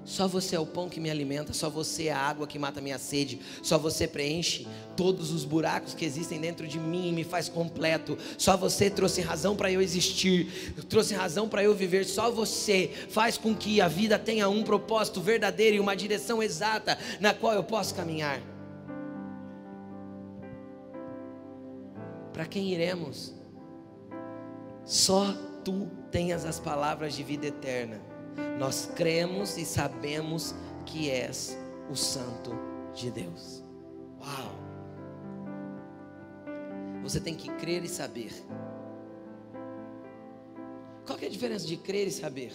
Só 0.06 0.28
você 0.28 0.56
é 0.56 0.60
o 0.60 0.66
pão 0.66 0.90
que 0.90 1.00
me 1.00 1.10
alimenta, 1.10 1.54
só 1.54 1.70
você 1.70 2.08
é 2.08 2.12
a 2.12 2.20
água 2.20 2.46
que 2.46 2.60
mata 2.60 2.82
minha 2.82 2.98
sede, 2.98 3.40
só 3.62 3.78
você 3.78 4.06
preenche 4.06 4.68
todos 4.98 5.32
os 5.32 5.46
buracos 5.46 5.94
que 5.94 6.04
existem 6.04 6.40
dentro 6.40 6.68
de 6.68 6.78
mim 6.78 7.08
e 7.08 7.12
me 7.12 7.24
faz 7.24 7.48
completo. 7.48 8.18
Só 8.38 8.58
você 8.58 8.90
trouxe 8.90 9.22
razão 9.22 9.56
para 9.56 9.72
eu 9.72 9.82
existir, 9.82 10.74
trouxe 10.90 11.14
razão 11.14 11.48
para 11.48 11.64
eu 11.64 11.74
viver. 11.74 12.06
Só 12.06 12.30
você 12.30 12.92
faz 13.10 13.38
com 13.38 13.56
que 13.56 13.80
a 13.80 13.88
vida 13.88 14.20
tenha 14.20 14.50
um 14.50 14.64
propósito 14.64 15.22
verdadeiro 15.22 15.78
e 15.78 15.80
uma 15.80 15.96
direção 15.96 16.44
exata 16.44 16.98
na 17.20 17.34
qual 17.34 17.54
eu 17.54 17.64
posso 17.64 17.96
caminhar. 17.96 18.42
Para 22.34 22.46
quem 22.46 22.74
iremos? 22.74 23.34
Só 24.84 25.34
tu 25.64 25.90
tenhas 26.12 26.46
as 26.46 26.60
palavras 26.60 27.16
de 27.16 27.24
vida 27.24 27.48
eterna 27.48 28.13
nós 28.60 28.90
cremos 28.96 29.58
e 29.58 29.66
sabemos 29.66 30.54
que 30.86 31.10
és 31.10 31.58
o 31.90 31.96
Santo 31.96 32.52
de 32.94 33.12
Deus. 33.12 33.64
Uau! 34.20 34.64
Você 37.04 37.20
tem 37.20 37.36
que 37.36 37.50
crer 37.56 37.84
e 37.84 37.88
saber. 37.88 38.32
Qual 41.06 41.20
é 41.22 41.26
a 41.26 41.30
diferença 41.30 41.68
de 41.68 41.76
crer 41.76 42.08
e 42.08 42.12
saber? 42.12 42.54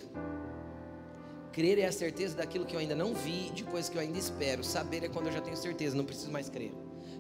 Crer 1.53 1.79
é 1.79 1.87
a 1.87 1.93
certeza 1.93 2.37
daquilo 2.37 2.65
que 2.65 2.75
eu 2.75 2.81
ainda 2.81 2.95
não 2.95 3.13
vi, 3.13 3.51
de 3.51 3.65
coisas 3.65 3.91
que 3.91 3.97
eu 3.97 4.01
ainda 4.01 4.19
espero. 4.19 4.65
Saber 4.65 5.05
é 5.05 5.09
quando 5.09 5.27
eu 5.27 5.33
já 5.33 5.41
tenho 5.41 5.57
certeza, 5.57 5.97
não 5.97 6.05
preciso 6.05 6.31
mais 6.31 6.49
crer. 6.49 6.73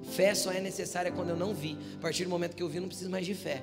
Fé 0.04 0.34
só 0.34 0.52
é 0.52 0.60
necessária 0.60 1.12
quando 1.12 1.30
eu 1.30 1.36
não 1.36 1.52
vi. 1.52 1.78
A 1.96 2.00
partir 2.00 2.24
do 2.24 2.30
momento 2.30 2.54
que 2.56 2.62
eu 2.62 2.68
vi, 2.68 2.80
não 2.80 2.88
preciso 2.88 3.10
mais 3.10 3.26
de 3.26 3.34
fé. 3.34 3.62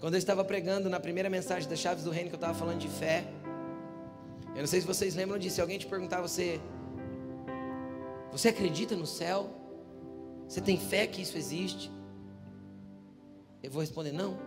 Quando 0.00 0.14
eu 0.14 0.18
estava 0.18 0.42
pregando 0.42 0.88
na 0.88 0.98
primeira 0.98 1.28
mensagem 1.28 1.68
das 1.68 1.78
chaves 1.78 2.04
do 2.04 2.10
reino 2.10 2.30
que 2.30 2.34
eu 2.34 2.38
estava 2.38 2.54
falando 2.54 2.78
de 2.78 2.88
fé, 2.88 3.22
eu 4.54 4.60
não 4.60 4.66
sei 4.66 4.80
se 4.80 4.86
vocês 4.86 5.14
lembram 5.14 5.38
disso. 5.38 5.60
Alguém 5.60 5.78
te 5.78 5.86
perguntar, 5.86 6.22
você, 6.22 6.58
você 8.32 8.48
acredita 8.48 8.96
no 8.96 9.06
céu? 9.06 9.50
Você 10.48 10.62
tem 10.62 10.78
fé 10.78 11.06
que 11.06 11.20
isso 11.20 11.36
existe? 11.36 11.92
Eu 13.62 13.70
vou 13.70 13.80
responder 13.82 14.10
não. 14.10 14.38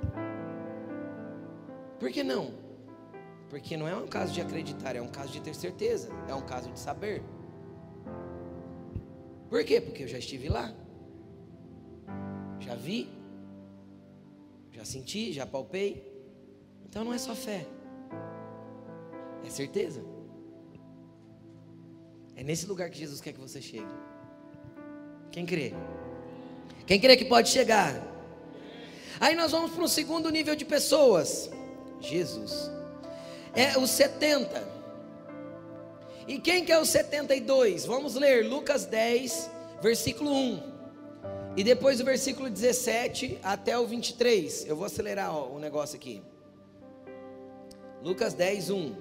Por 2.00 2.12
que 2.12 2.24
não? 2.24 2.52
Porque 3.48 3.78
não 3.78 3.88
é 3.88 3.96
um 3.96 4.08
caso 4.08 4.34
de 4.34 4.42
acreditar, 4.42 4.96
é 4.96 5.02
um 5.02 5.08
caso 5.08 5.32
de 5.32 5.40
ter 5.40 5.54
certeza, 5.54 6.10
é 6.28 6.34
um 6.34 6.42
caso 6.42 6.72
de 6.72 6.80
saber. 6.80 7.22
Por 9.50 9.64
quê? 9.64 9.80
Porque 9.80 10.02
eu 10.02 10.08
já 10.08 10.18
estive 10.18 10.50
lá, 10.50 10.74
já 12.60 12.74
vi, 12.74 13.08
já 14.84 14.86
senti, 14.86 15.32
já 15.32 15.46
palpei. 15.46 16.06
Então 16.86 17.06
não 17.06 17.14
é 17.14 17.18
só 17.18 17.34
fé, 17.34 17.66
é 19.46 19.50
certeza. 19.50 20.04
É 22.36 22.44
nesse 22.44 22.66
lugar 22.68 22.90
que 22.90 22.98
Jesus 22.98 23.22
quer 23.22 23.32
que 23.32 23.40
você 23.40 23.62
chegue. 23.62 23.96
Quem 25.32 25.46
crê? 25.46 25.74
Quem 26.86 27.00
crê 27.00 27.16
que 27.16 27.26
pode 27.26 27.50
chegar? 27.50 27.96
Aí 29.20 29.36
nós 29.36 29.52
vamos 29.52 29.72
para 29.72 29.84
um 29.84 29.88
segundo 29.88 30.30
nível 30.30 30.56
de 30.56 30.66
pessoas. 30.66 31.50
Jesus. 32.02 32.70
É 33.56 33.78
os 33.78 33.90
70. 33.92 34.68
E 36.28 36.40
quem 36.40 36.66
que 36.66 36.72
é 36.72 36.80
os 36.80 36.90
72? 36.90 37.86
Vamos 37.86 38.16
ler 38.16 38.46
Lucas 38.46 38.86
10, 38.86 39.50
versículo 39.82 40.32
1. 40.32 40.73
E 41.56 41.64
depois 41.64 42.00
do 42.00 42.04
versículo 42.04 42.50
17 42.50 43.38
até 43.44 43.78
o 43.78 43.86
23. 43.86 44.66
Eu 44.66 44.76
vou 44.76 44.86
acelerar 44.86 45.36
o 45.36 45.60
negócio 45.60 45.96
aqui. 45.96 46.22
Lucas 48.02 48.34
10, 48.34 48.72
1. 48.72 48.96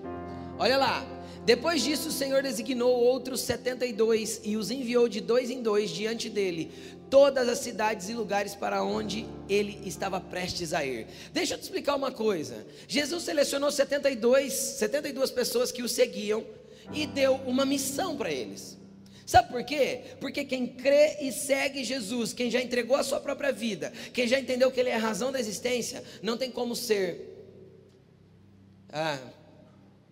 Olha 0.58 0.76
lá. 0.76 1.04
Depois 1.46 1.82
disso, 1.82 2.10
o 2.10 2.12
Senhor 2.12 2.42
designou 2.42 2.92
outros 2.92 3.40
72 3.40 4.42
e 4.44 4.56
os 4.56 4.70
enviou 4.70 5.08
de 5.08 5.20
dois 5.20 5.50
em 5.50 5.60
dois 5.60 5.90
diante 5.90 6.28
dele, 6.28 6.70
todas 7.10 7.48
as 7.48 7.58
cidades 7.58 8.08
e 8.08 8.14
lugares 8.14 8.54
para 8.54 8.84
onde 8.84 9.26
ele 9.48 9.80
estava 9.84 10.20
prestes 10.20 10.72
a 10.72 10.84
ir. 10.84 11.08
Deixa 11.32 11.54
eu 11.54 11.58
te 11.58 11.62
explicar 11.62 11.96
uma 11.96 12.12
coisa. 12.12 12.64
Jesus 12.86 13.24
selecionou 13.24 13.72
72, 13.72 14.52
72 14.52 15.30
pessoas 15.32 15.72
que 15.72 15.82
o 15.82 15.88
seguiam 15.88 16.44
e 16.92 17.06
deu 17.06 17.34
uma 17.46 17.64
missão 17.64 18.16
para 18.16 18.30
eles. 18.30 18.78
Sabe 19.26 19.50
por 19.50 19.64
quê? 19.64 20.16
Porque 20.20 20.44
quem 20.44 20.66
crê 20.66 21.18
e 21.20 21.32
segue 21.32 21.84
Jesus, 21.84 22.32
quem 22.32 22.50
já 22.50 22.60
entregou 22.60 22.96
a 22.96 23.02
sua 23.02 23.20
própria 23.20 23.52
vida, 23.52 23.92
quem 24.12 24.26
já 24.26 24.38
entendeu 24.38 24.70
que 24.70 24.80
Ele 24.80 24.90
é 24.90 24.96
a 24.96 24.98
razão 24.98 25.30
da 25.30 25.38
existência, 25.38 26.02
não 26.22 26.36
tem 26.36 26.50
como 26.50 26.74
ser 26.74 27.32
ah, 28.88 29.18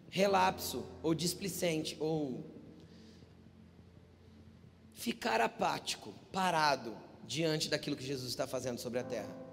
relapso 0.08 0.84
ou 1.02 1.14
displicente 1.14 1.96
ou 1.98 2.44
ficar 4.92 5.40
apático, 5.40 6.14
parado 6.30 6.94
diante 7.24 7.68
daquilo 7.68 7.96
que 7.96 8.04
Jesus 8.04 8.28
está 8.28 8.46
fazendo 8.46 8.78
sobre 8.78 8.98
a 8.98 9.04
terra. 9.04 9.49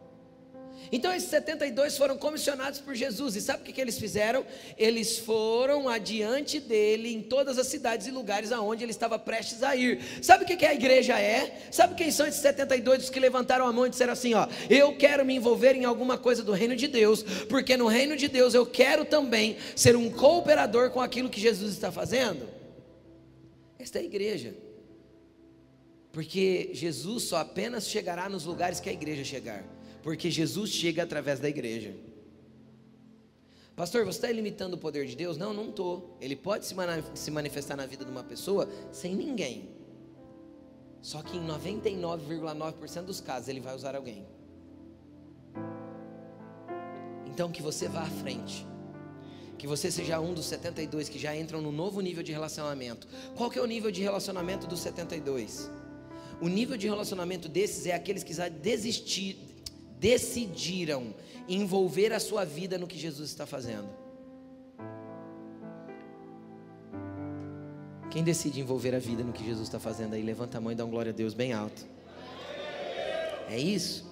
Então 0.92 1.14
esses 1.14 1.30
72 1.30 1.98
foram 1.98 2.18
comissionados 2.18 2.80
por 2.80 2.96
Jesus, 2.96 3.36
e 3.36 3.42
sabe 3.42 3.62
o 3.62 3.66
que, 3.66 3.74
que 3.74 3.82
eles 3.82 3.98
fizeram? 3.98 4.46
Eles 4.78 5.18
foram 5.20 5.90
adiante 5.90 6.60
dele 6.60 7.14
em 7.14 7.22
todas 7.22 7.58
as 7.58 7.68
cidades 7.68 8.08
e 8.08 8.12
lugares 8.12 8.52
aonde 8.52 8.84
ele 8.84 8.92
estava 8.92 9.20
prestes 9.20 9.64
a 9.64 9.76
ir. 9.76 10.00
Sabe 10.22 10.44
o 10.44 10.48
que, 10.48 10.56
que 10.56 10.66
a 10.66 10.74
igreja 10.74 11.20
é? 11.20 11.68
Sabe 11.72 11.96
quem 11.96 12.12
são 12.12 12.26
esses 12.26 12.42
72 12.42 13.10
que 13.10 13.20
levantaram 13.20 13.68
a 13.68 13.74
mão 13.74 13.86
e 13.86 13.90
disseram 13.90 14.14
assim: 14.14 14.34
ó, 14.34 14.48
eu 14.70 14.96
quero 14.98 15.26
me 15.26 15.36
envolver 15.36 15.76
em 15.76 15.86
alguma 15.86 16.18
coisa 16.18 16.44
do 16.44 16.52
reino 16.52 16.76
de 16.76 16.88
Deus, 16.88 17.24
porque 17.50 17.76
no 17.76 17.88
reino 17.88 18.16
de 18.16 18.28
Deus 18.28 18.54
eu 18.54 18.66
quero 18.66 19.06
também 19.06 19.58
ser 19.76 19.96
um 19.96 20.10
cooperador 20.10 20.92
com 20.92 21.02
aquilo 21.02 21.30
que 21.30 21.40
Jesus 21.40 21.74
está 21.74 21.92
fazendo? 21.92 22.48
Esta 23.78 24.00
é 24.00 24.02
a 24.02 24.06
igreja. 24.06 24.56
Porque 26.12 26.72
Jesus 26.74 27.24
só 27.24 27.38
apenas 27.38 27.88
chegará 27.88 28.28
nos 28.28 28.44
lugares 28.46 28.80
que 28.80 28.90
a 28.90 28.94
igreja 28.94 29.24
chegar 29.24 29.64
porque 30.08 30.32
Jesus 30.32 30.70
chega 30.70 31.04
através 31.04 31.38
da 31.38 31.50
igreja. 31.50 31.94
Pastor, 33.76 34.06
você 34.06 34.20
está 34.20 34.32
limitando 34.32 34.78
o 34.78 34.80
poder 34.80 35.06
de 35.06 35.18
Deus? 35.18 35.36
Não, 35.36 35.54
não 35.54 35.68
estou. 35.68 36.18
Ele 36.22 36.34
pode 36.34 36.66
se 36.66 37.30
manifestar 37.30 37.76
na 37.76 37.86
vida 37.86 38.06
de 38.06 38.12
uma 38.12 38.24
pessoa 38.24 38.70
sem 38.90 39.14
ninguém. 39.14 39.68
Só 41.02 41.22
que 41.22 41.36
em 41.36 41.46
99,9% 41.46 43.04
dos 43.04 43.20
casos 43.20 43.50
ele 43.50 43.60
vai 43.60 43.76
usar 43.76 43.98
alguém. 43.98 44.26
Então 47.26 47.52
que 47.52 47.62
você 47.62 47.90
vá 47.90 48.04
à 48.04 48.10
frente. 48.10 48.66
Que 49.58 49.68
você 49.68 49.92
seja 49.92 50.22
um 50.22 50.34
dos 50.34 50.46
72 50.46 51.10
que 51.10 51.20
já 51.20 51.36
entram 51.36 51.62
no 51.62 51.74
novo 51.74 52.00
nível 52.00 52.24
de 52.24 52.32
relacionamento. 52.32 53.10
Qual 53.36 53.50
que 53.50 53.60
é 53.60 53.62
o 53.62 53.68
nível 53.68 53.92
de 53.92 54.02
relacionamento 54.02 54.68
dos 54.68 54.80
72? 54.80 55.70
O 56.40 56.48
nível 56.48 56.78
de 56.78 56.88
relacionamento 56.88 57.50
desses 57.50 57.88
é 57.88 57.94
aqueles 57.94 58.24
que 58.24 58.34
já 58.34 58.48
desistir, 58.48 59.47
decidiram 60.00 61.14
envolver 61.48 62.14
a 62.14 62.20
sua 62.20 62.44
vida 62.44 62.78
no 62.78 62.88
que 62.88 62.98
Jesus 62.98 63.30
está 63.30 63.46
fazendo. 63.46 63.90
Quem 68.10 68.24
decide 68.24 68.60
envolver 68.60 68.96
a 68.96 69.00
vida 69.00 69.24
no 69.24 69.34
que 69.34 69.46
Jesus 69.46 69.68
está 69.68 69.80
fazendo 69.80 70.14
aí, 70.14 70.24
levanta 70.24 70.58
a 70.58 70.62
mão 70.62 70.72
e 70.72 70.76
dá 70.76 70.86
um 70.86 70.90
glória 70.90 71.12
a 71.12 71.16
Deus 71.16 71.34
bem 71.34 71.54
alto. 71.54 71.86
É 73.50 73.60
isso. 73.60 74.06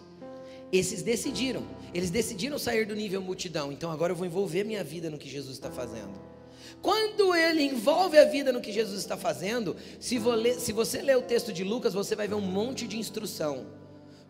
Esses 0.72 1.02
decidiram, 1.02 1.64
eles 1.94 2.10
decidiram 2.10 2.58
sair 2.58 2.86
do 2.86 2.96
nível 2.96 3.22
multidão. 3.22 3.72
Então 3.72 3.92
agora 3.92 4.12
eu 4.12 4.16
vou 4.16 4.26
envolver 4.26 4.64
minha 4.64 4.84
vida 4.84 5.10
no 5.10 5.18
que 5.18 5.30
Jesus 5.30 5.56
está 5.56 5.72
fazendo. 5.72 6.14
Quando 6.82 7.34
ele 7.34 7.64
envolve 7.64 8.18
a 8.18 8.26
vida 8.26 8.52
no 8.52 8.62
que 8.62 8.72
Jesus 8.72 9.00
está 9.00 9.18
fazendo, 9.18 9.76
se, 10.00 10.20
ler, 10.20 10.60
se 10.60 10.72
você 10.72 11.02
ler 11.02 11.18
o 11.18 11.22
texto 11.22 11.54
de 11.54 11.64
Lucas, 11.64 11.94
você 11.94 12.16
vai 12.16 12.28
ver 12.28 12.36
um 12.36 12.42
monte 12.42 12.88
de 12.88 12.98
instrução. 12.98 13.66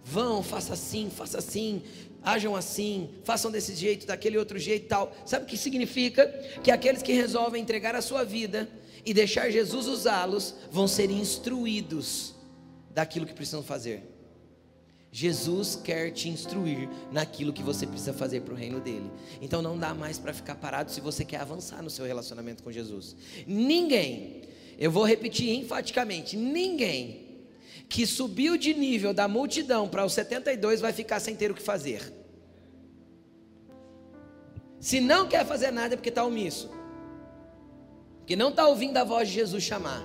Vão, 0.07 0.43
faça 0.43 0.73
assim, 0.73 1.09
faça 1.09 1.39
assim, 1.39 1.81
ajam 2.21 2.55
assim, 2.55 3.09
façam 3.23 3.49
desse 3.49 3.73
jeito, 3.73 4.05
daquele 4.05 4.37
outro 4.37 4.59
jeito 4.59 4.87
tal. 4.87 5.11
Sabe 5.25 5.45
o 5.45 5.47
que 5.47 5.57
significa? 5.57 6.27
Que 6.63 6.69
aqueles 6.69 7.01
que 7.01 7.11
resolvem 7.11 7.63
entregar 7.63 7.95
a 7.95 8.03
sua 8.03 8.23
vida 8.23 8.69
e 9.03 9.15
deixar 9.15 9.49
Jesus 9.49 9.87
usá-los 9.87 10.53
vão 10.71 10.87
ser 10.87 11.09
instruídos 11.09 12.35
daquilo 12.93 13.25
que 13.25 13.33
precisam 13.33 13.63
fazer. 13.63 14.03
Jesus 15.11 15.75
quer 15.83 16.11
te 16.11 16.29
instruir 16.29 16.87
naquilo 17.11 17.51
que 17.51 17.63
você 17.63 17.87
precisa 17.87 18.13
fazer 18.13 18.41
para 18.41 18.53
o 18.53 18.57
reino 18.57 18.79
dele. 18.79 19.09
Então 19.41 19.59
não 19.59 19.75
dá 19.75 19.91
mais 19.91 20.19
para 20.19 20.33
ficar 20.33 20.53
parado 20.53 20.91
se 20.91 21.01
você 21.01 21.25
quer 21.25 21.37
avançar 21.37 21.81
no 21.81 21.89
seu 21.89 22.05
relacionamento 22.05 22.61
com 22.61 22.71
Jesus. 22.71 23.15
Ninguém, 23.47 24.43
eu 24.77 24.91
vou 24.91 25.03
repetir 25.03 25.49
enfaticamente: 25.57 26.37
ninguém 26.37 27.24
que 27.87 28.05
subiu 28.05 28.57
de 28.57 28.73
nível 28.73 29.13
da 29.13 29.27
multidão 29.27 29.87
para 29.87 30.05
os 30.05 30.13
72 30.13 30.81
vai 30.81 30.91
ficar 30.91 31.19
sem 31.19 31.35
ter 31.35 31.51
o 31.51 31.53
que 31.53 31.61
fazer. 31.61 32.13
Se 34.79 34.99
não 34.99 35.27
quer 35.27 35.45
fazer 35.45 35.71
nada 35.71 35.93
é 35.93 35.97
porque 35.97 36.09
está 36.09 36.23
omisso, 36.23 36.69
porque 38.19 38.35
não 38.35 38.49
está 38.49 38.67
ouvindo 38.67 38.97
a 38.97 39.03
voz 39.03 39.27
de 39.27 39.35
Jesus 39.35 39.63
chamar, 39.63 40.03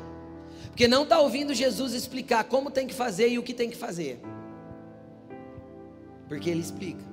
porque 0.66 0.88
não 0.88 1.02
está 1.02 1.18
ouvindo 1.20 1.52
Jesus 1.52 1.92
explicar 1.92 2.44
como 2.44 2.70
tem 2.70 2.86
que 2.86 2.94
fazer 2.94 3.28
e 3.28 3.38
o 3.38 3.42
que 3.42 3.52
tem 3.52 3.68
que 3.70 3.76
fazer, 3.76 4.20
porque 6.28 6.48
Ele 6.48 6.60
explica. 6.60 7.10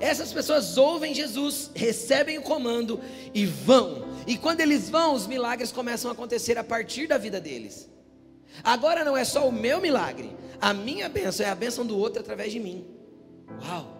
Essas 0.00 0.32
pessoas 0.32 0.76
ouvem 0.76 1.14
Jesus, 1.14 1.70
recebem 1.74 2.38
o 2.38 2.42
comando 2.42 3.00
e 3.34 3.44
vão. 3.44 4.06
E 4.26 4.36
quando 4.36 4.60
eles 4.60 4.88
vão, 4.88 5.14
os 5.14 5.26
milagres 5.26 5.72
começam 5.72 6.10
a 6.10 6.14
acontecer 6.14 6.56
a 6.56 6.62
partir 6.62 7.08
da 7.08 7.18
vida 7.18 7.40
deles. 7.40 7.88
Agora 8.62 9.04
não 9.04 9.16
é 9.16 9.24
só 9.24 9.48
o 9.48 9.52
meu 9.52 9.80
milagre, 9.80 10.36
a 10.60 10.74
minha 10.74 11.08
bênção 11.08 11.46
é 11.46 11.50
a 11.50 11.54
bênção 11.54 11.86
do 11.86 11.96
outro 11.96 12.20
através 12.20 12.52
de 12.52 12.58
mim. 12.58 12.86
Uau! 13.62 13.98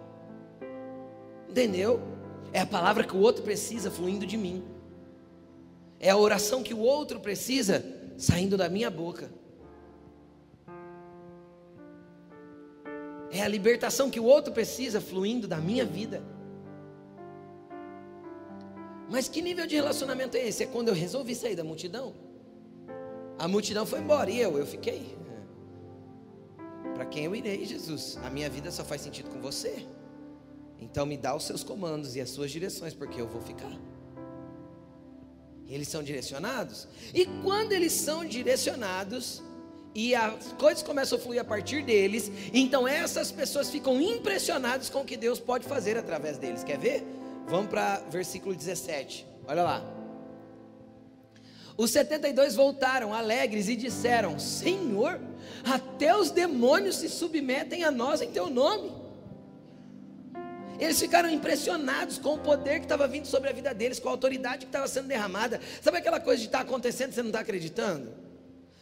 Entendeu? 1.49 2.01
É 2.51 2.61
a 2.61 2.65
palavra 2.65 3.03
que 3.03 3.15
o 3.15 3.19
outro 3.19 3.43
precisa 3.43 3.89
fluindo 3.89 4.25
de 4.25 4.37
mim. 4.37 4.63
É 5.99 6.09
a 6.09 6.17
oração 6.17 6.63
que 6.63 6.73
o 6.73 6.79
outro 6.79 7.19
precisa 7.19 7.83
saindo 8.17 8.57
da 8.57 8.69
minha 8.69 8.89
boca. 8.89 9.29
É 13.31 13.41
a 13.41 13.47
libertação 13.47 14.09
que 14.09 14.19
o 14.19 14.23
outro 14.23 14.51
precisa 14.51 14.99
fluindo 14.99 15.47
da 15.47 15.57
minha 15.57 15.85
vida. 15.85 16.21
Mas 19.09 19.27
que 19.27 19.41
nível 19.41 19.65
de 19.65 19.75
relacionamento 19.75 20.37
é 20.37 20.47
esse? 20.47 20.63
É 20.63 20.67
quando 20.67 20.89
eu 20.89 20.93
resolvi 20.93 21.35
sair 21.35 21.55
da 21.55 21.63
multidão. 21.63 22.13
A 23.39 23.47
multidão 23.47 23.85
foi 23.85 23.99
embora 23.99 24.29
e 24.29 24.39
eu, 24.39 24.57
eu 24.57 24.65
fiquei. 24.65 25.17
Para 26.93 27.05
quem 27.05 27.23
eu 27.23 27.33
irei, 27.33 27.65
Jesus? 27.65 28.19
A 28.23 28.29
minha 28.29 28.49
vida 28.49 28.69
só 28.69 28.83
faz 28.83 29.01
sentido 29.01 29.29
com 29.29 29.39
você. 29.39 29.87
Então 30.77 31.05
me 31.05 31.17
dá 31.17 31.33
os 31.33 31.45
seus 31.45 31.63
comandos 31.63 32.17
e 32.17 32.21
as 32.21 32.29
suas 32.29 32.51
direções, 32.51 32.93
porque 32.93 33.21
eu 33.21 33.27
vou 33.27 33.41
ficar. 33.41 33.71
Eles 35.69 35.87
são 35.87 36.03
direcionados. 36.03 36.87
E 37.13 37.25
quando 37.41 37.71
eles 37.71 37.93
são 37.93 38.25
direcionados, 38.25 39.41
e 39.95 40.13
as 40.13 40.53
coisas 40.53 40.83
começam 40.83 41.17
a 41.17 41.21
fluir 41.21 41.41
a 41.41 41.43
partir 41.43 41.83
deles, 41.83 42.31
então 42.53 42.87
essas 42.87 43.31
pessoas 43.31 43.69
ficam 43.69 43.99
impressionadas 44.01 44.89
com 44.89 45.01
o 45.01 45.05
que 45.05 45.17
Deus 45.17 45.39
pode 45.39 45.65
fazer 45.65 45.97
através 45.97 46.37
deles. 46.37 46.63
Quer 46.63 46.77
ver? 46.77 47.05
Vamos 47.47 47.69
para 47.69 47.99
versículo 48.09 48.53
17. 48.53 49.25
Olha 49.47 49.63
lá. 49.63 49.98
Os 51.79 51.91
72 51.91 52.55
voltaram 52.55 53.13
alegres 53.13 53.69
e 53.69 53.75
disseram: 53.77 54.37
Senhor, 54.37 55.17
até 55.63 56.13
os 56.13 56.29
demônios 56.29 56.97
se 56.97 57.07
submetem 57.07 57.85
a 57.85 57.89
nós 57.89 58.21
em 58.21 58.29
teu 58.29 58.49
nome. 58.49 58.91
Eles 60.77 60.99
ficaram 60.99 61.29
impressionados 61.29 62.17
com 62.17 62.33
o 62.33 62.37
poder 62.37 62.79
que 62.79 62.85
estava 62.85 63.07
vindo 63.07 63.27
sobre 63.27 63.49
a 63.49 63.53
vida 63.53 63.73
deles, 63.73 63.97
com 63.97 64.09
a 64.09 64.11
autoridade 64.11 64.65
que 64.65 64.65
estava 64.65 64.89
sendo 64.89 65.07
derramada. 65.07 65.61
Sabe 65.81 65.99
aquela 65.99 66.19
coisa 66.19 66.41
de 66.41 66.47
estar 66.49 66.57
tá 66.57 66.63
acontecendo 66.65 67.11
e 67.11 67.13
você 67.13 67.21
não 67.21 67.29
está 67.29 67.39
acreditando? 67.39 68.11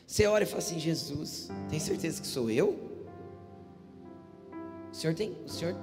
Você 0.08 0.26
olha 0.26 0.42
e 0.42 0.48
fala 0.48 0.58
assim: 0.58 0.80
Jesus, 0.80 1.50
tem 1.70 1.80
certeza 1.80 2.20
que 2.20 2.26
sou 2.26 2.50
eu? 2.50 2.80
O 4.92 4.96
Senhor, 4.96 5.14
tem, 5.14 5.38
o 5.46 5.50
senhor 5.50 5.76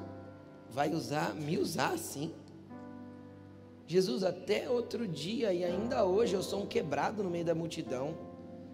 vai 0.69 0.93
usar, 0.93 1.33
me 1.33 1.59
usar 1.59 1.93
assim? 1.93 2.35
Jesus, 3.87 4.24
até 4.24 4.68
outro 4.68 5.07
dia 5.07 5.53
e 5.53 5.62
ainda 5.62 6.05
hoje 6.05 6.35
eu 6.35 6.43
sou 6.43 6.62
um 6.62 6.66
quebrado 6.66 7.22
no 7.22 7.30
meio 7.30 7.45
da 7.45 7.55
multidão. 7.55 8.16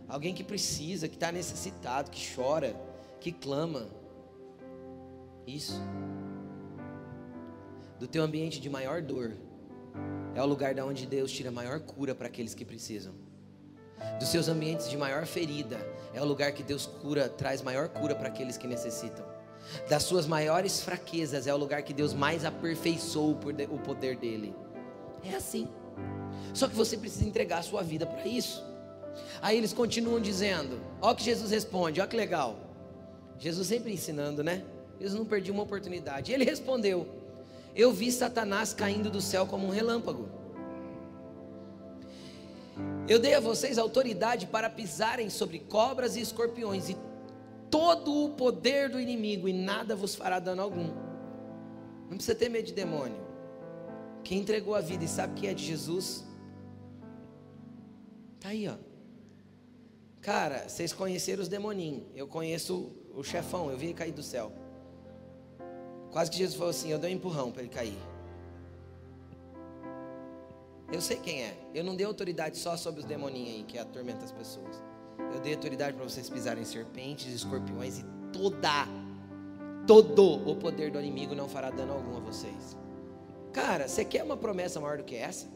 Alguém 0.09 0.35
que 0.35 0.45
precisa, 0.45 1.09
que 1.09 1.17
está 1.17 1.33
necessitado, 1.33 2.11
que 2.11 2.35
chora, 2.35 2.75
que 3.21 3.33
clama. 3.33 3.87
Isso. 5.47 5.81
Do 7.99 8.07
teu 8.07 8.23
ambiente 8.23 8.61
de 8.61 8.71
maior 8.71 9.03
dor, 9.03 9.37
é 10.35 10.43
o 10.43 10.47
lugar 10.47 10.75
da 10.75 10.85
onde 10.85 11.07
Deus 11.07 11.31
tira 11.31 11.51
maior 11.51 11.81
cura 11.81 12.15
para 12.15 12.29
aqueles 12.29 12.55
que 12.55 12.65
precisam. 12.65 13.13
Dos 14.19 14.29
seus 14.29 14.49
ambientes 14.49 14.89
de 14.89 14.97
maior 14.97 15.27
ferida, 15.27 15.77
é 16.15 16.23
o 16.23 16.25
lugar 16.25 16.53
que 16.53 16.63
Deus 16.63 16.87
cura, 16.87 17.29
traz 17.29 17.63
maior 17.63 17.89
cura 17.89 18.15
para 18.15 18.29
aqueles 18.29 18.57
que 18.57 18.67
necessitam. 18.67 19.25
Das 19.89 20.05
suas 20.05 20.27
maiores 20.27 20.81
fraquezas, 20.81 21.47
é 21.47 21.55
o 21.55 21.57
lugar 21.57 21.83
que 21.83 21.93
Deus 21.93 22.15
mais 22.15 22.45
aperfeiçoou 22.45 23.39
o 23.71 23.79
poder 23.79 24.17
dele. 24.17 24.55
É 25.25 25.35
assim. 25.35 25.69
Só 26.55 26.69
que 26.69 26.75
você 26.75 26.97
precisa 26.97 27.25
entregar 27.25 27.59
a 27.59 27.63
sua 27.63 27.83
vida 27.83 28.07
para 28.07 28.27
isso. 28.27 28.65
Aí 29.43 29.57
eles 29.57 29.73
continuam 29.73 30.21
dizendo: 30.21 30.81
Olha 31.01 31.15
que 31.15 31.23
Jesus 31.23 31.51
responde, 31.51 32.01
olha 32.01 32.09
que 32.09 32.17
legal. 32.17 32.57
Jesus 33.39 33.69
sempre 33.69 33.93
ensinando, 33.93 34.45
né? 34.45 34.65
Eles 34.99 35.15
não 35.15 35.25
perdiam 35.25 35.55
uma 35.55 35.63
oportunidade. 35.63 36.33
Ele 36.33 36.45
respondeu: 36.45 37.09
Eu 37.75 37.93
vi 37.93 38.13
Satanás 38.13 38.73
caindo 38.73 39.11
do 39.11 39.21
céu 39.21 39.47
como 39.47 39.67
um 39.67 39.71
relâmpago. 39.71 40.29
Eu 43.09 43.19
dei 43.19 43.35
a 43.35 43.41
vocês 43.41 43.79
autoridade 43.79 44.47
para 44.47 44.71
pisarem 44.71 45.29
sobre 45.29 45.59
cobras 45.59 46.17
e 46.17 46.21
escorpiões 46.21 46.89
e 46.89 46.97
todo 47.71 48.25
o 48.25 48.31
poder 48.31 48.89
do 48.89 49.01
inimigo, 49.01 49.49
e 49.49 49.53
nada 49.53 49.97
vos 49.97 50.15
fará 50.15 50.39
dano 50.39 50.63
algum. 50.63 50.91
Não 52.09 52.17
precisa 52.17 52.35
ter 52.35 52.49
medo 52.49 52.67
de 52.67 52.73
demônio. 52.73 53.30
Quem 54.23 54.39
entregou 54.39 54.75
a 54.75 54.81
vida 54.81 55.05
e 55.05 55.09
sabe 55.09 55.41
que 55.41 55.47
é 55.47 55.55
de 55.55 55.65
Jesus, 55.65 56.25
tá 58.39 58.51
aí, 58.51 58.69
ó. 58.69 58.77
Cara, 60.21 60.69
vocês 60.69 60.93
conheceram 60.93 61.43
os 61.43 61.49
demoninhos. 61.49 62.05
Eu 62.15 62.27
conheço 62.27 62.93
o 63.15 63.25
chefão, 63.25 63.71
eu 63.71 63.77
vi 63.77 63.87
ele 63.87 63.95
cair 63.95 64.13
do 64.13 64.23
céu. 64.23 64.53
Quase 66.11 66.31
que 66.31 66.37
Jesus 66.37 66.57
falou 66.57 66.71
assim: 66.71 66.91
Eu 66.91 66.99
dei 66.99 67.13
um 67.13 67.17
empurrão 67.17 67.51
para 67.51 67.63
ele 67.63 67.71
cair. 67.71 67.99
Eu 70.93 71.01
sei 71.01 71.17
quem 71.19 71.43
é. 71.43 71.57
Eu 71.73 71.85
não 71.85 71.95
dei 71.95 72.05
autoridade 72.05 72.59
só 72.59 72.77
sobre 72.77 73.01
os 73.01 73.07
demoninhos 73.07 73.55
aí 73.55 73.63
que 73.63 73.79
atormentam 73.79 74.25
as 74.25 74.33
pessoas. 74.33 74.83
Eu 75.33 75.41
dei 75.41 75.55
autoridade 75.55 75.97
para 75.97 76.05
vocês 76.05 76.29
pisarem 76.29 76.65
serpentes, 76.65 77.33
escorpiões 77.33 77.99
e 77.99 78.05
toda, 78.33 78.87
todo 79.87 80.51
o 80.51 80.57
poder 80.57 80.91
do 80.91 80.99
inimigo 80.99 81.35
não 81.35 81.49
fará 81.49 81.71
dano 81.71 81.93
algum 81.93 82.17
a 82.17 82.21
vocês. 82.21 82.77
Cara, 83.53 83.89
você 83.89 84.05
quer 84.05 84.23
uma 84.23 84.37
promessa 84.37 84.81
maior 84.81 84.99
do 84.99 85.05
que 85.05 85.17
essa? 85.17 85.49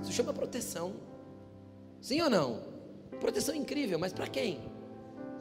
Isso 0.00 0.12
chama 0.12 0.32
proteção. 0.32 0.94
Sim 2.00 2.20
ou 2.22 2.30
não? 2.30 2.62
Proteção 3.20 3.54
incrível, 3.54 3.98
mas 3.98 4.12
para 4.12 4.26
quem? 4.26 4.60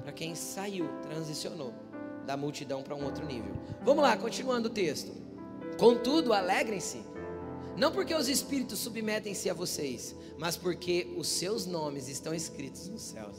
Para 0.03 0.11
quem 0.11 0.35
saiu, 0.35 0.87
transicionou 1.01 1.73
da 2.25 2.37
multidão 2.37 2.83
para 2.83 2.95
um 2.95 3.03
outro 3.03 3.25
nível. 3.25 3.53
Vamos 3.83 4.03
lá, 4.03 4.15
continuando 4.15 4.67
o 4.67 4.71
texto. 4.71 5.11
Contudo, 5.77 6.33
alegrem-se 6.33 7.03
Não 7.77 7.91
porque 7.91 8.13
os 8.13 8.27
espíritos 8.27 8.79
submetem-se 8.79 9.49
a 9.49 9.53
vocês, 9.53 10.15
mas 10.37 10.55
porque 10.57 11.13
os 11.17 11.27
seus 11.27 11.65
nomes 11.65 12.07
estão 12.07 12.33
escritos 12.33 12.87
nos 12.87 13.01
céus. 13.01 13.37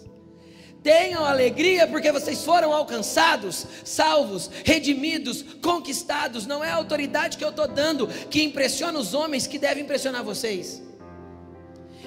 Tenham 0.82 1.24
alegria 1.24 1.86
porque 1.86 2.10
vocês 2.10 2.44
foram 2.44 2.72
alcançados, 2.72 3.66
salvos, 3.84 4.50
redimidos, 4.64 5.42
conquistados. 5.62 6.44
Não 6.44 6.64
é 6.64 6.70
a 6.70 6.74
autoridade 6.74 7.38
que 7.38 7.44
eu 7.44 7.50
estou 7.50 7.68
dando 7.68 8.08
que 8.08 8.42
impressiona 8.42 8.98
os 8.98 9.14
homens 9.14 9.46
que 9.46 9.58
deve 9.58 9.80
impressionar 9.80 10.24
vocês. 10.24 10.82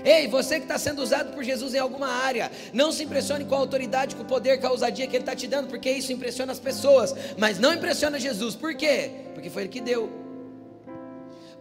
Ei, 0.04 0.28
você 0.28 0.58
que 0.58 0.66
está 0.66 0.78
sendo 0.78 1.02
usado 1.02 1.34
por 1.34 1.44
Jesus 1.44 1.74
em 1.74 1.80
alguma 1.80 2.08
área, 2.08 2.52
não 2.74 2.92
se 2.92 3.04
impressione 3.04 3.46
com 3.46 3.56
a 3.56 3.58
autoridade, 3.58 4.16
com 4.16 4.24
o 4.24 4.26
poder, 4.26 4.60
com 4.60 4.68
a 4.68 4.72
ousadia 4.72 5.08
que 5.08 5.16
Ele 5.16 5.24
está 5.24 5.36
te 5.36 5.48
dando, 5.48 5.68
porque 5.68 5.90
isso 5.90 6.12
impressiona 6.12 6.52
as 6.52 6.60
pessoas, 6.60 7.16
mas 7.38 7.58
não 7.58 7.74
impressiona 7.74 8.20
Jesus. 8.20 8.56
Por 8.56 8.76
quê? 8.76 9.10
Porque 9.34 9.50
foi 9.50 9.64
Ele 9.64 9.70
que 9.70 9.82
deu. 9.82 10.12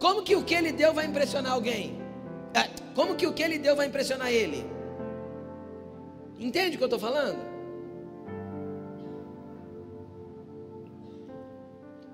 Como 0.01 0.23
que 0.23 0.35
o 0.35 0.43
que 0.43 0.55
Ele 0.55 0.73
deu 0.73 0.93
vai 0.93 1.07
impressionar 1.07 1.53
alguém? 1.53 1.99
É, 2.53 2.69
como 2.95 3.15
que 3.15 3.27
o 3.27 3.33
que 3.33 3.43
Ele 3.43 3.57
deu 3.57 3.77
vai 3.77 3.87
impressionar 3.87 4.31
Ele? 4.31 4.74
Entende 6.45 6.75
o 6.75 6.79
que 6.79 6.85
eu 6.85 6.93
estou 6.93 7.01
falando? 7.01 7.39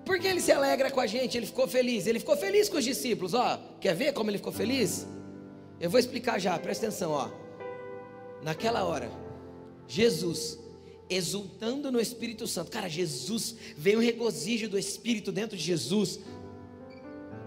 Porque 0.04 0.28
ele 0.28 0.40
se 0.40 0.52
alegra 0.52 0.88
com 0.88 1.00
a 1.00 1.06
gente, 1.06 1.36
ele 1.36 1.46
ficou 1.46 1.66
feliz. 1.66 2.06
Ele 2.06 2.20
ficou 2.20 2.36
feliz 2.36 2.68
com 2.68 2.78
os 2.78 2.84
discípulos, 2.84 3.34
ó. 3.34 3.58
Quer 3.80 3.92
ver 3.96 4.12
como 4.12 4.30
ele 4.30 4.38
ficou 4.38 4.52
feliz? 4.52 5.04
Eu 5.80 5.90
vou 5.90 5.98
explicar 5.98 6.38
já, 6.38 6.56
presta 6.60 6.86
atenção, 6.86 7.10
ó. 7.10 7.28
Naquela 8.40 8.84
hora, 8.84 9.10
Jesus 9.88 10.60
exultando 11.08 11.90
no 11.90 12.00
Espírito 12.00 12.46
Santo. 12.46 12.70
Cara, 12.70 12.88
Jesus 12.88 13.56
veio 13.76 13.98
um 13.98 14.02
regozijo 14.02 14.68
do 14.68 14.78
Espírito 14.78 15.32
dentro 15.32 15.56
de 15.56 15.64
Jesus. 15.64 16.20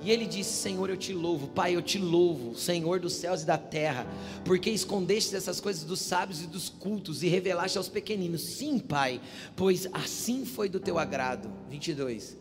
E 0.03 0.11
ele 0.11 0.25
disse: 0.25 0.53
Senhor, 0.53 0.89
eu 0.89 0.97
te 0.97 1.13
louvo, 1.13 1.47
Pai, 1.47 1.75
eu 1.75 1.81
te 1.81 1.97
louvo, 1.97 2.55
Senhor 2.55 2.99
dos 2.99 3.13
céus 3.13 3.43
e 3.43 3.45
da 3.45 3.57
terra, 3.57 4.05
porque 4.43 4.69
escondeste 4.69 5.35
essas 5.35 5.59
coisas 5.61 5.83
dos 5.83 6.01
sábios 6.01 6.41
e 6.41 6.47
dos 6.47 6.69
cultos 6.69 7.23
e 7.23 7.27
revelaste 7.27 7.77
aos 7.77 7.87
pequeninos. 7.87 8.41
Sim, 8.41 8.79
Pai, 8.79 9.21
pois 9.55 9.87
assim 9.93 10.45
foi 10.45 10.67
do 10.67 10.79
teu 10.79 10.99
agrado. 10.99 11.49
22. 11.69 12.37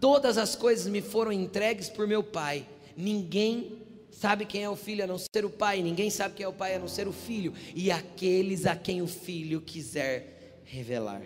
Todas 0.00 0.38
as 0.38 0.56
coisas 0.56 0.86
me 0.86 1.00
foram 1.00 1.30
entregues 1.30 1.88
por 1.88 2.06
meu 2.06 2.22
Pai. 2.22 2.66
Ninguém 2.96 3.78
sabe 4.10 4.44
quem 4.44 4.62
é 4.62 4.70
o 4.70 4.76
filho 4.76 5.04
a 5.04 5.06
não 5.06 5.18
ser 5.18 5.44
o 5.44 5.50
Pai, 5.50 5.82
ninguém 5.82 6.08
sabe 6.10 6.34
quem 6.34 6.44
é 6.44 6.48
o 6.48 6.52
Pai 6.52 6.74
a 6.74 6.78
não 6.78 6.88
ser 6.88 7.08
o 7.08 7.12
filho, 7.12 7.52
e 7.74 7.90
aqueles 7.90 8.66
a 8.66 8.76
quem 8.76 9.02
o 9.02 9.06
filho 9.06 9.60
quiser 9.60 10.60
revelar. 10.64 11.22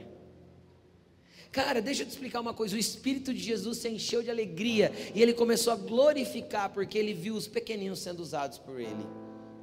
Cara, 1.56 1.80
deixa 1.80 2.02
eu 2.02 2.06
te 2.06 2.10
explicar 2.10 2.38
uma 2.38 2.52
coisa: 2.52 2.76
o 2.76 2.78
Espírito 2.78 3.32
de 3.32 3.40
Jesus 3.40 3.78
se 3.78 3.88
encheu 3.88 4.22
de 4.22 4.30
alegria 4.30 4.92
e 5.14 5.22
ele 5.22 5.32
começou 5.32 5.72
a 5.72 5.76
glorificar, 5.76 6.68
porque 6.68 6.98
ele 6.98 7.14
viu 7.14 7.34
os 7.34 7.48
pequeninos 7.48 8.00
sendo 8.00 8.20
usados 8.20 8.58
por 8.58 8.78
ele, 8.78 9.06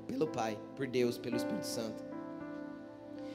pelo 0.08 0.26
Pai, 0.26 0.58
por 0.76 0.88
Deus, 0.88 1.20
pelo 1.20 1.38
Espírito 1.38 1.68
Santo. 1.68 2.04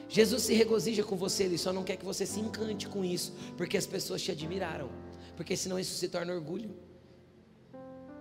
Jesus 0.09 0.43
se 0.43 0.53
regozija 0.53 1.05
com 1.05 1.15
você, 1.15 1.45
ele 1.45 1.57
só 1.57 1.71
não 1.71 1.85
quer 1.85 1.95
que 1.95 2.03
você 2.03 2.25
se 2.25 2.41
encante 2.41 2.85
com 2.89 3.05
isso, 3.05 3.33
porque 3.55 3.77
as 3.77 3.87
pessoas 3.87 4.21
te 4.21 4.31
admiraram, 4.31 4.89
porque 5.37 5.55
senão 5.55 5.79
isso 5.79 5.95
se 5.95 6.09
torna 6.09 6.33
orgulho. 6.33 6.75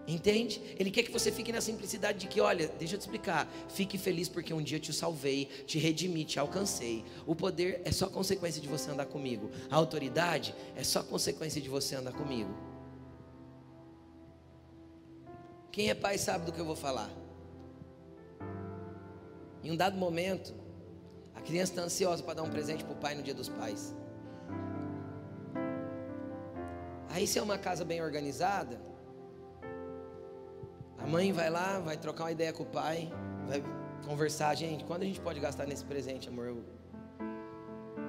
Entende? 0.09 0.63
Ele 0.79 0.91
quer 0.91 1.03
que 1.03 1.13
você 1.13 1.31
fique 1.31 1.53
na 1.53 1.61
simplicidade 1.61 2.19
de 2.19 2.29
que, 2.29 2.41
olha, 2.41 2.67
deixa 2.79 2.95
eu 2.95 2.99
te 2.99 3.03
explicar. 3.03 3.47
Fique 3.69 3.99
feliz 3.99 4.27
porque 4.27 4.55
um 4.55 4.63
dia 4.63 4.81
te 4.81 4.91
salvei, 4.91 5.45
te 5.67 5.79
redimi, 5.79 6.25
te 6.25 6.41
alcancei. 6.41 7.05
O 7.27 7.37
poder 7.37 7.83
é 7.85 7.93
só 7.93 8.09
consequência 8.09 8.59
de 8.59 8.67
você 8.67 8.91
andar 8.91 9.05
comigo. 9.05 9.51
A 9.71 9.77
autoridade 9.77 10.55
é 10.75 10.83
só 10.83 11.03
consequência 11.03 11.61
de 11.61 11.69
você 11.69 11.95
andar 11.95 12.13
comigo. 12.13 12.51
Quem 15.71 15.91
é 15.91 15.95
pai 15.95 16.17
sabe 16.17 16.47
do 16.47 16.53
que 16.53 16.59
eu 16.59 16.65
vou 16.65 16.75
falar. 16.75 17.11
Em 19.63 19.71
um 19.71 19.77
dado 19.77 19.99
momento, 19.99 20.55
a 21.35 21.43
criança 21.43 21.73
está 21.73 21.83
ansiosa 21.83 22.23
para 22.23 22.35
dar 22.35 22.45
um 22.45 22.51
presente 22.51 22.83
para 22.83 22.95
o 22.95 22.97
pai 22.97 23.15
no 23.15 23.23
dia 23.23 23.35
dos 23.35 23.51
pais. 23.51 23.95
Aí, 27.11 27.27
se 27.27 27.39
é 27.39 27.43
uma 27.43 27.59
casa 27.59 27.85
bem 27.85 28.03
organizada, 28.03 28.88
a 30.99 31.07
mãe 31.07 31.33
vai 31.33 31.49
lá, 31.51 31.79
vai 31.79 31.97
trocar 31.97 32.25
uma 32.25 32.33
ideia 32.33 32.53
com 32.53 32.63
o 32.63 32.67
pai, 32.67 33.13
vai 33.47 33.63
conversar, 34.07 34.55
gente, 34.55 34.85
quando 34.85 35.03
a 35.03 35.05
gente 35.05 35.21
pode 35.21 35.41
gastar 35.41 35.67
nesse 35.67 35.85
presente, 35.85 36.29
amor? 36.29 36.57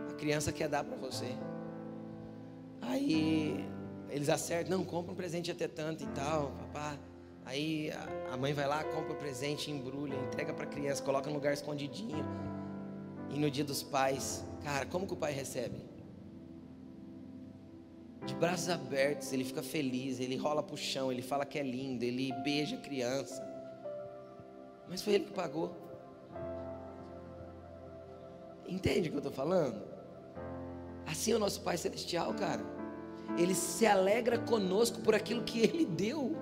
A 0.10 0.14
criança 0.14 0.52
quer 0.52 0.68
dar 0.68 0.84
para 0.84 0.98
você. 0.98 1.34
Aí 2.82 3.66
eles 4.10 4.30
acertam, 4.30 4.78
não, 4.78 4.86
compra 4.86 5.12
um 5.12 5.16
presente 5.16 5.52
até 5.52 5.68
tanto 5.68 6.04
e 6.04 6.08
tal, 6.08 6.52
papá. 6.52 6.98
Aí 7.46 7.92
a 8.32 8.38
mãe 8.38 8.54
vai 8.54 8.68
lá, 8.68 8.84
compra 8.84 9.14
o 9.14 9.16
presente, 9.16 9.72
embrulha, 9.72 10.16
entrega 10.16 10.54
para 10.54 10.66
a 10.66 10.68
criança, 10.68 11.02
coloca 11.02 11.30
no 11.30 11.36
lugar 11.36 11.54
escondidinho. 11.54 12.26
E 13.30 13.40
no 13.40 13.50
dia 13.50 13.64
dos 13.64 13.84
pais, 13.84 14.44
cara, 14.64 14.86
como 14.86 15.06
que 15.06 15.14
o 15.14 15.18
pai 15.18 15.32
recebe? 15.32 15.89
De 18.26 18.36
braços 18.36 18.70
abertos, 18.70 19.32
ele 19.32 19.44
fica 19.44 19.64
feliz, 19.64 20.20
ele 20.20 20.36
rola 20.36 20.62
para 20.62 20.74
o 20.74 20.78
chão, 20.78 21.12
ele 21.12 21.22
fala 21.22 21.46
que 21.46 21.58
é 21.58 21.64
lindo, 21.64 22.04
ele 22.04 22.32
beija 22.44 22.76
a 22.76 22.80
criança. 22.80 23.42
Mas 24.90 25.02
foi 25.02 25.14
ele 25.14 25.26
que 25.26 25.34
pagou. 25.34 25.76
Entende 28.68 29.08
o 29.08 29.12
que 29.12 29.18
eu 29.18 29.20
estou 29.20 29.32
falando? 29.32 29.82
Assim 31.06 31.32
é 31.32 31.36
o 31.36 31.40
nosso 31.40 31.62
Pai 31.62 31.78
Celestial, 31.78 32.34
cara. 32.34 32.64
Ele 33.38 33.56
se 33.56 33.86
alegra 33.86 34.38
conosco 34.38 35.02
por 35.02 35.16
aquilo 35.16 35.44
que 35.44 35.60
Ele 35.60 35.86
deu. 35.86 36.36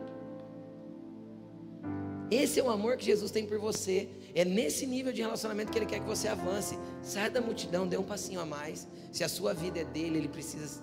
Esse 2.30 2.60
é 2.60 2.64
o 2.64 2.70
amor 2.70 2.98
que 2.98 3.06
Jesus 3.06 3.32
tem 3.32 3.46
por 3.46 3.58
você. 3.60 4.10
É 4.36 4.44
nesse 4.44 4.86
nível 4.86 5.14
de 5.14 5.22
relacionamento 5.22 5.72
que 5.72 5.78
Ele 5.78 5.86
quer 5.86 6.00
que 6.00 6.06
você 6.06 6.28
avance. 6.28 6.78
Sai 7.02 7.30
da 7.30 7.40
multidão, 7.40 7.88
dê 7.88 7.98
um 7.98 8.04
passinho 8.04 8.42
a 8.42 8.46
mais. 8.46 8.88
Se 9.12 9.24
a 9.24 9.30
sua 9.30 9.54
vida 9.54 9.80
é 9.80 9.86
dele, 9.86 10.18
Ele 10.18 10.28
precisa 10.28 10.82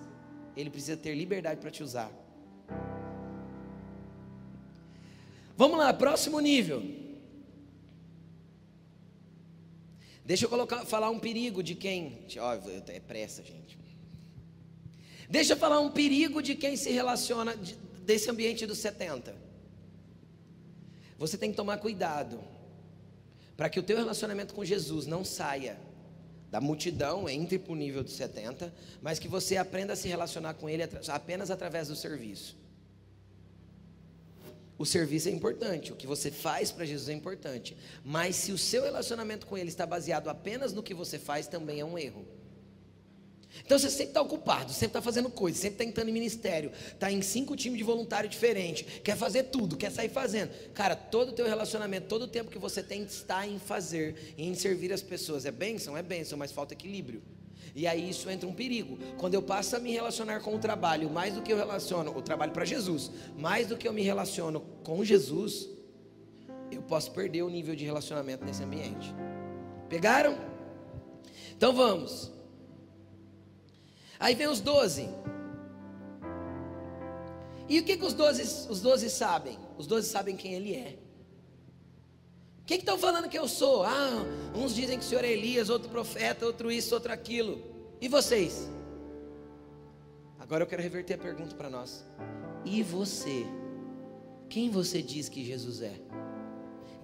ele 0.55 0.69
precisa 0.69 0.97
ter 0.97 1.13
liberdade 1.15 1.59
para 1.59 1.71
te 1.71 1.83
usar. 1.83 2.11
Vamos 5.57 5.77
lá, 5.77 5.93
próximo 5.93 6.39
nível. 6.39 6.83
Deixa 10.25 10.45
eu 10.45 10.49
colocar, 10.49 10.85
falar 10.85 11.09
um 11.09 11.19
perigo 11.19 11.61
de 11.61 11.75
quem. 11.75 12.25
Ó, 12.39 12.53
é 12.87 12.99
pressa, 12.99 13.43
gente. 13.43 13.77
Deixa 15.29 15.53
eu 15.53 15.57
falar 15.57 15.79
um 15.79 15.91
perigo 15.91 16.41
de 16.41 16.55
quem 16.55 16.75
se 16.75 16.91
relaciona 16.91 17.55
de, 17.55 17.75
desse 18.05 18.29
ambiente 18.29 18.65
dos 18.65 18.79
70. 18.79 19.35
Você 21.17 21.37
tem 21.37 21.51
que 21.51 21.55
tomar 21.55 21.77
cuidado 21.77 22.43
para 23.55 23.69
que 23.69 23.79
o 23.79 23.83
teu 23.83 23.97
relacionamento 23.97 24.53
com 24.53 24.65
Jesus 24.65 25.05
não 25.05 25.23
saia 25.23 25.79
da 26.55 26.61
multidão, 26.61 27.27
entre 27.27 27.59
para 27.59 27.73
o 27.73 27.75
nível 27.75 28.01
dos 28.01 28.13
70, 28.13 28.73
mas 29.01 29.19
que 29.19 29.27
você 29.27 29.57
aprenda 29.57 29.91
a 29.91 29.95
se 29.97 30.07
relacionar 30.07 30.53
com 30.53 30.69
ele 30.69 30.83
apenas 31.09 31.51
através 31.51 31.89
do 31.89 31.97
serviço. 31.97 32.55
O 34.77 34.85
serviço 34.85 35.27
é 35.27 35.33
importante, 35.33 35.91
o 35.91 35.97
que 35.97 36.07
você 36.07 36.31
faz 36.31 36.71
para 36.71 36.85
Jesus 36.85 37.09
é 37.09 37.13
importante, 37.13 37.75
mas 38.05 38.37
se 38.37 38.53
o 38.53 38.57
seu 38.57 38.83
relacionamento 38.83 39.45
com 39.45 39.57
ele 39.57 39.67
está 39.67 39.85
baseado 39.85 40.29
apenas 40.29 40.71
no 40.71 40.81
que 40.81 40.93
você 40.93 41.19
faz, 41.19 41.45
também 41.45 41.81
é 41.81 41.85
um 41.85 41.97
erro. 41.97 42.25
Então 43.63 43.77
você 43.77 43.89
sempre 43.89 44.07
está 44.07 44.21
ocupado, 44.21 44.71
sempre 44.71 44.87
está 44.87 45.01
fazendo 45.01 45.29
coisa, 45.29 45.57
sempre 45.57 45.75
está 45.75 45.83
entrando 45.83 46.09
em 46.09 46.13
ministério, 46.13 46.71
está 46.91 47.11
em 47.11 47.21
cinco 47.21 47.55
times 47.55 47.77
de 47.77 47.83
voluntário 47.83 48.29
diferentes, 48.29 48.85
quer 49.03 49.15
fazer 49.15 49.43
tudo, 49.43 49.77
quer 49.77 49.91
sair 49.91 50.09
fazendo. 50.09 50.51
Cara, 50.73 50.95
todo 50.95 51.29
o 51.29 51.31
teu 51.31 51.45
relacionamento, 51.45 52.07
todo 52.07 52.23
o 52.23 52.27
tempo 52.27 52.51
que 52.51 52.59
você 52.59 52.83
tem 52.83 53.03
está 53.03 53.47
em 53.47 53.57
fazer, 53.57 54.33
em 54.37 54.53
servir 54.55 54.91
as 54.91 55.01
pessoas. 55.01 55.45
É 55.45 55.51
bênção? 55.51 55.95
É 55.95 56.03
bênção, 56.03 56.37
mas 56.37 56.51
falta 56.51 56.73
equilíbrio. 56.73 57.21
E 57.75 57.85
aí 57.87 58.09
isso 58.09 58.29
entra 58.29 58.47
um 58.47 58.53
perigo. 58.53 58.97
Quando 59.17 59.33
eu 59.33 59.41
passo 59.41 59.75
a 59.75 59.79
me 59.79 59.91
relacionar 59.91 60.39
com 60.39 60.55
o 60.55 60.59
trabalho, 60.59 61.09
mais 61.09 61.33
do 61.33 61.41
que 61.41 61.51
eu 61.51 61.57
relaciono, 61.57 62.15
o 62.15 62.21
trabalho 62.21 62.53
para 62.53 62.63
Jesus, 62.63 63.11
mais 63.37 63.67
do 63.67 63.77
que 63.77 63.87
eu 63.87 63.91
me 63.91 64.01
relaciono 64.01 64.61
com 64.83 65.03
Jesus, 65.03 65.67
eu 66.71 66.81
posso 66.81 67.11
perder 67.11 67.41
o 67.41 67.49
nível 67.49 67.75
de 67.75 67.83
relacionamento 67.83 68.45
nesse 68.45 68.63
ambiente. 68.63 69.13
Pegaram? 69.89 70.37
Então 71.57 71.73
vamos. 71.73 72.34
Aí 74.25 74.33
vem 74.33 74.47
os 74.47 74.59
doze. 74.59 75.07
E 77.69 77.79
o 77.79 77.83
que, 77.83 77.95
que 77.95 78.03
os 78.03 78.15
doze 78.15 78.67
os 78.71 78.81
doze 78.81 79.07
sabem? 79.07 79.55
Os 79.77 79.85
doze 79.85 80.09
sabem 80.09 80.35
quem 80.35 80.55
ele 80.55 80.73
é. 80.73 80.97
O 82.59 82.65
que 82.65 82.73
estão 82.73 82.97
falando 82.97 83.29
que 83.29 83.37
eu 83.37 83.47
sou? 83.47 83.83
Ah, 83.83 84.25
uns 84.55 84.73
dizem 84.73 84.97
que 84.97 85.05
o 85.05 85.07
senhor 85.07 85.23
é 85.23 85.29
Elias, 85.29 85.69
outro 85.69 85.89
profeta, 85.89 86.43
outro 86.43 86.71
isso, 86.71 86.95
outro 86.95 87.13
aquilo. 87.13 87.61
E 88.01 88.07
vocês? 88.07 88.67
Agora 90.39 90.63
eu 90.63 90.67
quero 90.67 90.81
reverter 90.81 91.13
a 91.13 91.19
pergunta 91.19 91.55
para 91.55 91.69
nós. 91.69 92.03
E 92.65 92.81
você? 92.81 93.45
Quem 94.49 94.71
você 94.71 95.03
diz 95.03 95.29
que 95.29 95.45
Jesus 95.45 95.83
é? 95.83 96.01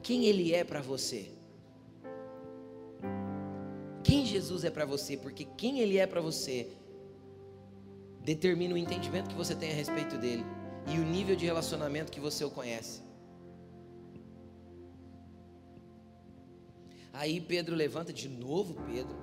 Quem 0.02 0.26
ele 0.26 0.56
é 0.56 0.64
para 0.64 0.82
você? 0.82 1.30
Quem 4.04 4.26
Jesus 4.26 4.64
é 4.64 4.72
para 4.72 4.86
você? 4.86 5.16
Porque 5.16 5.46
quem 5.46 5.82
ele 5.82 6.00
é 6.00 6.08
para 6.08 6.20
você 6.20 6.81
determina 8.24 8.74
o 8.74 8.78
entendimento 8.78 9.30
que 9.30 9.36
você 9.36 9.56
tem 9.56 9.72
a 9.72 9.76
respeito 9.76 10.18
dele 10.18 10.46
e 10.88 11.00
o 11.00 11.04
nível 11.04 11.36
de 11.36 11.46
relacionamento 11.46 12.12
que 12.12 12.20
você 12.20 12.44
o 12.44 12.52
conhece. 12.52 13.02
Aí 17.14 17.42
Pedro 17.42 17.76
levanta 17.76 18.14
de 18.14 18.30
novo, 18.30 18.76
Pedro, 18.86 19.16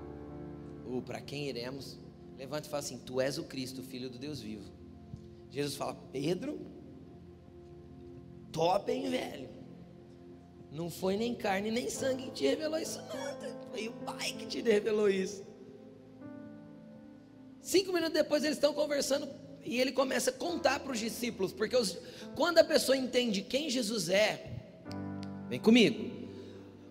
ou 0.86 1.00
para 1.00 1.20
quem 1.20 1.48
iremos, 1.48 1.98
levanta 2.36 2.66
e 2.66 2.70
fala 2.70 2.82
assim: 2.82 2.98
Tu 2.98 3.20
és 3.20 3.38
o 3.38 3.44
Cristo, 3.44 3.82
filho 3.82 4.10
do 4.10 4.18
Deus 4.18 4.40
vivo. 4.40 4.70
Jesus 5.50 5.74
fala: 5.74 5.94
Pedro, 6.12 6.60
top, 8.52 8.92
hein, 8.92 9.08
velho? 9.10 9.48
Não 10.70 10.90
foi 10.90 11.16
nem 11.16 11.34
carne 11.34 11.70
nem 11.70 11.88
sangue 11.88 12.24
que 12.24 12.30
te 12.30 12.46
revelou 12.46 12.78
isso, 12.78 12.98
não. 12.98 13.70
Foi 13.70 13.88
o 13.88 13.92
Pai 13.92 14.32
que 14.32 14.46
te 14.46 14.60
revelou 14.60 15.08
isso. 15.08 15.47
Cinco 17.68 17.92
minutos 17.92 18.14
depois 18.14 18.42
eles 18.44 18.56
estão 18.56 18.72
conversando 18.72 19.28
e 19.62 19.78
ele 19.78 19.92
começa 19.92 20.30
a 20.30 20.32
contar 20.32 20.80
para 20.80 20.90
os 20.90 20.98
discípulos, 20.98 21.52
porque 21.52 21.76
os, 21.76 21.98
quando 22.34 22.56
a 22.56 22.64
pessoa 22.64 22.96
entende 22.96 23.42
quem 23.42 23.68
Jesus 23.68 24.08
é, 24.08 24.52
vem 25.50 25.60
comigo. 25.60 26.10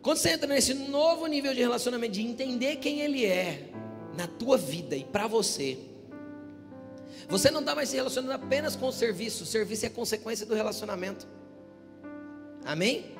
Quando 0.03 0.17
você 0.17 0.29
entra 0.29 0.45
nesse 0.45 0.75
novo 0.75 1.25
nível 1.25 1.51
de 1.51 1.61
relacionamento, 1.61 2.13
de 2.13 2.21
entender 2.21 2.75
quem 2.75 3.01
Ele 3.01 3.25
é 3.25 3.71
na 4.15 4.27
tua 4.27 4.55
vida 4.55 4.95
e 4.95 5.03
para 5.03 5.25
você, 5.25 5.79
você 7.27 7.49
não 7.49 7.61
está 7.61 7.73
mais 7.73 7.89
se 7.89 7.95
relacionando 7.95 8.33
apenas 8.33 8.75
com 8.75 8.89
o 8.89 8.91
serviço, 8.91 9.45
o 9.45 9.47
serviço 9.47 9.87
é 9.87 9.89
consequência 9.89 10.45
do 10.45 10.53
relacionamento. 10.53 11.27
Amém? 12.63 13.16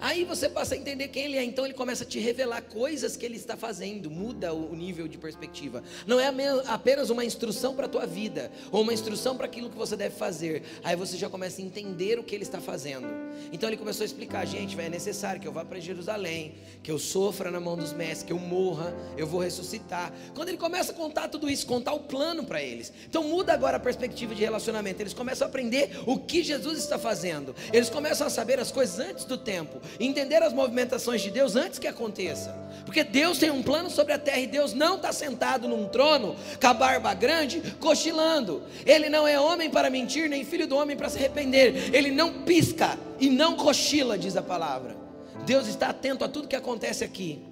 Aí 0.00 0.24
você 0.24 0.48
passa 0.48 0.74
a 0.74 0.78
entender 0.78 1.08
quem 1.08 1.26
ele 1.26 1.36
é, 1.36 1.44
então 1.44 1.64
ele 1.64 1.74
começa 1.74 2.04
a 2.04 2.06
te 2.06 2.18
revelar 2.18 2.62
coisas 2.62 3.16
que 3.16 3.26
ele 3.26 3.36
está 3.36 3.56
fazendo, 3.56 4.10
muda 4.10 4.54
o 4.54 4.74
nível 4.74 5.06
de 5.06 5.18
perspectiva. 5.18 5.82
Não 6.06 6.18
é 6.18 6.32
apenas 6.66 7.10
uma 7.10 7.24
instrução 7.24 7.74
para 7.74 7.84
a 7.84 7.88
tua 7.88 8.06
vida, 8.06 8.50
ou 8.72 8.80
uma 8.80 8.94
instrução 8.94 9.36
para 9.36 9.44
aquilo 9.44 9.68
que 9.68 9.76
você 9.76 9.96
deve 9.96 10.16
fazer. 10.16 10.62
Aí 10.82 10.96
você 10.96 11.16
já 11.18 11.28
começa 11.28 11.60
a 11.60 11.64
entender 11.64 12.18
o 12.18 12.24
que 12.24 12.34
ele 12.34 12.44
está 12.44 12.60
fazendo. 12.60 13.06
Então 13.52 13.68
ele 13.68 13.76
começou 13.76 14.02
a 14.02 14.06
explicar, 14.06 14.46
gente, 14.46 14.78
é 14.80 14.88
necessário 14.88 15.40
que 15.40 15.46
eu 15.46 15.52
vá 15.52 15.64
para 15.64 15.78
Jerusalém, 15.78 16.54
que 16.82 16.90
eu 16.90 16.98
sofra 16.98 17.50
na 17.50 17.60
mão 17.60 17.76
dos 17.76 17.92
mestres, 17.92 18.22
que 18.22 18.32
eu 18.32 18.38
morra, 18.38 18.94
eu 19.18 19.26
vou 19.26 19.40
ressuscitar. 19.40 20.12
Quando 20.34 20.48
ele 20.48 20.58
começa 20.58 20.92
a 20.92 20.94
contar 20.94 21.28
tudo 21.28 21.50
isso, 21.50 21.66
contar 21.66 21.92
o 21.92 22.00
plano 22.00 22.44
para 22.44 22.62
eles. 22.62 22.90
Então 23.06 23.22
muda 23.24 23.52
agora 23.52 23.76
a 23.76 23.80
perspectiva 23.80 24.34
de 24.34 24.40
relacionamento. 24.40 25.02
Eles 25.02 25.12
começam 25.12 25.46
a 25.46 25.48
aprender 25.50 25.90
o 26.06 26.18
que 26.18 26.42
Jesus 26.42 26.78
está 26.78 26.98
fazendo. 26.98 27.54
Eles 27.70 27.90
começam 27.90 28.26
a 28.26 28.30
saber 28.30 28.58
as 28.58 28.72
coisas 28.72 28.98
antes 28.98 29.26
do 29.26 29.36
tempo 29.36 29.78
entender 29.98 30.42
as 30.42 30.52
movimentações 30.52 31.20
de 31.20 31.30
Deus 31.30 31.56
antes 31.56 31.78
que 31.78 31.86
aconteça. 31.88 32.54
Porque 32.84 33.04
Deus 33.04 33.38
tem 33.38 33.50
um 33.50 33.62
plano 33.62 33.90
sobre 33.90 34.12
a 34.12 34.18
terra 34.18 34.38
e 34.38 34.46
Deus 34.46 34.72
não 34.72 34.96
está 34.96 35.12
sentado 35.12 35.68
num 35.68 35.88
trono 35.88 36.36
com 36.60 36.66
a 36.66 36.74
barba 36.74 37.14
grande, 37.14 37.60
cochilando. 37.80 38.62
Ele 38.86 39.08
não 39.08 39.26
é 39.26 39.38
homem 39.38 39.70
para 39.70 39.90
mentir, 39.90 40.28
nem 40.28 40.44
filho 40.44 40.66
do 40.66 40.76
homem 40.76 40.96
para 40.96 41.08
se 41.08 41.18
arrepender. 41.18 41.94
Ele 41.94 42.10
não 42.10 42.42
pisca 42.42 42.98
e 43.18 43.28
não 43.28 43.56
cochila, 43.56 44.18
diz 44.18 44.36
a 44.36 44.42
palavra. 44.42 44.96
Deus 45.44 45.66
está 45.66 45.88
atento 45.88 46.24
a 46.24 46.28
tudo 46.28 46.48
que 46.48 46.56
acontece 46.56 47.04
aqui. 47.04 47.42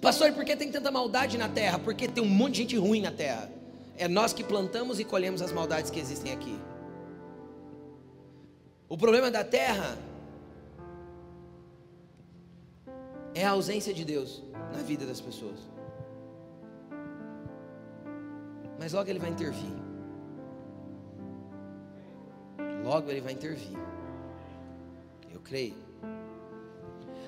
Pastor, 0.00 0.28
e 0.28 0.32
por 0.32 0.44
que 0.44 0.56
tem 0.56 0.70
tanta 0.70 0.90
maldade 0.90 1.36
na 1.36 1.48
terra? 1.48 1.78
Porque 1.78 2.08
tem 2.08 2.22
um 2.24 2.28
monte 2.28 2.52
de 2.52 2.58
gente 2.62 2.76
ruim 2.76 3.02
na 3.02 3.10
terra. 3.10 3.50
É 3.96 4.08
nós 4.08 4.32
que 4.32 4.42
plantamos 4.42 4.98
e 4.98 5.04
colhemos 5.04 5.42
as 5.42 5.52
maldades 5.52 5.90
que 5.90 6.00
existem 6.00 6.32
aqui. 6.32 6.58
O 8.88 8.96
problema 8.96 9.30
da 9.30 9.44
terra 9.44 9.96
é 13.34 13.44
a 13.44 13.50
ausência 13.50 13.92
de 13.94 14.04
Deus 14.04 14.42
na 14.72 14.82
vida 14.82 15.06
das 15.06 15.20
pessoas. 15.20 15.58
Mas 18.78 18.92
logo 18.92 19.10
ele 19.10 19.18
vai 19.18 19.30
intervir. 19.30 19.72
Logo 22.82 23.10
ele 23.10 23.20
vai 23.20 23.32
intervir. 23.32 23.76
Eu 25.32 25.40
creio. 25.40 25.74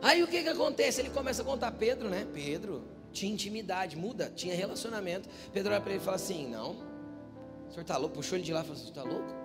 Aí 0.01 0.23
o 0.23 0.27
que 0.27 0.43
que 0.43 0.49
acontece? 0.49 1.01
Ele 1.01 1.11
começa 1.11 1.43
a 1.43 1.45
contar 1.45 1.71
Pedro, 1.73 2.09
né? 2.09 2.27
Pedro 2.33 2.83
tinha 3.13 3.33
intimidade, 3.33 3.97
muda, 3.97 4.33
tinha 4.35 4.55
relacionamento. 4.55 5.29
Pedro 5.53 5.73
olha 5.73 5.81
para 5.81 5.93
ele 5.93 6.01
e 6.01 6.05
fala 6.05 6.17
assim: 6.17 6.49
Não, 6.49 6.71
o 7.69 7.71
senhor 7.71 7.83
está 7.83 7.97
louco? 7.97 8.17
Puxou 8.17 8.37
ele 8.37 8.45
de 8.45 8.53
lá 8.53 8.61
e 8.61 8.63
falou: 8.65 8.79
Você 8.79 8.89
está 8.89 9.03
louco? 9.03 9.43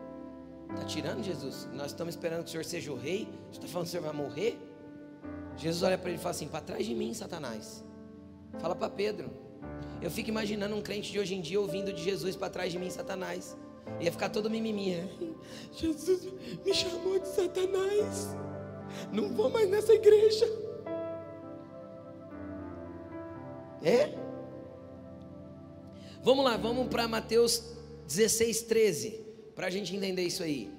Está 0.72 0.86
tirando 0.86 1.24
Jesus? 1.24 1.68
Nós 1.74 1.88
estamos 1.88 2.14
esperando 2.14 2.44
que 2.44 2.50
o 2.50 2.52
senhor 2.52 2.66
seja 2.66 2.92
o 2.92 2.96
rei. 2.96 3.28
Você 3.52 3.60
está 3.60 3.68
falando 3.68 3.86
que 3.86 3.90
o 3.90 3.92
senhor 3.92 4.04
vai 4.04 4.14
morrer? 4.14 4.58
Jesus 5.58 5.82
olha 5.84 5.98
para 5.98 6.10
ele 6.10 6.20
e 6.20 6.22
fala 6.22 6.32
assim: 6.32 6.48
para 6.48 6.62
trás 6.62 6.86
de 6.86 6.94
mim, 6.94 7.14
Satanás. 7.14 7.84
Fala 8.60 8.76
para 8.76 8.90
Pedro. 8.90 9.30
Eu 10.02 10.12
fico 10.12 10.30
imaginando 10.30 10.76
um 10.76 10.82
crente 10.82 11.12
de 11.12 11.20
hoje 11.20 11.34
em 11.34 11.42
dia 11.42 11.60
ouvindo 11.60 11.92
de 11.92 12.04
Jesus 12.04 12.36
para 12.36 12.50
trás 12.50 12.72
de 12.72 12.78
mim, 12.78 12.90
Satanás. 12.90 13.58
Ia 14.00 14.12
ficar 14.12 14.30
todo 14.30 14.50
mimimi. 14.50 14.94
Jesus 15.74 16.28
me 16.64 16.74
chamou 16.74 17.20
de 17.20 17.28
Satanás. 17.28 18.30
Não 19.12 19.34
vou 19.34 19.50
mais 19.50 19.70
nessa 19.70 19.94
igreja. 19.94 20.46
É? 23.84 24.14
Vamos 26.22 26.44
lá, 26.44 26.58
vamos 26.58 26.88
para 26.88 27.08
Mateus 27.08 27.64
16, 28.08 28.64
13. 28.64 29.26
Para 29.56 29.68
a 29.68 29.70
gente 29.70 29.96
entender 29.96 30.24
isso 30.24 30.44
aí. 30.44 30.72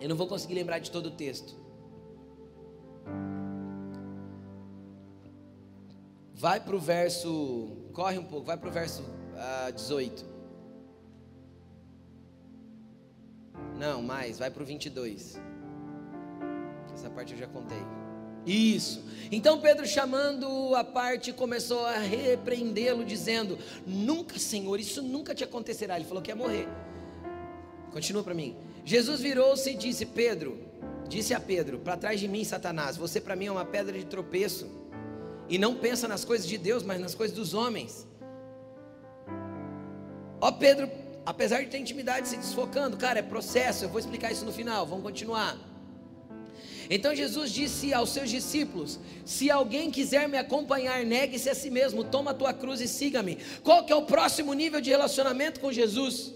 Eu 0.00 0.08
não 0.08 0.16
vou 0.16 0.26
conseguir 0.26 0.54
lembrar 0.54 0.78
de 0.78 0.90
todo 0.90 1.06
o 1.06 1.10
texto. 1.10 1.59
Vai 6.40 6.58
para 6.58 6.74
o 6.74 6.78
verso, 6.78 7.68
corre 7.92 8.16
um 8.16 8.24
pouco, 8.24 8.46
vai 8.46 8.56
para 8.56 8.70
o 8.70 8.72
verso 8.72 9.02
uh, 9.02 9.66
ah, 9.66 9.70
18. 9.70 10.24
Não, 13.78 14.00
mais, 14.02 14.38
vai 14.38 14.50
para 14.50 14.62
o 14.62 14.64
22. 14.64 15.38
Essa 16.94 17.10
parte 17.10 17.34
eu 17.34 17.38
já 17.38 17.46
contei. 17.46 17.82
Isso. 18.46 19.04
Então 19.30 19.60
Pedro, 19.60 19.86
chamando 19.86 20.74
a 20.74 20.82
parte, 20.82 21.30
começou 21.30 21.84
a 21.84 21.98
repreendê-lo, 21.98 23.04
dizendo: 23.04 23.58
Nunca, 23.86 24.38
Senhor, 24.38 24.80
isso 24.80 25.02
nunca 25.02 25.34
te 25.34 25.44
acontecerá. 25.44 25.96
Ele 25.96 26.06
falou 26.06 26.22
que 26.22 26.30
ia 26.30 26.36
morrer. 26.36 26.66
Continua 27.92 28.22
para 28.22 28.32
mim. 28.32 28.56
Jesus 28.82 29.20
virou-se 29.20 29.68
e 29.68 29.74
disse: 29.74 30.06
Pedro, 30.06 30.58
disse 31.06 31.34
a 31.34 31.38
Pedro: 31.38 31.80
Para 31.80 31.98
trás 31.98 32.18
de 32.18 32.26
mim, 32.26 32.44
Satanás, 32.44 32.96
você 32.96 33.20
para 33.20 33.36
mim 33.36 33.44
é 33.44 33.52
uma 33.52 33.66
pedra 33.66 33.98
de 33.98 34.06
tropeço 34.06 34.79
e 35.50 35.58
não 35.58 35.74
pensa 35.74 36.06
nas 36.06 36.24
coisas 36.24 36.46
de 36.46 36.56
Deus, 36.56 36.84
mas 36.84 37.00
nas 37.00 37.14
coisas 37.14 37.36
dos 37.36 37.52
homens. 37.52 38.06
Ó 40.40 40.52
Pedro, 40.52 40.88
apesar 41.26 41.62
de 41.62 41.68
ter 41.68 41.78
intimidade 41.78 42.28
se 42.28 42.36
desfocando, 42.36 42.96
cara, 42.96 43.18
é 43.18 43.22
processo, 43.22 43.84
eu 43.84 43.88
vou 43.88 43.98
explicar 43.98 44.30
isso 44.30 44.44
no 44.44 44.52
final, 44.52 44.86
vamos 44.86 45.02
continuar. 45.02 45.58
Então 46.88 47.14
Jesus 47.14 47.52
disse 47.52 47.92
aos 47.92 48.10
seus 48.10 48.30
discípulos: 48.30 48.98
Se 49.24 49.50
alguém 49.50 49.90
quiser 49.90 50.28
me 50.28 50.38
acompanhar, 50.38 51.04
negue-se 51.04 51.50
a 51.50 51.54
si 51.54 51.68
mesmo, 51.68 52.04
toma 52.04 52.30
a 52.30 52.34
tua 52.34 52.52
cruz 52.52 52.80
e 52.80 52.88
siga-me. 52.88 53.38
Qual 53.62 53.84
que 53.84 53.92
é 53.92 53.96
o 53.96 54.02
próximo 54.02 54.52
nível 54.54 54.80
de 54.80 54.90
relacionamento 54.90 55.60
com 55.60 55.72
Jesus? 55.72 56.34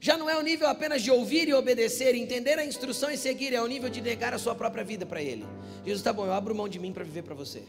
Já 0.00 0.16
não 0.16 0.30
é 0.30 0.36
o 0.36 0.42
nível 0.42 0.66
apenas 0.66 1.02
de 1.02 1.10
ouvir 1.10 1.46
e 1.48 1.54
obedecer, 1.54 2.14
entender 2.14 2.58
a 2.58 2.64
instrução 2.64 3.10
e 3.10 3.18
seguir, 3.18 3.52
é 3.52 3.60
o 3.60 3.66
nível 3.66 3.90
de 3.90 4.00
negar 4.00 4.32
a 4.32 4.38
sua 4.38 4.54
própria 4.54 4.82
vida 4.82 5.04
para 5.04 5.20
Ele. 5.20 5.46
Jesus, 5.84 6.02
tá 6.02 6.12
bom, 6.12 6.24
eu 6.24 6.32
abro 6.32 6.54
mão 6.54 6.68
de 6.68 6.78
mim 6.78 6.92
para 6.92 7.04
viver 7.04 7.22
para 7.22 7.34
você. 7.34 7.62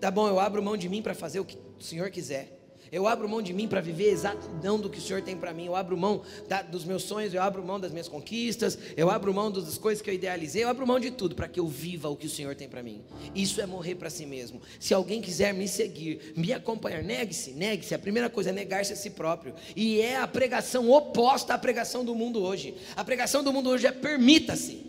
Tá 0.00 0.10
bom, 0.10 0.28
eu 0.28 0.38
abro 0.38 0.62
mão 0.62 0.76
de 0.76 0.88
mim 0.88 1.02
para 1.02 1.14
fazer 1.14 1.40
o 1.40 1.44
que 1.44 1.56
o 1.78 1.82
Senhor 1.82 2.10
quiser. 2.10 2.58
Eu 2.90 3.06
abro 3.06 3.28
mão 3.28 3.42
de 3.42 3.52
mim 3.52 3.68
para 3.68 3.80
viver 3.80 4.10
exatidão 4.10 4.78
do 4.78 4.88
que 4.88 4.98
o 4.98 5.02
Senhor 5.02 5.22
tem 5.22 5.36
para 5.36 5.52
mim. 5.52 5.66
Eu 5.66 5.76
abro 5.76 5.96
mão 5.96 6.22
da, 6.48 6.62
dos 6.62 6.84
meus 6.84 7.02
sonhos, 7.02 7.34
eu 7.34 7.42
abro 7.42 7.62
mão 7.62 7.78
das 7.78 7.90
minhas 7.90 8.08
conquistas, 8.08 8.78
eu 8.96 9.10
abro 9.10 9.32
mão 9.32 9.50
das 9.50 9.76
coisas 9.76 10.00
que 10.00 10.08
eu 10.08 10.14
idealizei, 10.14 10.64
eu 10.64 10.68
abro 10.68 10.86
mão 10.86 10.98
de 10.98 11.10
tudo 11.10 11.34
para 11.34 11.48
que 11.48 11.60
eu 11.60 11.66
viva 11.66 12.08
o 12.08 12.16
que 12.16 12.26
o 12.26 12.30
Senhor 12.30 12.54
tem 12.54 12.68
para 12.68 12.82
mim. 12.82 13.02
Isso 13.34 13.60
é 13.60 13.66
morrer 13.66 13.94
para 13.94 14.08
si 14.08 14.24
mesmo. 14.24 14.60
Se 14.80 14.94
alguém 14.94 15.20
quiser 15.20 15.52
me 15.52 15.68
seguir, 15.68 16.32
me 16.36 16.52
acompanhar, 16.52 17.02
negue-se, 17.02 17.52
negue-se. 17.52 17.94
A 17.94 17.98
primeira 17.98 18.30
coisa 18.30 18.50
é 18.50 18.52
negar-se 18.52 18.92
a 18.92 18.96
si 18.96 19.10
próprio. 19.10 19.54
E 19.76 20.00
é 20.00 20.16
a 20.16 20.26
pregação 20.26 20.90
oposta 20.90 21.54
à 21.54 21.58
pregação 21.58 22.04
do 22.04 22.14
mundo 22.14 22.42
hoje. 22.42 22.74
A 22.96 23.04
pregação 23.04 23.44
do 23.44 23.52
mundo 23.52 23.68
hoje 23.68 23.86
é 23.86 23.92
permita-se. 23.92 24.87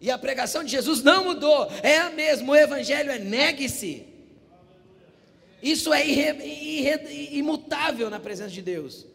E 0.00 0.10
a 0.10 0.18
pregação 0.18 0.62
de 0.62 0.70
Jesus 0.70 1.02
não 1.02 1.24
mudou, 1.24 1.70
é 1.82 1.98
a 1.98 2.10
mesma. 2.10 2.52
O 2.52 2.56
evangelho 2.56 3.10
é 3.10 3.18
negue-se. 3.18 4.06
Isso 5.62 5.92
é 5.92 6.06
irre, 6.06 6.44
irre, 6.44 7.38
imutável 7.38 8.10
na 8.10 8.20
presença 8.20 8.50
de 8.50 8.62
Deus. 8.62 9.06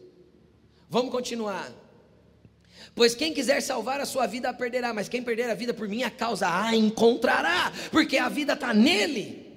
Vamos 0.90 1.12
continuar. 1.12 1.72
Pois 2.94 3.14
quem 3.14 3.32
quiser 3.32 3.62
salvar 3.62 4.00
a 4.00 4.04
sua 4.04 4.26
vida 4.26 4.50
a 4.50 4.52
perderá, 4.52 4.92
mas 4.92 5.08
quem 5.08 5.22
perder 5.22 5.48
a 5.48 5.54
vida 5.54 5.72
por 5.72 5.88
minha 5.88 6.10
causa 6.10 6.46
a 6.48 6.74
encontrará, 6.76 7.72
porque 7.90 8.18
a 8.18 8.28
vida 8.28 8.52
está 8.52 8.74
nele. 8.74 9.50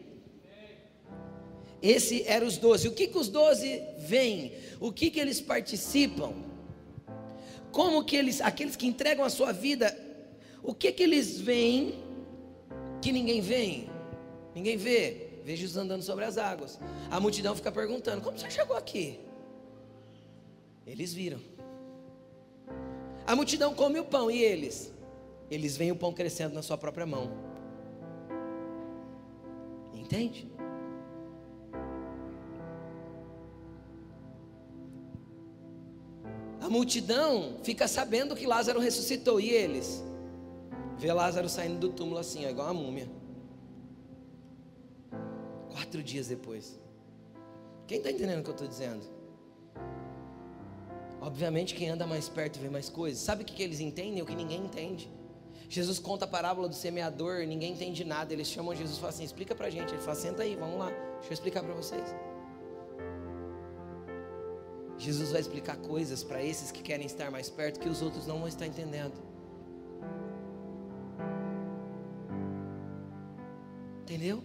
Esse 1.81 2.23
eram 2.27 2.47
os 2.47 2.57
doze. 2.57 2.87
O 2.87 2.93
que, 2.93 3.07
que 3.07 3.17
os 3.17 3.27
doze 3.27 3.81
veem? 3.99 4.53
O 4.79 4.91
que, 4.91 5.09
que 5.09 5.19
eles 5.19 5.41
participam? 5.41 6.33
Como 7.71 8.05
que 8.05 8.15
eles, 8.15 8.39
aqueles 8.39 8.75
que 8.75 8.87
entregam 8.87 9.25
a 9.25 9.29
sua 9.29 9.51
vida 9.51 10.04
o 10.65 10.73
que 10.73 10.91
que 10.91 11.03
eles 11.03 11.39
veem 11.39 12.03
que 13.01 13.11
ninguém 13.11 13.39
vê? 13.39 13.87
Ninguém 14.55 14.75
vê. 14.75 15.29
Vejo 15.43 15.61
Jesus 15.61 15.77
andando 15.77 16.01
sobre 16.01 16.25
as 16.25 16.39
águas. 16.39 16.79
A 17.11 17.19
multidão 17.19 17.55
fica 17.55 17.71
perguntando: 17.71 18.21
Como 18.21 18.37
você 18.37 18.49
chegou 18.49 18.75
aqui? 18.75 19.19
Eles 20.87 21.13
viram. 21.13 21.39
A 23.27 23.35
multidão 23.35 23.75
come 23.75 23.99
o 23.99 24.05
pão 24.05 24.29
e 24.31 24.41
eles? 24.41 24.91
Eles 25.51 25.77
veem 25.77 25.91
o 25.91 25.95
pão 25.95 26.11
crescendo 26.11 26.55
na 26.55 26.63
sua 26.63 26.77
própria 26.77 27.05
mão. 27.05 27.31
Entende? 29.93 30.49
A 36.59 36.69
multidão 36.69 37.59
fica 37.61 37.87
sabendo 37.87 38.35
que 38.35 38.47
Lázaro 38.47 38.79
ressuscitou 38.79 39.39
e 39.39 39.51
eles 39.51 40.03
vê 40.97 41.11
Lázaro 41.11 41.49
saindo 41.49 41.79
do 41.79 41.89
túmulo 41.89 42.19
assim, 42.19 42.45
ó, 42.45 42.49
igual 42.49 42.71
uma 42.71 42.81
múmia. 42.81 43.07
Quatro 45.71 46.01
dias 46.01 46.27
depois. 46.27 46.79
Quem 47.87 47.97
está 47.99 48.11
entendendo 48.11 48.39
o 48.39 48.43
que 48.43 48.49
eu 48.49 48.53
estou 48.53 48.67
dizendo? 48.67 49.05
Obviamente, 51.21 51.73
quem 51.73 51.89
anda 51.89 52.05
mais 52.05 52.29
perto 52.29 52.59
vê 52.59 52.69
mais 52.69 52.89
coisas. 52.89 53.19
Sabe 53.19 53.43
o 53.43 53.45
que, 53.45 53.53
que 53.53 53.63
eles 53.63 53.79
entendem? 53.79 54.21
O 54.21 54.25
que 54.25 54.35
ninguém 54.35 54.63
entende. 54.63 55.09
Jesus 55.67 55.97
conta 55.99 56.25
a 56.25 56.27
parábola 56.27 56.69
do 56.69 56.75
semeador, 56.75 57.45
ninguém 57.47 57.73
entende 57.73 58.03
nada. 58.05 58.31
Eles 58.31 58.47
chamam 58.47 58.75
Jesus 58.75 58.97
e 58.97 58.99
falam 58.99 59.09
assim: 59.15 59.23
explica 59.23 59.55
para 59.55 59.67
a 59.67 59.69
gente. 59.69 59.93
Ele 59.93 60.01
fala: 60.01 60.15
senta 60.15 60.43
aí, 60.43 60.55
vamos 60.55 60.77
lá, 60.77 60.89
deixa 60.89 61.29
eu 61.29 61.33
explicar 61.33 61.63
para 61.63 61.73
vocês. 61.73 62.15
Jesus 64.97 65.31
vai 65.31 65.41
explicar 65.41 65.77
coisas 65.77 66.23
para 66.23 66.41
esses 66.41 66.71
que 66.71 66.81
querem 66.81 67.05
estar 67.05 67.29
mais 67.29 67.49
perto 67.49 67.79
que 67.79 67.89
os 67.89 68.01
outros 68.01 68.25
não 68.25 68.39
vão 68.39 68.47
estar 68.47 68.65
entendendo. 68.65 69.13
Entendeu? 74.05 74.43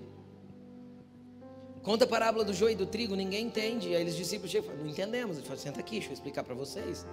Conta 1.82 2.06
a 2.06 2.08
parábola 2.08 2.44
do 2.44 2.54
joio 2.54 2.72
e 2.72 2.74
do 2.74 2.86
trigo, 2.86 3.14
ninguém 3.14 3.46
entende. 3.46 3.94
Aí 3.94 4.00
eles 4.00 4.16
discípulos 4.16 4.50
chegam 4.50 4.64
e 4.64 4.70
falam, 4.70 4.84
não 4.84 4.90
entendemos. 4.90 5.36
Ele 5.36 5.46
fala, 5.46 5.58
senta 5.58 5.80
aqui, 5.80 5.96
deixa 5.96 6.08
eu 6.08 6.14
explicar 6.14 6.42
para 6.42 6.54
vocês. 6.54 7.06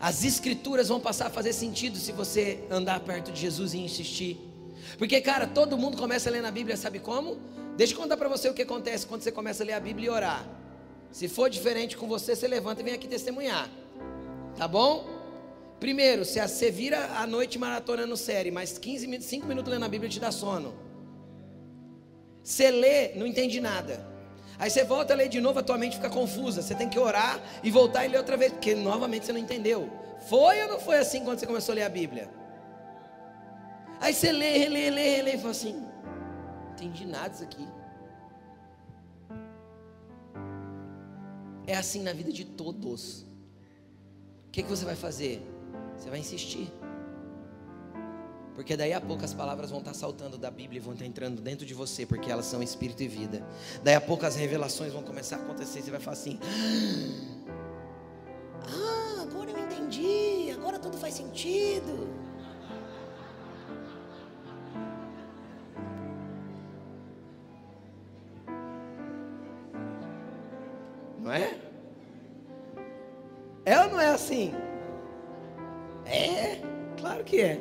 As 0.00 0.24
escrituras 0.24 0.88
vão 0.88 0.98
passar 0.98 1.26
a 1.26 1.30
fazer 1.30 1.52
sentido 1.52 1.98
se 1.98 2.12
você 2.12 2.64
andar 2.70 3.00
perto 3.00 3.30
de 3.30 3.40
Jesus 3.40 3.74
e 3.74 3.78
insistir. 3.78 4.40
Porque, 4.96 5.20
cara, 5.20 5.46
todo 5.46 5.76
mundo 5.76 5.98
começa 5.98 6.30
a 6.30 6.32
ler 6.32 6.42
na 6.42 6.50
Bíblia, 6.50 6.76
sabe 6.76 6.98
como? 6.98 7.38
Deixa 7.76 7.92
eu 7.92 7.98
contar 7.98 8.16
para 8.16 8.28
você 8.28 8.48
o 8.48 8.54
que 8.54 8.62
acontece 8.62 9.06
quando 9.06 9.20
você 9.22 9.32
começa 9.32 9.62
a 9.62 9.66
ler 9.66 9.74
a 9.74 9.80
Bíblia 9.80 10.06
e 10.06 10.10
orar. 10.10 10.46
Se 11.12 11.28
for 11.28 11.50
diferente 11.50 11.96
com 11.96 12.06
você, 12.06 12.34
você 12.34 12.48
levanta 12.48 12.80
e 12.80 12.84
vem 12.84 12.94
aqui 12.94 13.06
testemunhar. 13.06 13.70
Tá 14.56 14.66
bom? 14.66 15.15
Primeiro, 15.78 16.24
se 16.24 16.40
você 16.40 16.70
vira 16.70 17.18
a 17.18 17.26
noite 17.26 17.58
maratonando 17.58 18.16
série, 18.16 18.50
mas 18.50 18.78
15 18.78 19.06
minutos, 19.06 19.28
5 19.28 19.46
minutos 19.46 19.70
lendo 19.70 19.84
a 19.84 19.88
Bíblia 19.88 20.10
te 20.10 20.18
dá 20.18 20.32
sono. 20.32 20.74
Você 22.42 22.70
lê, 22.70 23.14
não 23.14 23.26
entende 23.26 23.60
nada. 23.60 24.06
Aí 24.58 24.70
você 24.70 24.84
volta 24.84 25.12
a 25.12 25.16
ler 25.16 25.28
de 25.28 25.40
novo, 25.40 25.58
a 25.58 25.62
tua 25.62 25.76
mente 25.76 25.96
fica 25.96 26.08
confusa. 26.08 26.62
Você 26.62 26.74
tem 26.74 26.88
que 26.88 26.98
orar 26.98 27.40
e 27.62 27.70
voltar 27.70 28.06
e 28.06 28.08
ler 28.08 28.18
outra 28.18 28.36
vez, 28.36 28.52
porque 28.52 28.74
novamente 28.74 29.26
você 29.26 29.32
não 29.32 29.40
entendeu. 29.40 29.90
Foi 30.28 30.62
ou 30.62 30.68
não 30.68 30.80
foi 30.80 30.96
assim 30.98 31.22
quando 31.24 31.38
você 31.38 31.46
começou 31.46 31.72
a 31.72 31.76
ler 31.76 31.82
a 31.82 31.88
Bíblia? 31.88 32.30
Aí 34.00 34.14
você 34.14 34.32
lê, 34.32 34.58
relê, 34.58 34.90
lê, 34.90 35.16
relê 35.16 35.34
e 35.34 35.38
fala 35.38 35.50
assim: 35.50 35.74
não 35.74 36.72
entendi 36.72 37.04
nada 37.04 37.28
disso 37.28 37.44
aqui. 37.44 37.68
É 41.66 41.76
assim 41.76 42.02
na 42.02 42.12
vida 42.12 42.32
de 42.32 42.44
todos. 42.44 43.22
O 44.46 44.50
que, 44.52 44.62
que 44.62 44.68
você 44.68 44.84
vai 44.84 44.96
fazer? 44.96 45.55
Você 45.98 46.10
vai 46.10 46.18
insistir. 46.18 46.72
Porque 48.54 48.74
daí 48.74 48.94
a 48.94 49.00
pouco 49.00 49.22
as 49.22 49.34
palavras 49.34 49.70
vão 49.70 49.80
estar 49.80 49.92
saltando 49.92 50.38
da 50.38 50.50
Bíblia 50.50 50.78
e 50.78 50.82
vão 50.82 50.94
estar 50.94 51.04
entrando 51.04 51.42
dentro 51.42 51.66
de 51.66 51.74
você, 51.74 52.06
porque 52.06 52.30
elas 52.30 52.46
são 52.46 52.62
espírito 52.62 53.02
e 53.02 53.08
vida. 53.08 53.46
Daí 53.84 53.94
a 53.94 54.00
pouco 54.00 54.24
as 54.24 54.34
revelações 54.34 54.94
vão 54.94 55.02
começar 55.02 55.36
a 55.36 55.40
acontecer, 55.40 55.82
você 55.82 55.90
vai 55.90 56.00
falar 56.00 56.16
assim: 56.16 56.38
Ah, 58.62 59.22
agora 59.22 59.50
eu 59.50 59.58
entendi, 59.58 60.50
agora 60.52 60.78
tudo 60.78 60.96
faz 60.96 61.12
sentido. 61.12 62.08
Que 77.36 77.42
é. 77.42 77.60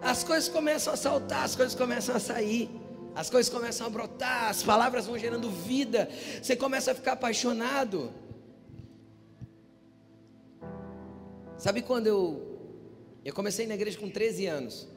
As 0.00 0.24
coisas 0.24 0.48
começam 0.48 0.92
a 0.92 0.96
saltar, 0.96 1.44
as 1.44 1.54
coisas 1.54 1.74
começam 1.76 2.16
a 2.16 2.18
sair, 2.18 2.68
as 3.14 3.30
coisas 3.30 3.52
começam 3.52 3.86
a 3.86 3.90
brotar, 3.90 4.48
as 4.48 4.62
palavras 4.62 5.06
vão 5.06 5.16
gerando 5.16 5.48
vida, 5.48 6.08
você 6.42 6.56
começa 6.56 6.90
a 6.90 6.94
ficar 6.96 7.12
apaixonado. 7.12 8.12
Sabe 11.56 11.82
quando 11.82 12.08
eu 12.08 12.48
eu 13.24 13.32
comecei 13.32 13.64
na 13.68 13.74
igreja 13.74 13.96
com 13.96 14.10
13 14.10 14.46
anos? 14.46 14.88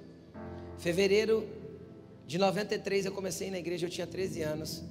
Fevereiro 0.79 1.47
de 2.25 2.39
93 2.39 3.05
eu 3.05 3.11
comecei 3.11 3.51
na 3.51 3.59
igreja, 3.59 3.85
eu 3.85 3.89
tinha 3.91 4.07
13 4.07 4.41
anos. 4.41 4.83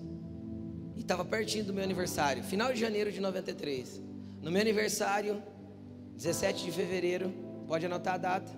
E 0.97 1.01
estava 1.01 1.25
pertinho 1.25 1.65
do 1.65 1.75
meu 1.75 1.83
aniversário, 1.83 2.45
final 2.45 2.73
de 2.73 2.79
janeiro 2.79 3.11
de 3.11 3.21
93. 3.21 4.01
No 4.41 4.53
meu 4.53 4.61
aniversário, 4.61 5.43
17 6.17 6.65
de 6.65 6.73
fevereiro, 6.73 7.31
pode 7.67 7.87
anotar 7.87 8.15
a 8.15 8.19
data. 8.19 8.53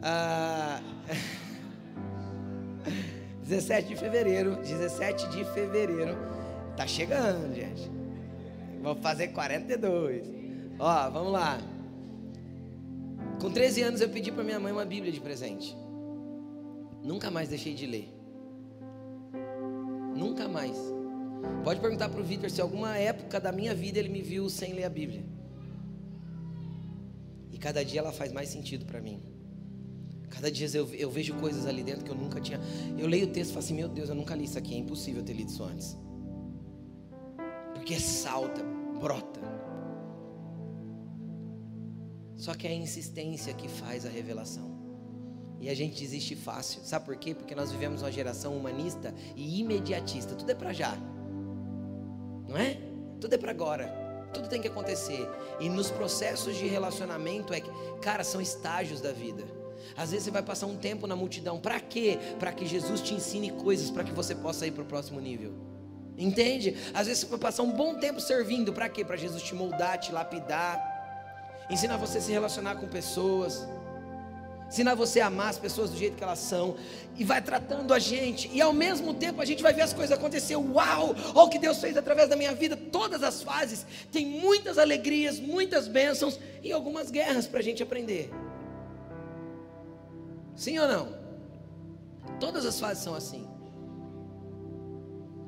Ah, 0.00 0.80
17 3.42 3.88
de 3.88 3.96
fevereiro, 3.96 4.56
17 4.56 5.28
de 5.28 5.44
fevereiro. 5.52 6.16
Tá 6.76 6.86
chegando, 6.86 7.54
gente. 7.54 7.90
Vou 8.82 8.94
fazer 8.96 9.28
42. 9.28 10.26
Ó, 10.78 11.10
vamos 11.10 11.32
lá. 11.32 11.58
Com 13.40 13.50
13 13.50 13.82
anos 13.82 14.00
eu 14.00 14.08
pedi 14.08 14.32
para 14.32 14.42
minha 14.42 14.58
mãe 14.58 14.72
uma 14.72 14.84
Bíblia 14.84 15.12
de 15.12 15.20
presente. 15.20 15.76
Nunca 17.02 17.30
mais 17.30 17.48
deixei 17.48 17.74
de 17.74 17.86
ler. 17.86 18.12
Nunca 20.16 20.48
mais. 20.48 20.76
Pode 21.62 21.80
perguntar 21.80 22.08
para 22.08 22.20
o 22.20 22.24
Vitor 22.24 22.50
se 22.50 22.60
alguma 22.60 22.96
época 22.96 23.38
da 23.38 23.52
minha 23.52 23.74
vida 23.74 23.98
ele 23.98 24.08
me 24.08 24.22
viu 24.22 24.48
sem 24.48 24.72
ler 24.72 24.84
a 24.84 24.90
Bíblia. 24.90 25.22
E 27.54 27.56
cada 27.56 27.84
dia 27.84 28.00
ela 28.00 28.10
faz 28.10 28.32
mais 28.32 28.48
sentido 28.48 28.84
para 28.84 29.00
mim. 29.00 29.22
Cada 30.28 30.50
dia 30.50 30.66
eu, 30.74 30.92
eu, 30.92 31.08
vejo 31.08 31.34
coisas 31.34 31.66
ali 31.66 31.84
dentro 31.84 32.04
que 32.04 32.10
eu 32.10 32.16
nunca 32.16 32.40
tinha. 32.40 32.58
Eu 32.98 33.06
leio 33.06 33.28
o 33.28 33.30
texto 33.30 33.50
e 33.50 33.54
falo 33.54 33.64
assim: 33.64 33.74
Meu 33.74 33.88
Deus, 33.88 34.08
eu 34.08 34.14
nunca 34.16 34.34
li 34.34 34.44
isso 34.44 34.58
aqui. 34.58 34.74
É 34.74 34.78
impossível 34.78 35.22
ter 35.22 35.34
lido 35.34 35.50
isso 35.50 35.62
antes. 35.62 35.96
Porque 37.72 37.94
salta, 38.00 38.60
brota. 39.00 39.40
Só 42.36 42.54
que 42.54 42.66
é 42.66 42.70
a 42.70 42.74
insistência 42.74 43.54
que 43.54 43.68
faz 43.68 44.04
a 44.04 44.08
revelação. 44.08 44.74
E 45.60 45.68
a 45.68 45.74
gente 45.74 46.00
desiste 46.00 46.34
fácil. 46.34 46.80
Sabe 46.82 47.04
por 47.04 47.16
quê? 47.16 47.36
Porque 47.36 47.54
nós 47.54 47.70
vivemos 47.70 48.02
uma 48.02 48.10
geração 48.10 48.56
humanista 48.56 49.14
e 49.36 49.60
imediatista. 49.60 50.34
Tudo 50.34 50.50
é 50.50 50.54
para 50.56 50.72
já. 50.72 50.96
Não 52.48 52.56
é? 52.56 52.80
Tudo 53.20 53.32
é 53.32 53.38
para 53.38 53.52
agora. 53.52 54.03
Tudo 54.34 54.48
tem 54.48 54.60
que 54.60 54.68
acontecer. 54.68 55.26
E 55.60 55.68
nos 55.68 55.90
processos 55.90 56.56
de 56.56 56.66
relacionamento 56.66 57.54
é 57.54 57.60
que, 57.60 57.70
cara, 58.02 58.22
são 58.22 58.40
estágios 58.40 59.00
da 59.00 59.12
vida. 59.12 59.44
Às 59.96 60.10
vezes 60.10 60.24
você 60.24 60.30
vai 60.30 60.42
passar 60.42 60.66
um 60.66 60.76
tempo 60.76 61.06
na 61.06 61.14
multidão. 61.14 61.58
Para 61.58 61.80
quê? 61.80 62.18
Para 62.38 62.52
que 62.52 62.66
Jesus 62.66 63.00
te 63.00 63.14
ensine 63.14 63.50
coisas 63.50 63.90
para 63.90 64.04
que 64.04 64.12
você 64.12 64.34
possa 64.34 64.66
ir 64.66 64.72
para 64.72 64.82
o 64.82 64.86
próximo 64.86 65.20
nível. 65.20 65.52
Entende? 66.16 66.76
Às 66.92 67.06
vezes 67.06 67.22
você 67.22 67.30
vai 67.30 67.38
passar 67.38 67.62
um 67.62 67.72
bom 67.72 67.94
tempo 67.94 68.20
servindo. 68.20 68.72
Para 68.72 68.88
quê? 68.88 69.04
Para 69.04 69.16
Jesus 69.16 69.42
te 69.42 69.54
moldar, 69.54 69.98
te 69.98 70.12
lapidar. 70.12 70.92
Ensinar 71.70 71.96
você 71.96 72.18
a 72.18 72.20
se 72.20 72.30
relacionar 72.30 72.76
com 72.76 72.86
pessoas 72.86 73.66
ensinar 74.74 74.96
você 74.96 75.20
a 75.20 75.28
amar 75.28 75.50
as 75.50 75.58
pessoas 75.58 75.90
do 75.90 75.96
jeito 75.96 76.16
que 76.16 76.24
elas 76.24 76.40
são, 76.40 76.74
e 77.16 77.22
vai 77.22 77.40
tratando 77.40 77.94
a 77.94 77.98
gente, 78.00 78.50
e 78.52 78.60
ao 78.60 78.72
mesmo 78.72 79.14
tempo 79.14 79.40
a 79.40 79.44
gente 79.44 79.62
vai 79.62 79.72
ver 79.72 79.82
as 79.82 79.92
coisas 79.92 80.16
acontecer. 80.16 80.56
Uau! 80.56 81.14
Olha 81.32 81.46
o 81.46 81.48
que 81.48 81.60
Deus 81.60 81.78
fez 81.78 81.96
através 81.96 82.28
da 82.28 82.34
minha 82.34 82.52
vida. 82.52 82.76
Todas 82.76 83.22
as 83.22 83.40
fases 83.40 83.86
tem 84.10 84.26
muitas 84.26 84.76
alegrias, 84.76 85.38
muitas 85.38 85.86
bênçãos 85.86 86.40
e 86.60 86.72
algumas 86.72 87.10
guerras 87.10 87.46
para 87.46 87.60
a 87.60 87.62
gente 87.62 87.84
aprender. 87.84 88.30
Sim 90.56 90.78
ou 90.80 90.88
não? 90.88 91.14
Todas 92.40 92.66
as 92.66 92.78
fases 92.80 93.04
são 93.04 93.14
assim. 93.14 93.46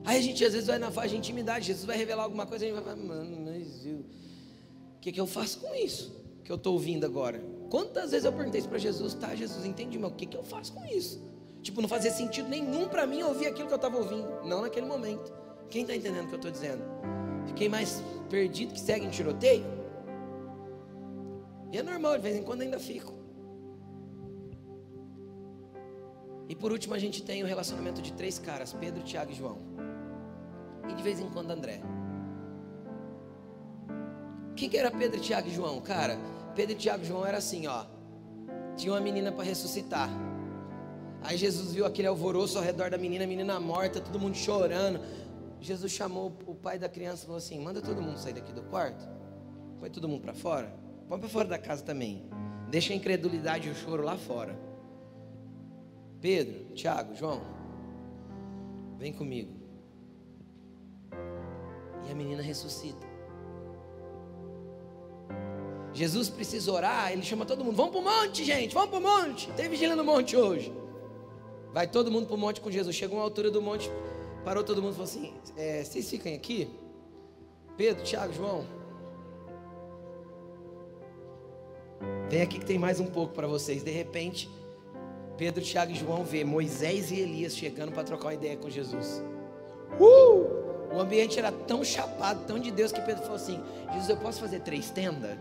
Aí 0.04 0.18
a 0.18 0.22
gente 0.22 0.44
às 0.44 0.52
vezes 0.52 0.68
vai 0.68 0.78
na 0.78 0.92
fase 0.92 1.08
de 1.08 1.16
intimidade, 1.16 1.66
Jesus 1.66 1.84
vai 1.84 1.96
revelar 1.96 2.22
alguma 2.22 2.46
coisa, 2.46 2.64
a 2.64 2.68
gente 2.68 2.76
vai 2.76 2.84
falar, 2.84 2.96
mano, 2.96 3.44
mas 3.44 3.84
eu, 3.84 3.96
o 3.96 5.00
que, 5.00 5.10
que 5.10 5.20
eu 5.20 5.26
faço 5.26 5.58
com 5.58 5.74
isso 5.74 6.14
que 6.44 6.52
eu 6.52 6.54
estou 6.54 6.74
ouvindo 6.74 7.04
agora? 7.04 7.55
Quantas 7.70 8.12
vezes 8.12 8.24
eu 8.24 8.32
perguntei 8.32 8.60
isso 8.60 8.68
para 8.68 8.78
Jesus, 8.78 9.14
tá, 9.14 9.34
Jesus, 9.34 9.64
entendi, 9.64 9.98
mas 9.98 10.12
o 10.12 10.14
que, 10.14 10.26
que 10.26 10.36
eu 10.36 10.42
faço 10.42 10.72
com 10.72 10.84
isso? 10.84 11.20
Tipo, 11.62 11.82
não 11.82 11.88
fazia 11.88 12.12
sentido 12.12 12.48
nenhum 12.48 12.88
para 12.88 13.06
mim 13.06 13.22
ouvir 13.22 13.48
aquilo 13.48 13.66
que 13.66 13.74
eu 13.74 13.76
estava 13.76 13.96
ouvindo, 13.96 14.28
não 14.44 14.62
naquele 14.62 14.86
momento. 14.86 15.32
Quem 15.68 15.82
está 15.82 15.96
entendendo 15.96 16.24
o 16.24 16.28
que 16.28 16.34
eu 16.34 16.38
estou 16.38 16.50
dizendo? 16.50 16.84
Fiquei 17.46 17.68
mais 17.68 18.02
perdido 18.30 18.72
que 18.72 18.80
segue 18.80 19.04
em 19.04 19.10
tiroteio. 19.10 19.64
E 21.72 21.78
é 21.78 21.82
normal, 21.82 22.16
de 22.16 22.22
vez 22.22 22.36
em 22.36 22.42
quando 22.42 22.62
ainda 22.62 22.78
fico. 22.78 23.12
E 26.48 26.54
por 26.54 26.70
último 26.70 26.94
a 26.94 26.98
gente 26.98 27.22
tem 27.22 27.42
o 27.42 27.46
relacionamento 27.46 28.00
de 28.00 28.12
três 28.12 28.38
caras, 28.38 28.72
Pedro, 28.72 29.02
Tiago 29.02 29.32
e 29.32 29.34
João. 29.34 29.58
E 30.88 30.94
de 30.94 31.02
vez 31.02 31.18
em 31.18 31.28
quando 31.28 31.50
André. 31.50 31.80
Quem 34.54 34.70
que 34.70 34.78
era 34.78 34.90
Pedro, 34.90 35.20
Tiago 35.20 35.48
e 35.48 35.50
João? 35.50 35.80
Cara, 35.80 36.16
Pedro, 36.56 36.74
Tiago 36.74 37.04
e 37.04 37.06
João 37.06 37.26
era 37.26 37.36
assim, 37.36 37.66
ó. 37.66 37.84
tinha 38.76 38.92
uma 38.92 39.00
menina 39.00 39.30
para 39.30 39.44
ressuscitar. 39.44 40.08
Aí 41.22 41.36
Jesus 41.36 41.74
viu 41.74 41.84
aquele 41.84 42.08
alvoroço 42.08 42.56
ao 42.56 42.64
redor 42.64 42.88
da 42.88 42.96
menina, 42.96 43.26
menina 43.26 43.60
morta, 43.60 44.00
todo 44.00 44.18
mundo 44.18 44.34
chorando. 44.34 45.00
Jesus 45.60 45.92
chamou 45.92 46.32
o 46.46 46.54
pai 46.54 46.78
da 46.78 46.88
criança 46.88 47.22
e 47.22 47.26
falou 47.26 47.38
assim: 47.38 47.60
manda 47.60 47.82
todo 47.82 48.00
mundo 48.00 48.18
sair 48.18 48.32
daqui 48.32 48.52
do 48.52 48.62
quarto. 48.62 49.06
Põe 49.78 49.90
todo 49.90 50.08
mundo 50.08 50.22
para 50.22 50.32
fora. 50.32 50.72
Põe 51.08 51.18
para 51.18 51.28
fora 51.28 51.48
da 51.48 51.58
casa 51.58 51.82
também. 51.82 52.28
Deixa 52.70 52.92
a 52.92 52.96
incredulidade 52.96 53.68
e 53.68 53.70
o 53.70 53.74
choro 53.74 54.02
lá 54.02 54.16
fora. 54.16 54.58
Pedro, 56.20 56.74
Tiago, 56.74 57.14
João, 57.14 57.42
vem 58.98 59.12
comigo. 59.12 59.52
E 62.06 62.10
a 62.10 62.14
menina 62.14 62.42
ressuscita. 62.42 63.15
Jesus 65.96 66.28
precisa 66.28 66.70
orar, 66.70 67.12
ele 67.12 67.22
chama 67.22 67.46
todo 67.46 67.64
mundo: 67.64 67.76
vamos 67.76 67.92
para 67.92 68.00
o 68.00 68.04
monte, 68.04 68.44
gente, 68.44 68.74
vamos 68.74 68.90
para 68.90 68.98
o 68.98 69.02
monte. 69.02 69.50
Tem 69.52 69.68
vigília 69.68 69.96
no 69.96 70.04
monte 70.04 70.36
hoje. 70.36 70.72
Vai 71.72 71.86
todo 71.86 72.10
mundo 72.10 72.26
para 72.26 72.36
o 72.36 72.38
monte 72.38 72.60
com 72.60 72.70
Jesus. 72.70 72.94
Chegou 72.94 73.18
uma 73.18 73.24
altura 73.24 73.50
do 73.50 73.62
monte, 73.62 73.90
parou 74.44 74.62
todo 74.62 74.82
mundo 74.82 74.92
e 74.92 74.94
falou 74.94 75.08
assim: 75.08 75.34
é, 75.56 75.82
vocês 75.82 76.08
ficam 76.08 76.32
aqui? 76.34 76.70
Pedro, 77.76 78.04
Tiago, 78.04 78.32
João. 78.32 78.64
Vem 82.28 82.42
aqui 82.42 82.58
que 82.58 82.66
tem 82.66 82.78
mais 82.78 83.00
um 83.00 83.06
pouco 83.06 83.32
para 83.32 83.46
vocês. 83.46 83.82
De 83.82 83.90
repente, 83.90 84.50
Pedro, 85.38 85.62
Tiago 85.62 85.92
e 85.92 85.94
João 85.94 86.24
vê 86.24 86.44
Moisés 86.44 87.10
e 87.10 87.20
Elias 87.20 87.56
chegando 87.56 87.92
para 87.92 88.04
trocar 88.04 88.26
uma 88.26 88.34
ideia 88.34 88.56
com 88.56 88.68
Jesus. 88.68 89.22
Uh! 89.98 90.94
O 90.94 91.00
ambiente 91.00 91.38
era 91.38 91.52
tão 91.52 91.84
chapado, 91.84 92.46
tão 92.46 92.58
de 92.58 92.70
Deus, 92.70 92.92
que 92.92 93.00
Pedro 93.00 93.22
falou 93.22 93.36
assim: 93.36 93.62
Jesus, 93.92 94.08
eu 94.08 94.16
posso 94.16 94.40
fazer 94.40 94.60
três 94.60 94.90
tendas? 94.90 95.36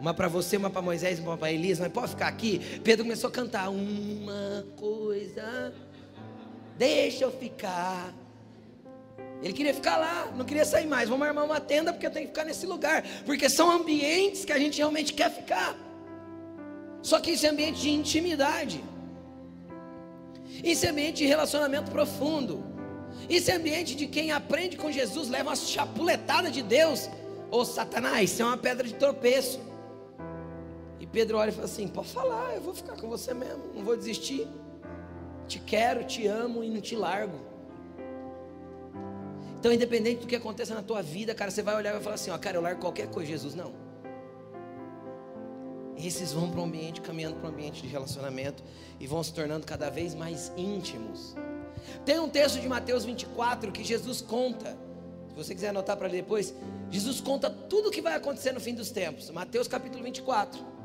Uma 0.00 0.14
para 0.14 0.28
você, 0.28 0.56
uma 0.56 0.70
para 0.70 0.80
Moisés, 0.80 1.18
uma 1.18 1.36
para 1.36 1.52
Elias, 1.52 1.80
mas 1.80 1.90
pode 1.90 2.10
ficar 2.10 2.28
aqui? 2.28 2.80
Pedro 2.84 3.04
começou 3.04 3.28
a 3.28 3.32
cantar: 3.32 3.68
Uma 3.68 4.64
coisa, 4.76 5.74
deixa 6.76 7.24
eu 7.24 7.32
ficar. 7.32 8.14
Ele 9.42 9.52
queria 9.52 9.74
ficar 9.74 9.96
lá, 9.96 10.32
não 10.36 10.44
queria 10.44 10.64
sair 10.64 10.86
mais. 10.86 11.08
Vamos 11.08 11.26
armar 11.26 11.44
uma 11.44 11.60
tenda 11.60 11.92
porque 11.92 12.06
eu 12.06 12.10
tenho 12.10 12.26
que 12.26 12.32
ficar 12.32 12.44
nesse 12.44 12.66
lugar. 12.66 13.04
Porque 13.24 13.48
são 13.48 13.70
ambientes 13.70 14.44
que 14.44 14.52
a 14.52 14.58
gente 14.58 14.78
realmente 14.78 15.12
quer 15.12 15.30
ficar. 15.30 15.76
Só 17.02 17.20
que 17.20 17.30
esse 17.30 17.46
é 17.46 17.50
ambiente 17.50 17.80
de 17.80 17.90
intimidade. 17.90 18.82
Esse 20.62 20.86
é 20.86 20.90
ambiente 20.90 21.18
de 21.18 21.26
relacionamento 21.26 21.90
profundo. 21.90 22.64
Esse 23.28 23.50
é 23.50 23.54
ambiente 23.54 23.94
de 23.94 24.06
quem 24.06 24.32
aprende 24.32 24.76
com 24.76 24.90
Jesus, 24.90 25.28
leva 25.28 25.50
uma 25.50 25.56
chapuletada 25.56 26.50
de 26.50 26.62
Deus. 26.62 27.08
Ô 27.50 27.64
Satanás, 27.64 28.32
isso 28.32 28.42
é 28.42 28.44
uma 28.44 28.56
pedra 28.56 28.86
de 28.86 28.94
tropeço. 28.94 29.67
Pedro 31.12 31.38
olha 31.38 31.50
e 31.50 31.52
fala 31.52 31.64
assim: 31.64 31.88
pode 31.88 32.08
falar, 32.08 32.54
eu 32.54 32.60
vou 32.60 32.74
ficar 32.74 32.96
com 32.96 33.08
você 33.08 33.32
mesmo, 33.34 33.62
não 33.74 33.84
vou 33.84 33.96
desistir. 33.96 34.46
Te 35.46 35.58
quero, 35.58 36.04
te 36.04 36.26
amo 36.26 36.62
e 36.62 36.68
não 36.68 36.80
te 36.80 36.94
largo. 36.94 37.38
Então, 39.58 39.72
independente 39.72 40.20
do 40.20 40.26
que 40.26 40.36
aconteça 40.36 40.74
na 40.74 40.82
tua 40.82 41.02
vida, 41.02 41.34
cara, 41.34 41.50
você 41.50 41.62
vai 41.62 41.74
olhar 41.74 41.90
e 41.90 41.92
vai 41.94 42.02
falar 42.02 42.14
assim: 42.14 42.30
ó, 42.30 42.38
cara, 42.38 42.56
eu 42.56 42.62
largo 42.62 42.80
qualquer 42.80 43.08
coisa, 43.08 43.30
Jesus, 43.30 43.54
não. 43.54 43.72
Esses 45.96 46.32
vão 46.32 46.48
para 46.48 46.60
o 46.60 46.62
ambiente, 46.62 47.00
caminhando 47.00 47.36
para 47.36 47.46
o 47.46 47.52
ambiente 47.52 47.82
de 47.82 47.88
relacionamento 47.88 48.62
e 49.00 49.06
vão 49.06 49.20
se 49.22 49.32
tornando 49.32 49.66
cada 49.66 49.90
vez 49.90 50.14
mais 50.14 50.52
íntimos. 50.56 51.34
Tem 52.04 52.20
um 52.20 52.28
texto 52.28 52.60
de 52.60 52.68
Mateus 52.68 53.04
24 53.04 53.72
que 53.72 53.82
Jesus 53.82 54.20
conta. 54.20 54.78
Se 55.28 55.34
você 55.34 55.54
quiser 55.54 55.70
anotar 55.70 55.96
para 55.96 56.06
ler 56.06 56.22
depois, 56.22 56.54
Jesus 56.90 57.20
conta 57.20 57.50
tudo 57.50 57.88
o 57.88 57.90
que 57.90 58.00
vai 58.00 58.14
acontecer 58.14 58.52
no 58.52 58.60
fim 58.60 58.74
dos 58.74 58.90
tempos. 58.90 59.28
Mateus 59.30 59.66
capítulo 59.66 60.04
24. 60.04 60.77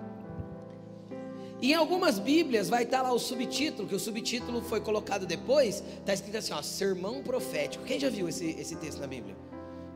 E 1.64 1.72
em 1.72 1.76
algumas 1.76 2.20
Bíblias 2.20 2.68
vai 2.68 2.84
estar 2.84 3.02
lá 3.02 3.14
o 3.14 3.18
subtítulo, 3.18 3.88
que 3.88 3.96
o 3.96 4.00
subtítulo 4.00 4.62
foi 4.62 4.82
colocado 4.82 5.26
depois, 5.26 5.82
está 5.98 6.14
escrito 6.14 6.36
assim, 6.36 6.52
ó, 6.52 6.62
sermão 6.62 7.24
profético. 7.24 7.86
Quem 7.86 7.98
já 7.98 8.10
viu 8.10 8.28
esse, 8.28 8.50
esse 8.60 8.76
texto 8.76 9.00
na 9.00 9.08
Bíblia? 9.08 9.34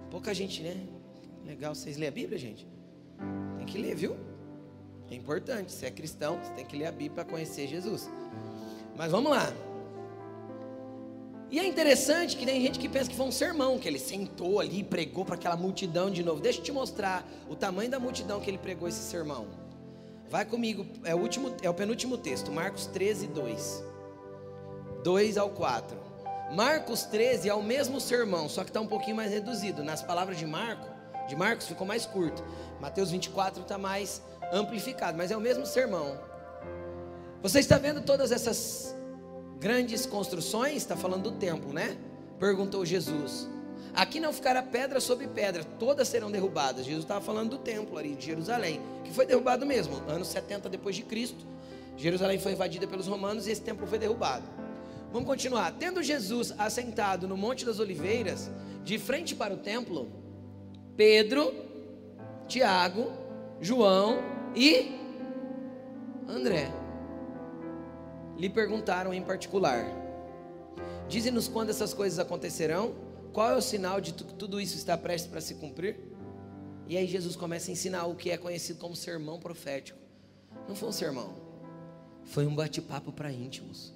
Pouca 0.09 0.33
gente, 0.33 0.63
né? 0.63 0.77
Legal, 1.45 1.75
vocês 1.75 1.97
lêem 1.97 2.07
a 2.07 2.11
Bíblia, 2.13 2.39
gente? 2.39 2.65
Tem 3.57 3.65
que 3.65 3.77
ler, 3.77 3.97
viu? 3.97 4.15
É 5.11 5.15
importante, 5.15 5.73
se 5.73 5.85
é 5.85 5.91
cristão, 5.91 6.39
você 6.41 6.53
tem 6.53 6.63
que 6.63 6.77
ler 6.77 6.85
a 6.85 6.91
Bíblia 6.91 7.15
para 7.15 7.25
conhecer 7.25 7.67
Jesus. 7.67 8.09
Mas 8.95 9.11
vamos 9.11 9.29
lá. 9.29 9.51
E 11.51 11.59
é 11.59 11.67
interessante 11.67 12.37
que 12.37 12.45
tem 12.45 12.61
gente 12.61 12.79
que 12.79 12.87
pensa 12.87 13.09
que 13.09 13.15
foi 13.17 13.25
um 13.25 13.31
sermão, 13.31 13.77
que 13.77 13.89
ele 13.89 13.99
sentou 13.99 14.61
ali 14.61 14.79
e 14.79 14.83
pregou 14.85 15.25
para 15.25 15.35
aquela 15.35 15.57
multidão 15.57 16.09
de 16.09 16.23
novo. 16.23 16.39
Deixa 16.39 16.59
eu 16.59 16.63
te 16.63 16.71
mostrar 16.71 17.27
o 17.49 17.57
tamanho 17.57 17.91
da 17.91 17.99
multidão 17.99 18.39
que 18.39 18.49
ele 18.49 18.57
pregou 18.57 18.87
esse 18.87 19.01
sermão. 19.01 19.66
Vai 20.29 20.43
comigo, 20.43 20.85
é 21.03 21.15
o, 21.15 21.19
último, 21.19 21.55
é 21.61 21.69
o 21.69 21.73
penúltimo 21.73 22.17
texto, 22.17 22.51
Marcos 22.51 22.85
13, 22.87 23.27
2. 23.27 23.83
2 25.03 25.37
ao 25.37 25.49
4. 25.49 25.97
Marcos 26.51 27.03
13 27.03 27.49
é 27.49 27.53
o 27.53 27.63
mesmo 27.63 27.99
sermão, 27.99 28.49
só 28.49 28.63
que 28.63 28.69
está 28.69 28.81
um 28.81 28.87
pouquinho 28.87 29.15
mais 29.15 29.31
reduzido. 29.31 29.83
Nas 29.83 30.01
palavras 30.01 30.37
de 30.37 30.45
Marco, 30.45 30.87
de 31.27 31.35
Marcos 31.35 31.67
ficou 31.67 31.87
mais 31.87 32.05
curto. 32.05 32.43
Mateus 32.79 33.11
24 33.11 33.61
está 33.61 33.77
mais 33.77 34.21
amplificado, 34.51 35.17
mas 35.17 35.31
é 35.31 35.37
o 35.37 35.41
mesmo 35.41 35.65
sermão. 35.65 36.17
Você 37.41 37.59
está 37.59 37.77
vendo 37.77 38.01
todas 38.01 38.31
essas 38.31 38.95
grandes 39.59 40.05
construções? 40.05 40.77
Está 40.77 40.97
falando 40.97 41.23
do 41.23 41.37
templo, 41.37 41.71
né? 41.71 41.97
Perguntou 42.39 42.85
Jesus. 42.85 43.47
Aqui 43.93 44.19
não 44.19 44.31
ficará 44.31 44.61
pedra 44.61 44.99
sobre 44.99 45.27
pedra, 45.27 45.63
todas 45.63 46.07
serão 46.07 46.29
derrubadas. 46.29 46.85
Jesus 46.85 47.03
estava 47.03 47.21
falando 47.21 47.51
do 47.51 47.57
templo 47.57 47.97
ali 47.97 48.15
de 48.15 48.25
Jerusalém, 48.25 48.79
que 49.03 49.11
foi 49.11 49.25
derrubado 49.25 49.65
mesmo, 49.65 49.95
anos 50.07 50.27
70 50.27 50.69
depois 50.69 50.95
de 50.95 51.03
Cristo. 51.03 51.45
Jerusalém 51.97 52.39
foi 52.39 52.51
invadida 52.51 52.85
pelos 52.87 53.07
romanos 53.07 53.47
e 53.47 53.51
esse 53.51 53.61
templo 53.61 53.87
foi 53.87 53.97
derrubado. 53.97 54.45
Vamos 55.11 55.27
continuar. 55.27 55.71
Tendo 55.79 56.03
Jesus 56.03 56.53
assentado 56.57 57.27
no 57.27 57.35
Monte 57.35 57.65
das 57.65 57.79
Oliveiras, 57.79 58.51
de 58.83 58.99
frente 58.99 59.33
para 59.33 59.53
o 59.53 59.57
templo, 59.57 60.11
Pedro, 60.95 61.53
Tiago, 62.47 63.11
João 63.59 64.19
e 64.55 64.95
André 66.27 66.71
lhe 68.37 68.49
perguntaram 68.49 69.13
em 69.13 69.21
particular: 69.21 69.85
Dize-nos 71.07 71.47
quando 71.47 71.69
essas 71.69 71.93
coisas 71.93 72.19
acontecerão 72.19 72.93
qual 73.37 73.51
é 73.51 73.55
o 73.55 73.61
sinal 73.61 74.01
de 74.01 74.13
que 74.13 74.33
tudo 74.33 74.59
isso 74.59 74.75
está 74.75 74.97
prestes 74.97 75.29
para 75.29 75.39
se 75.39 75.53
cumprir? 75.53 75.99
E 76.87 76.97
aí 76.97 77.05
Jesus 77.05 77.35
começa 77.35 77.69
a 77.69 77.71
ensinar 77.71 78.07
o 78.07 78.15
que 78.15 78.31
é 78.31 78.37
conhecido 78.37 78.79
como 78.79 78.95
sermão 78.95 79.39
profético. 79.39 79.99
Não 80.67 80.75
foi 80.75 80.89
um 80.89 80.91
sermão, 80.91 81.35
foi 82.23 82.47
um 82.47 82.55
bate-papo 82.55 83.11
para 83.11 83.31
íntimos. 83.31 83.93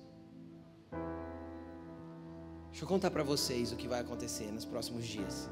Deixa 2.70 2.84
eu 2.84 2.88
contar 2.88 3.10
para 3.10 3.24
vocês 3.24 3.72
o 3.72 3.76
que 3.76 3.88
vai 3.88 4.02
acontecer 4.02 4.52
nos 4.52 4.64
próximos 4.64 5.08
dias. 5.08 5.50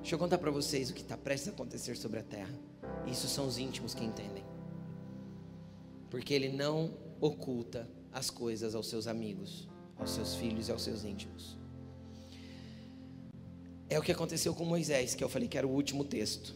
Deixa 0.00 0.16
eu 0.16 0.18
contar 0.18 0.38
para 0.38 0.50
vocês 0.50 0.90
o 0.90 0.94
que 0.94 1.02
está 1.02 1.16
prestes 1.16 1.50
a 1.50 1.52
acontecer 1.52 1.96
sobre 1.96 2.18
a 2.18 2.24
terra. 2.24 2.58
Isso 3.06 3.28
são 3.28 3.46
os 3.46 3.56
íntimos 3.56 3.94
que 3.94 4.04
entendem. 4.04 4.44
Porque 6.10 6.34
ele 6.34 6.48
não 6.48 6.92
oculta 7.20 7.88
as 8.12 8.30
coisas 8.30 8.74
aos 8.74 8.88
seus 8.88 9.06
amigos, 9.06 9.68
aos 9.96 10.10
seus 10.10 10.34
filhos 10.34 10.68
e 10.68 10.72
aos 10.72 10.82
seus 10.82 11.04
íntimos. 11.04 11.62
É 13.94 13.98
o 14.00 14.02
que 14.02 14.10
aconteceu 14.10 14.52
com 14.52 14.64
Moisés, 14.64 15.14
que 15.14 15.22
eu 15.22 15.28
falei 15.28 15.46
que 15.46 15.56
era 15.56 15.64
o 15.64 15.70
último 15.70 16.04
texto. 16.04 16.52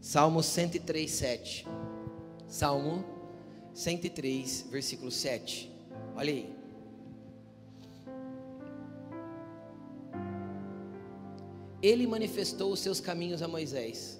Salmo 0.00 0.42
103, 0.42 1.10
7. 1.10 1.66
Salmo 2.48 3.04
103, 3.74 4.68
versículo 4.70 5.10
7. 5.10 5.70
Olha 6.16 6.32
aí. 6.32 6.50
Ele 11.82 12.06
manifestou 12.06 12.72
os 12.72 12.80
seus 12.80 13.00
caminhos 13.00 13.42
a 13.42 13.48
Moisés 13.48 14.18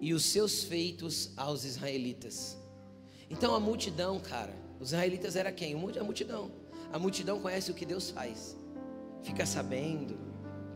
e 0.00 0.14
os 0.14 0.24
seus 0.24 0.62
feitos 0.62 1.32
aos 1.36 1.64
israelitas. 1.64 2.56
Então 3.28 3.52
a 3.52 3.58
multidão, 3.58 4.20
cara, 4.20 4.54
os 4.78 4.90
israelitas 4.90 5.34
era 5.34 5.50
quem? 5.50 5.74
A 5.74 6.04
multidão. 6.04 6.52
A 6.92 7.00
multidão 7.00 7.40
conhece 7.40 7.68
o 7.72 7.74
que 7.74 7.84
Deus 7.84 8.10
faz, 8.10 8.56
fica 9.24 9.44
sabendo, 9.44 10.29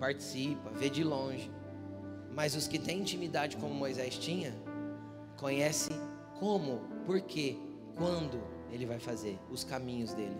participa, 0.04 0.68
vê 0.70 0.90
de 0.90 1.02
longe. 1.02 1.50
Mas 2.30 2.54
os 2.54 2.68
que 2.68 2.78
têm 2.78 3.00
intimidade 3.00 3.56
como 3.56 3.72
Moisés 3.72 4.18
tinha, 4.18 4.54
conhecem 5.38 5.96
como, 6.38 6.80
por 7.06 7.22
quê, 7.22 7.56
quando 7.96 8.38
ele 8.70 8.84
vai 8.84 8.98
fazer, 8.98 9.38
os 9.50 9.64
caminhos 9.64 10.12
dele. 10.12 10.36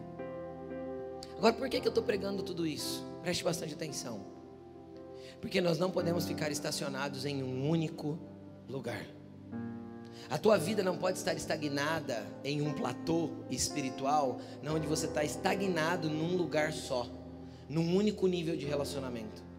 Agora, 1.38 1.54
por 1.54 1.70
que, 1.70 1.80
que 1.80 1.86
eu 1.86 1.90
estou 1.90 2.04
pregando 2.04 2.42
tudo 2.42 2.66
isso? 2.66 3.02
Preste 3.22 3.42
bastante 3.42 3.72
atenção. 3.72 4.20
Porque 5.40 5.62
nós 5.62 5.78
não 5.78 5.90
podemos 5.90 6.26
ficar 6.26 6.50
estacionados 6.50 7.24
em 7.24 7.42
um 7.42 7.66
único 7.66 8.18
lugar. 8.68 9.06
A 10.28 10.36
tua 10.36 10.58
vida 10.58 10.82
não 10.82 10.98
pode 10.98 11.16
estar 11.16 11.32
estagnada 11.32 12.26
em 12.44 12.60
um 12.60 12.74
platô 12.74 13.30
espiritual, 13.50 14.40
não 14.62 14.76
onde 14.76 14.86
você 14.86 15.06
está 15.06 15.24
estagnado 15.24 16.10
num 16.10 16.36
lugar 16.36 16.72
só, 16.72 17.08
num 17.68 17.96
único 17.96 18.26
nível 18.26 18.56
de 18.56 18.66
relacionamento. 18.66 19.53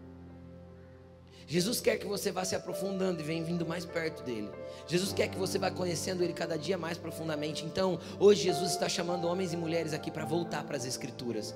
Jesus 1.48 1.80
quer 1.80 1.96
que 1.96 2.06
você 2.06 2.32
vá 2.32 2.44
se 2.44 2.56
aprofundando 2.56 3.20
e 3.20 3.24
venha 3.24 3.44
vindo 3.44 3.64
mais 3.64 3.84
perto 3.84 4.24
dele. 4.24 4.50
Jesus 4.88 5.12
quer 5.12 5.28
que 5.28 5.38
você 5.38 5.58
vá 5.58 5.70
conhecendo 5.70 6.24
ele 6.24 6.32
cada 6.32 6.58
dia 6.58 6.76
mais 6.76 6.98
profundamente. 6.98 7.64
Então, 7.64 8.00
hoje 8.18 8.42
Jesus 8.42 8.72
está 8.72 8.88
chamando 8.88 9.28
homens 9.28 9.52
e 9.52 9.56
mulheres 9.56 9.92
aqui 9.92 10.10
para 10.10 10.24
voltar 10.24 10.64
para 10.64 10.76
as 10.76 10.84
escrituras. 10.84 11.54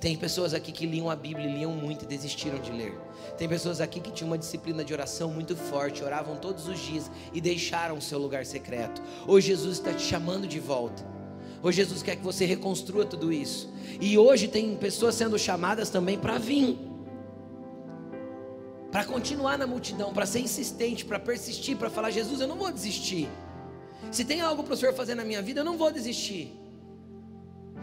Tem 0.00 0.16
pessoas 0.16 0.54
aqui 0.54 0.72
que 0.72 0.86
liam 0.86 1.10
a 1.10 1.16
Bíblia, 1.16 1.46
liam 1.46 1.72
muito 1.72 2.04
e 2.04 2.08
desistiram 2.08 2.58
de 2.58 2.72
ler. 2.72 2.98
Tem 3.36 3.46
pessoas 3.46 3.82
aqui 3.82 4.00
que 4.00 4.12
tinham 4.12 4.30
uma 4.30 4.38
disciplina 4.38 4.82
de 4.82 4.94
oração 4.94 5.30
muito 5.30 5.54
forte, 5.54 6.02
oravam 6.02 6.36
todos 6.36 6.66
os 6.66 6.78
dias 6.78 7.10
e 7.34 7.40
deixaram 7.40 7.98
o 7.98 8.02
seu 8.02 8.18
lugar 8.18 8.46
secreto. 8.46 9.02
Hoje 9.26 9.48
Jesus 9.48 9.76
está 9.76 9.92
te 9.92 10.02
chamando 10.02 10.46
de 10.46 10.58
volta. 10.58 11.04
Hoje 11.62 11.78
Jesus 11.78 12.02
quer 12.02 12.16
que 12.16 12.24
você 12.24 12.46
reconstrua 12.46 13.04
tudo 13.04 13.30
isso. 13.30 13.68
E 14.00 14.16
hoje 14.16 14.48
tem 14.48 14.74
pessoas 14.76 15.16
sendo 15.16 15.38
chamadas 15.38 15.90
também 15.90 16.16
para 16.16 16.38
vir 16.38 16.87
para 18.90 19.04
continuar 19.04 19.58
na 19.58 19.66
multidão, 19.66 20.12
para 20.12 20.26
ser 20.26 20.40
insistente, 20.40 21.04
para 21.04 21.20
persistir, 21.20 21.76
para 21.76 21.90
falar: 21.90 22.10
Jesus, 22.10 22.40
eu 22.40 22.48
não 22.48 22.56
vou 22.56 22.72
desistir. 22.72 23.28
Se 24.10 24.24
tem 24.24 24.40
algo 24.40 24.62
para 24.62 24.74
o 24.74 24.76
Senhor 24.76 24.94
fazer 24.94 25.14
na 25.14 25.24
minha 25.24 25.42
vida, 25.42 25.60
eu 25.60 25.64
não 25.64 25.76
vou 25.76 25.92
desistir. 25.92 26.54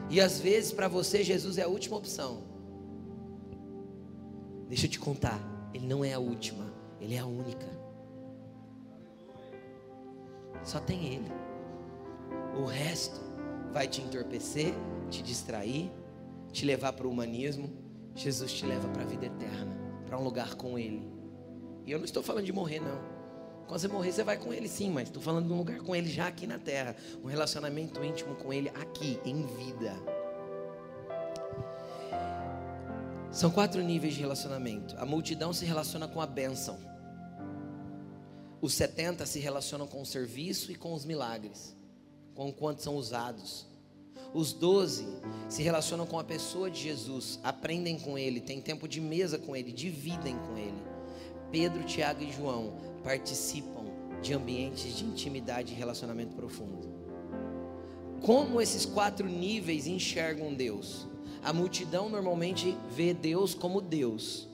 E 0.10 0.19
às 0.19 0.40
vezes 0.40 0.72
para 0.72 0.88
você, 0.88 1.23
Jesus 1.23 1.57
é 1.57 1.64
a 1.64 1.68
última 1.68 1.98
opção. 1.98 2.44
Deixa 4.68 4.88
eu 4.88 4.90
te 4.90 4.99
contar, 4.99 5.40
Ele 5.73 5.86
não 5.86 6.03
é 6.03 6.14
a 6.14 6.19
última, 6.19 6.73
Ele 6.99 7.15
é 7.15 7.19
a 7.19 7.26
única. 7.26 7.68
Só 10.64 10.80
tem 10.80 11.06
Ele. 11.06 11.32
O 12.60 12.65
resto 12.65 13.19
vai 13.72 13.88
te 13.88 14.02
entorpecer, 14.02 14.73
te 15.11 15.22
distrair, 15.22 15.91
te 16.52 16.65
levar 16.65 16.94
para 16.94 17.06
o 17.06 17.11
humanismo. 17.11 17.69
Jesus 18.15 18.53
te 18.53 18.65
leva 18.65 18.88
para 18.88 19.03
a 19.03 19.06
vida 19.06 19.26
eterna 19.27 19.85
para 20.16 20.22
um 20.22 20.24
lugar 20.24 20.56
com 20.56 20.80
Ele. 20.80 21.12
E 21.86 21.92
eu 21.92 21.98
não 21.98 22.06
estou 22.06 22.24
falando 22.24 22.46
de 22.46 22.54
morrer, 22.54 22.80
não. 22.80 22.98
Quando 23.68 23.82
você 23.82 23.88
morrer, 23.90 24.14
você 24.14 24.24
vai 24.24 24.38
com 24.38 24.54
Ele 24.54 24.70
sim, 24.70 24.90
mas 24.90 25.10
estou 25.10 25.22
falando 25.22 25.48
de 25.48 25.54
um 25.54 25.58
lugar 25.58 25.80
com 25.80 25.94
Ele 25.94 26.10
já 26.10 26.28
aqui 26.28 26.48
na 26.48 26.58
terra. 26.58 26.96
Um 27.22 27.28
relacionamento 27.28 28.02
íntimo 28.02 28.34
com 28.36 28.54
Ele 28.54 28.70
aqui, 28.70 29.20
em 29.26 29.46
vida. 29.46 29.94
São 33.30 33.52
quatro 33.52 33.82
níveis 33.82 34.14
de 34.14 34.22
relacionamento. 34.22 34.96
A 34.98 35.06
multidão 35.06 35.52
se 35.52 35.66
relaciona 35.66 36.08
com 36.08 36.22
a 36.22 36.26
bênção. 36.26 36.80
Os 38.62 38.74
70 38.74 39.26
se 39.26 39.40
relacionam 39.40 39.86
com 39.86 40.02
o 40.02 40.06
serviço 40.06 40.72
e 40.72 40.76
com 40.76 40.94
os 40.94 41.04
milagres, 41.04 41.76
com 42.34 42.54
quanto 42.54 42.82
são 42.82 42.96
usados. 42.96 43.68
Os 44.34 44.52
doze 44.54 45.08
se 45.48 45.64
relacionam 45.64 46.06
com 46.06 46.20
a 46.20 46.24
pessoa 46.24 46.70
de 46.70 46.82
Jesus, 46.82 47.40
aprendem 47.44 47.98
com 47.98 48.18
ele, 48.18 48.42
têm 48.42 48.60
tempo 48.60 48.88
de 48.88 49.00
mesa 49.00 49.38
com 49.38 49.56
ele, 49.56 49.72
dividem 49.72 50.38
com 50.38 50.58
ele. 50.58 50.82
Pedro, 51.52 51.84
Tiago 51.84 52.22
e 52.22 52.32
João 52.32 52.74
participam 53.04 53.86
de 54.22 54.34
ambientes 54.34 54.98
de 54.98 55.06
intimidade 55.06 55.72
e 55.74 55.76
relacionamento 55.76 56.36
profundo. 56.36 56.90
Como 58.22 58.60
esses 58.60 58.86
quatro 58.86 59.28
níveis 59.28 59.88
enxergam 59.88 60.54
Deus? 60.54 61.08
A 61.44 61.54
multidão 61.54 62.10
normalmente 62.10 62.76
vê 62.90 63.14
Deus 63.14 63.54
como 63.54 63.80
Deus. 63.80 64.50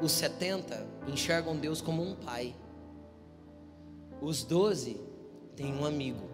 Os 0.00 0.12
70 0.12 0.86
enxergam 1.08 1.56
Deus 1.56 1.80
como 1.80 2.02
um 2.02 2.14
pai. 2.14 2.54
Os 4.20 4.44
12 4.44 5.00
têm 5.56 5.74
um 5.74 5.84
amigo. 5.84 6.31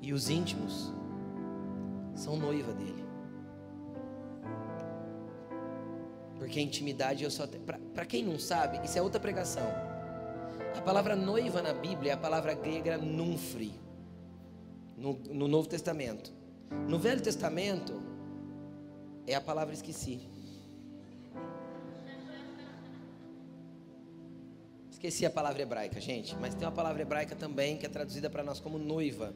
E 0.00 0.12
os 0.12 0.30
íntimos 0.30 0.92
são 2.14 2.36
noiva 2.36 2.72
dele. 2.72 3.04
Porque 6.38 6.58
a 6.58 6.62
intimidade 6.62 7.24
eu 7.24 7.30
só 7.30 7.46
para 7.94 8.06
quem 8.06 8.24
não 8.24 8.38
sabe, 8.38 8.84
isso 8.84 8.98
é 8.98 9.02
outra 9.02 9.20
pregação. 9.20 9.66
A 10.76 10.80
palavra 10.80 11.16
noiva 11.16 11.60
na 11.60 11.72
Bíblia 11.72 12.12
é 12.12 12.14
a 12.14 12.18
palavra 12.18 12.54
grega 12.54 12.96
numfri. 12.96 13.72
No, 14.96 15.14
no 15.30 15.46
Novo 15.46 15.68
Testamento. 15.68 16.32
No 16.88 16.98
Velho 16.98 17.20
Testamento 17.20 18.02
é 19.26 19.34
a 19.34 19.40
palavra 19.40 19.74
esqueci. 19.74 20.20
Esqueci 24.90 25.24
a 25.24 25.30
palavra 25.30 25.62
hebraica, 25.62 26.00
gente, 26.00 26.34
mas 26.36 26.54
tem 26.54 26.66
uma 26.66 26.74
palavra 26.74 27.02
hebraica 27.02 27.36
também 27.36 27.76
que 27.76 27.86
é 27.86 27.88
traduzida 27.88 28.28
para 28.28 28.42
nós 28.42 28.58
como 28.58 28.78
noiva. 28.78 29.32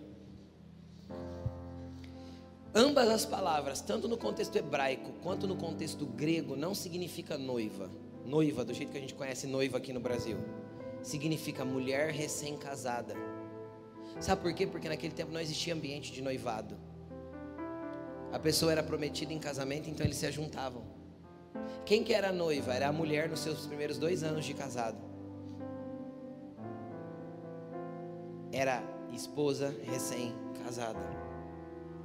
Ambas 2.74 3.08
as 3.10 3.26
palavras, 3.26 3.82
tanto 3.82 4.08
no 4.08 4.16
contexto 4.16 4.56
hebraico 4.56 5.12
quanto 5.22 5.46
no 5.46 5.56
contexto 5.56 6.06
grego, 6.06 6.56
não 6.56 6.74
significa 6.74 7.36
noiva. 7.36 7.90
Noiva, 8.24 8.64
do 8.64 8.72
jeito 8.72 8.90
que 8.90 8.96
a 8.96 9.00
gente 9.00 9.14
conhece 9.14 9.46
noiva 9.46 9.76
aqui 9.76 9.92
no 9.92 10.00
Brasil, 10.00 10.38
significa 11.02 11.66
mulher 11.66 12.12
recém-casada. 12.12 13.14
Sabe 14.18 14.40
por 14.40 14.54
quê? 14.54 14.66
Porque 14.66 14.88
naquele 14.88 15.12
tempo 15.12 15.32
não 15.32 15.40
existia 15.40 15.74
ambiente 15.74 16.12
de 16.12 16.22
noivado. 16.22 16.74
A 18.32 18.38
pessoa 18.38 18.72
era 18.72 18.82
prometida 18.82 19.34
em 19.34 19.38
casamento, 19.38 19.90
então 19.90 20.06
eles 20.06 20.16
se 20.16 20.32
juntavam. 20.32 20.82
Quem 21.84 22.02
que 22.02 22.14
era 22.14 22.32
noiva? 22.32 22.72
Era 22.72 22.88
a 22.88 22.92
mulher 22.92 23.28
nos 23.28 23.40
seus 23.40 23.66
primeiros 23.66 23.98
dois 23.98 24.22
anos 24.22 24.46
de 24.46 24.54
casado. 24.54 24.98
Era 28.50 28.82
esposa 29.12 29.74
recém-casada. 29.84 31.21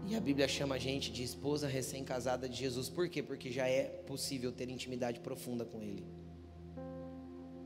E 0.09 0.15
a 0.15 0.21
Bíblia 0.21 0.47
chama 0.47 0.75
a 0.75 0.77
gente 0.77 1.11
de 1.11 1.21
esposa 1.21 1.67
recém-casada 1.67 2.47
de 2.47 2.55
Jesus. 2.55 2.87
Por 2.87 3.09
quê? 3.09 3.21
Porque 3.21 3.51
já 3.51 3.67
é 3.67 3.83
possível 3.83 4.53
ter 4.53 4.69
intimidade 4.69 5.19
profunda 5.19 5.65
com 5.65 5.83
Ele. 5.83 6.07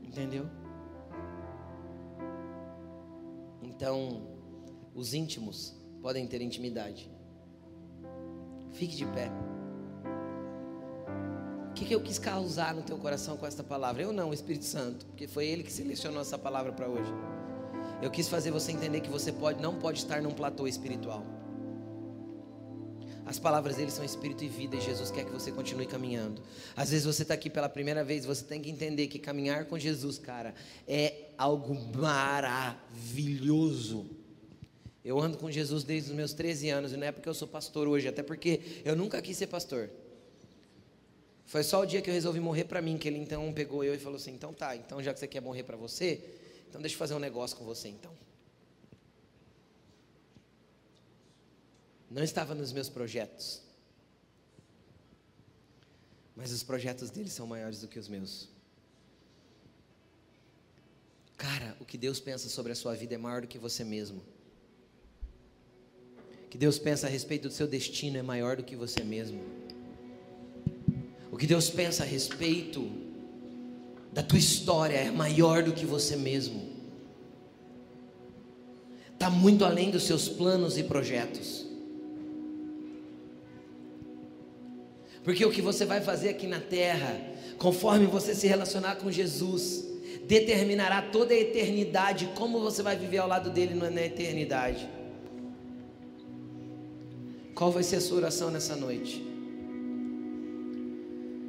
Entendeu? 0.02 0.48
Então, 3.62 4.26
os 4.92 5.14
íntimos 5.14 5.72
podem 6.00 6.26
ter 6.26 6.42
intimidade. 6.42 7.08
Fique 8.72 8.96
de 8.96 9.06
pé. 9.06 9.30
O 11.70 11.74
que, 11.74 11.84
que 11.84 11.94
eu 11.94 12.02
quis 12.02 12.18
causar 12.18 12.74
no 12.74 12.82
teu 12.82 12.98
coração 12.98 13.36
com 13.36 13.46
esta 13.46 13.62
palavra? 13.62 14.02
Eu 14.02 14.12
não, 14.12 14.30
o 14.30 14.34
Espírito 14.34 14.64
Santo, 14.64 15.06
porque 15.06 15.28
foi 15.28 15.46
Ele 15.46 15.62
que 15.62 15.72
selecionou 15.72 16.20
essa 16.20 16.36
palavra 16.36 16.72
para 16.72 16.88
hoje. 16.88 17.12
Eu 18.02 18.10
quis 18.10 18.28
fazer 18.28 18.50
você 18.50 18.72
entender 18.72 19.00
que 19.00 19.08
você 19.08 19.30
pode, 19.30 19.62
não 19.62 19.78
pode 19.78 19.98
estar 19.98 20.20
num 20.20 20.32
platô 20.32 20.66
espiritual. 20.66 21.24
As 23.24 23.38
palavras 23.38 23.76
dele 23.76 23.90
são 23.90 24.04
espírito 24.04 24.42
e 24.42 24.48
vida 24.48 24.76
e 24.76 24.80
Jesus 24.80 25.10
quer 25.10 25.24
que 25.24 25.30
você 25.30 25.52
continue 25.52 25.86
caminhando. 25.86 26.42
Às 26.74 26.90
vezes 26.90 27.06
você 27.06 27.22
está 27.22 27.34
aqui 27.34 27.48
pela 27.48 27.68
primeira 27.68 28.02
vez, 28.02 28.24
você 28.24 28.44
tem 28.44 28.60
que 28.60 28.68
entender 28.68 29.06
que 29.06 29.18
caminhar 29.18 29.66
com 29.66 29.78
Jesus, 29.78 30.18
cara, 30.18 30.54
é 30.88 31.28
algo 31.38 31.74
maravilhoso. 31.96 32.90
Eu 35.04 35.20
ando 35.20 35.38
com 35.38 35.50
Jesus 35.50 35.84
desde 35.84 36.10
os 36.10 36.16
meus 36.16 36.32
13 36.32 36.70
anos 36.70 36.92
e 36.92 36.96
não 36.96 37.06
é 37.06 37.12
porque 37.12 37.28
eu 37.28 37.34
sou 37.34 37.46
pastor 37.46 37.86
hoje, 37.88 38.08
até 38.08 38.22
porque 38.22 38.82
eu 38.84 38.96
nunca 38.96 39.22
quis 39.22 39.36
ser 39.36 39.46
pastor. 39.46 39.88
Foi 41.44 41.62
só 41.62 41.82
o 41.82 41.86
dia 41.86 42.00
que 42.00 42.08
eu 42.08 42.14
resolvi 42.14 42.40
morrer 42.40 42.64
para 42.64 42.80
mim 42.80 42.96
que 42.96 43.06
ele 43.08 43.18
então 43.18 43.52
pegou 43.52 43.84
eu 43.84 43.94
e 43.94 43.98
falou 43.98 44.16
assim: 44.16 44.32
"Então 44.32 44.52
tá, 44.52 44.74
então 44.74 45.02
já 45.02 45.12
que 45.12 45.20
você 45.20 45.28
quer 45.28 45.40
morrer 45.40 45.64
para 45.64 45.76
você, 45.76 46.20
então 46.68 46.80
deixa 46.80 46.94
eu 46.94 46.98
fazer 46.98 47.14
um 47.14 47.18
negócio 47.18 47.56
com 47.56 47.64
você 47.64 47.88
então". 47.88 48.12
Não 52.12 52.22
estava 52.22 52.54
nos 52.54 52.72
meus 52.72 52.90
projetos. 52.90 53.62
Mas 56.36 56.52
os 56.52 56.62
projetos 56.62 57.08
dele 57.10 57.30
são 57.30 57.46
maiores 57.46 57.80
do 57.80 57.88
que 57.88 57.98
os 57.98 58.06
meus. 58.06 58.48
Cara, 61.38 61.74
o 61.80 61.86
que 61.86 61.96
Deus 61.96 62.20
pensa 62.20 62.50
sobre 62.50 62.72
a 62.72 62.74
sua 62.74 62.94
vida 62.94 63.14
é 63.14 63.18
maior 63.18 63.40
do 63.40 63.48
que 63.48 63.58
você 63.58 63.82
mesmo. 63.82 64.22
O 66.44 66.48
que 66.50 66.58
Deus 66.58 66.78
pensa 66.78 67.06
a 67.06 67.10
respeito 67.10 67.48
do 67.48 67.54
seu 67.54 67.66
destino 67.66 68.18
é 68.18 68.22
maior 68.22 68.56
do 68.56 68.62
que 68.62 68.76
você 68.76 69.02
mesmo. 69.02 69.42
O 71.30 71.38
que 71.38 71.46
Deus 71.46 71.70
pensa 71.70 72.02
a 72.02 72.06
respeito 72.06 72.92
da 74.12 74.22
tua 74.22 74.38
história 74.38 74.98
é 74.98 75.10
maior 75.10 75.62
do 75.62 75.72
que 75.72 75.86
você 75.86 76.14
mesmo. 76.14 76.70
Está 79.14 79.30
muito 79.30 79.64
além 79.64 79.90
dos 79.90 80.02
seus 80.02 80.28
planos 80.28 80.76
e 80.76 80.84
projetos. 80.84 81.71
Porque 85.24 85.44
o 85.44 85.50
que 85.50 85.62
você 85.62 85.84
vai 85.84 86.00
fazer 86.00 86.30
aqui 86.30 86.46
na 86.46 86.60
terra, 86.60 87.20
conforme 87.58 88.06
você 88.06 88.34
se 88.34 88.46
relacionar 88.46 88.96
com 88.96 89.10
Jesus, 89.10 89.84
determinará 90.26 91.02
toda 91.02 91.32
a 91.32 91.36
eternidade, 91.36 92.28
como 92.34 92.60
você 92.60 92.82
vai 92.82 92.96
viver 92.96 93.18
ao 93.18 93.28
lado 93.28 93.50
dele 93.50 93.74
na 93.74 94.02
eternidade. 94.02 94.88
Qual 97.54 97.70
vai 97.70 97.82
ser 97.82 97.96
a 97.96 98.00
sua 98.00 98.16
oração 98.16 98.50
nessa 98.50 98.74
noite? 98.74 99.22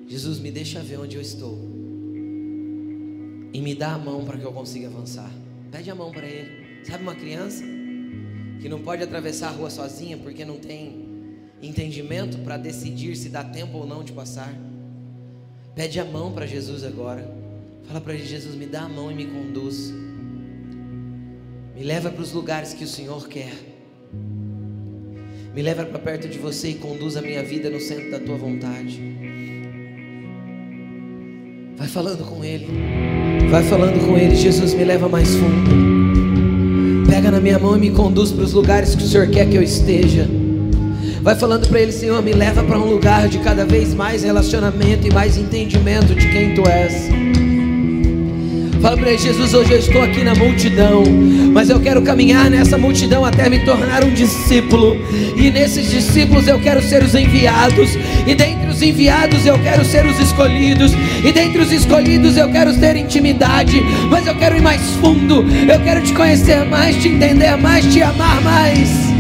Jesus, 0.08 0.38
me 0.38 0.52
deixa 0.52 0.80
ver 0.82 1.00
onde 1.00 1.16
eu 1.16 1.22
estou. 1.22 1.58
E 3.54 3.62
me 3.62 3.74
dá 3.74 3.94
a 3.94 3.98
mão 3.98 4.26
para 4.26 4.38
que 4.38 4.44
eu 4.44 4.52
consiga 4.52 4.88
avançar. 4.88 5.32
Pede 5.72 5.90
a 5.90 5.95
mão 5.95 6.12
para 6.12 6.28
ele. 6.28 6.84
Sabe 6.84 7.02
uma 7.02 7.16
criança 7.16 7.64
que 8.62 8.70
não 8.70 8.82
pode 8.82 9.02
atravessar 9.02 9.48
a 9.48 9.52
rua 9.52 9.70
sozinha 9.70 10.18
porque 10.18 10.44
não 10.44 10.58
tem 10.58 11.02
entendimento 11.64 12.38
para 12.40 12.57
decidir 12.57 13.15
se 13.15 13.30
dá 13.30 13.44
tempo 13.44 13.77
ou 13.77 13.88
não 13.88 14.03
de 14.03 14.11
passar. 14.11 14.53
Pede 15.73 15.99
a 15.99 16.06
mão 16.06 16.31
para 16.31 16.45
Jesus 16.45 16.84
agora. 16.84 17.27
Fala 17.88 17.99
para 18.02 18.14
ele: 18.14 18.26
Jesus, 18.26 18.56
me 18.56 18.65
dá 18.65 18.81
a 18.81 18.90
mão 18.90 19.11
e 19.11 19.15
me 19.15 19.26
conduz. 19.26 19.94
Me 21.76 21.84
leva 21.84 22.11
para 22.11 22.22
os 22.22 22.31
lugares 22.31 22.73
que 22.73 22.84
o 22.84 22.88
Senhor 22.88 23.27
quer. 23.27 23.53
Me 25.56 25.61
leva 25.61 25.85
para 25.85 25.99
perto 25.99 26.27
de 26.27 26.38
você 26.38 26.69
e 26.69 26.73
conduz 26.76 27.15
a 27.15 27.22
minha 27.22 27.44
vida 27.44 27.69
no 27.69 27.80
centro 27.80 28.11
da 28.11 28.19
tua 28.19 28.38
vontade. 28.38 29.02
Vai 31.76 31.88
falando 31.88 32.23
com 32.26 32.44
Ele. 32.44 32.68
Vai 33.49 33.64
falando 33.64 34.06
com 34.06 34.18
Ele. 34.18 34.35
Jesus, 34.35 34.73
me 34.73 34.84
leva 34.84 35.10
mais 35.10 35.30
fundo. 35.35 35.72
Pega 37.10 37.31
na 37.31 37.40
minha 37.40 37.60
mão 37.60 37.76
e 37.76 37.80
me 37.80 37.91
conduz 37.91 38.31
para 38.31 38.44
os 38.44 38.53
lugares 38.53 38.95
que 38.95 39.03
o 39.03 39.07
Senhor 39.07 39.30
quer 39.30 39.49
que 39.49 39.57
eu 39.57 39.64
esteja. 39.64 40.27
Vai 41.24 41.36
falando 41.36 41.70
para 41.70 41.80
Ele, 41.80 41.94
Senhor, 41.94 42.22
me 42.22 42.34
leva 42.34 42.62
para 42.64 42.78
um 42.78 42.86
lugar 42.86 43.30
de 43.30 43.40
cada 43.40 43.64
vez 43.64 43.94
mais 43.94 44.24
relacionamento 44.24 45.08
e 45.08 45.14
mais 45.14 45.38
entendimento 45.38 46.14
de 46.14 46.28
quem 46.30 46.54
Tu 46.54 46.68
és. 46.68 47.10
Fala 48.82 48.98
para 48.98 49.08
ele, 49.12 49.18
Jesus, 49.18 49.54
hoje 49.54 49.72
eu 49.72 49.80
estou 49.80 50.02
aqui 50.02 50.26
na 50.26 50.36
multidão, 50.36 51.06
mas 51.54 51.70
eu 51.70 51.80
quero 51.80 52.02
caminhar 52.02 52.50
nessa 52.50 52.78
multidão 52.78 53.24
até 53.24 53.48
me 53.50 53.60
tornar 53.60 54.04
um 54.04 54.14
discípulo. 54.14 54.98
E 55.38 55.50
nesses 55.50 55.90
discípulos 55.90 56.45
eu 56.50 56.60
quero 56.60 56.82
ser 56.82 57.02
os 57.02 57.16
enviados, 57.16 57.91
e 58.28 58.36
dentre 58.36 58.70
os 58.70 58.82
enviados 58.82 59.45
eu 59.45 59.58
quero 59.60 59.86
ser 59.86 60.06
os 60.06 60.20
escolhidos, 60.20 60.91
e 61.24 61.32
dentre 61.32 61.62
os 61.62 61.72
escolhidos 61.72 62.36
eu 62.36 62.52
quero 62.52 62.78
ter 62.78 62.98
intimidade, 62.98 63.80
mas 64.10 64.28
eu 64.28 64.36
quero 64.36 64.58
ir 64.58 64.62
mais 64.62 64.82
fundo, 65.00 65.45
eu 65.72 65.80
quero 65.80 66.04
te 66.04 66.12
conhecer 66.12 66.66
mais, 66.66 67.02
te 67.02 67.08
entender 67.08 67.56
mais, 67.56 67.86
te 67.86 68.02
amar 68.02 68.41
mais. 68.41 69.12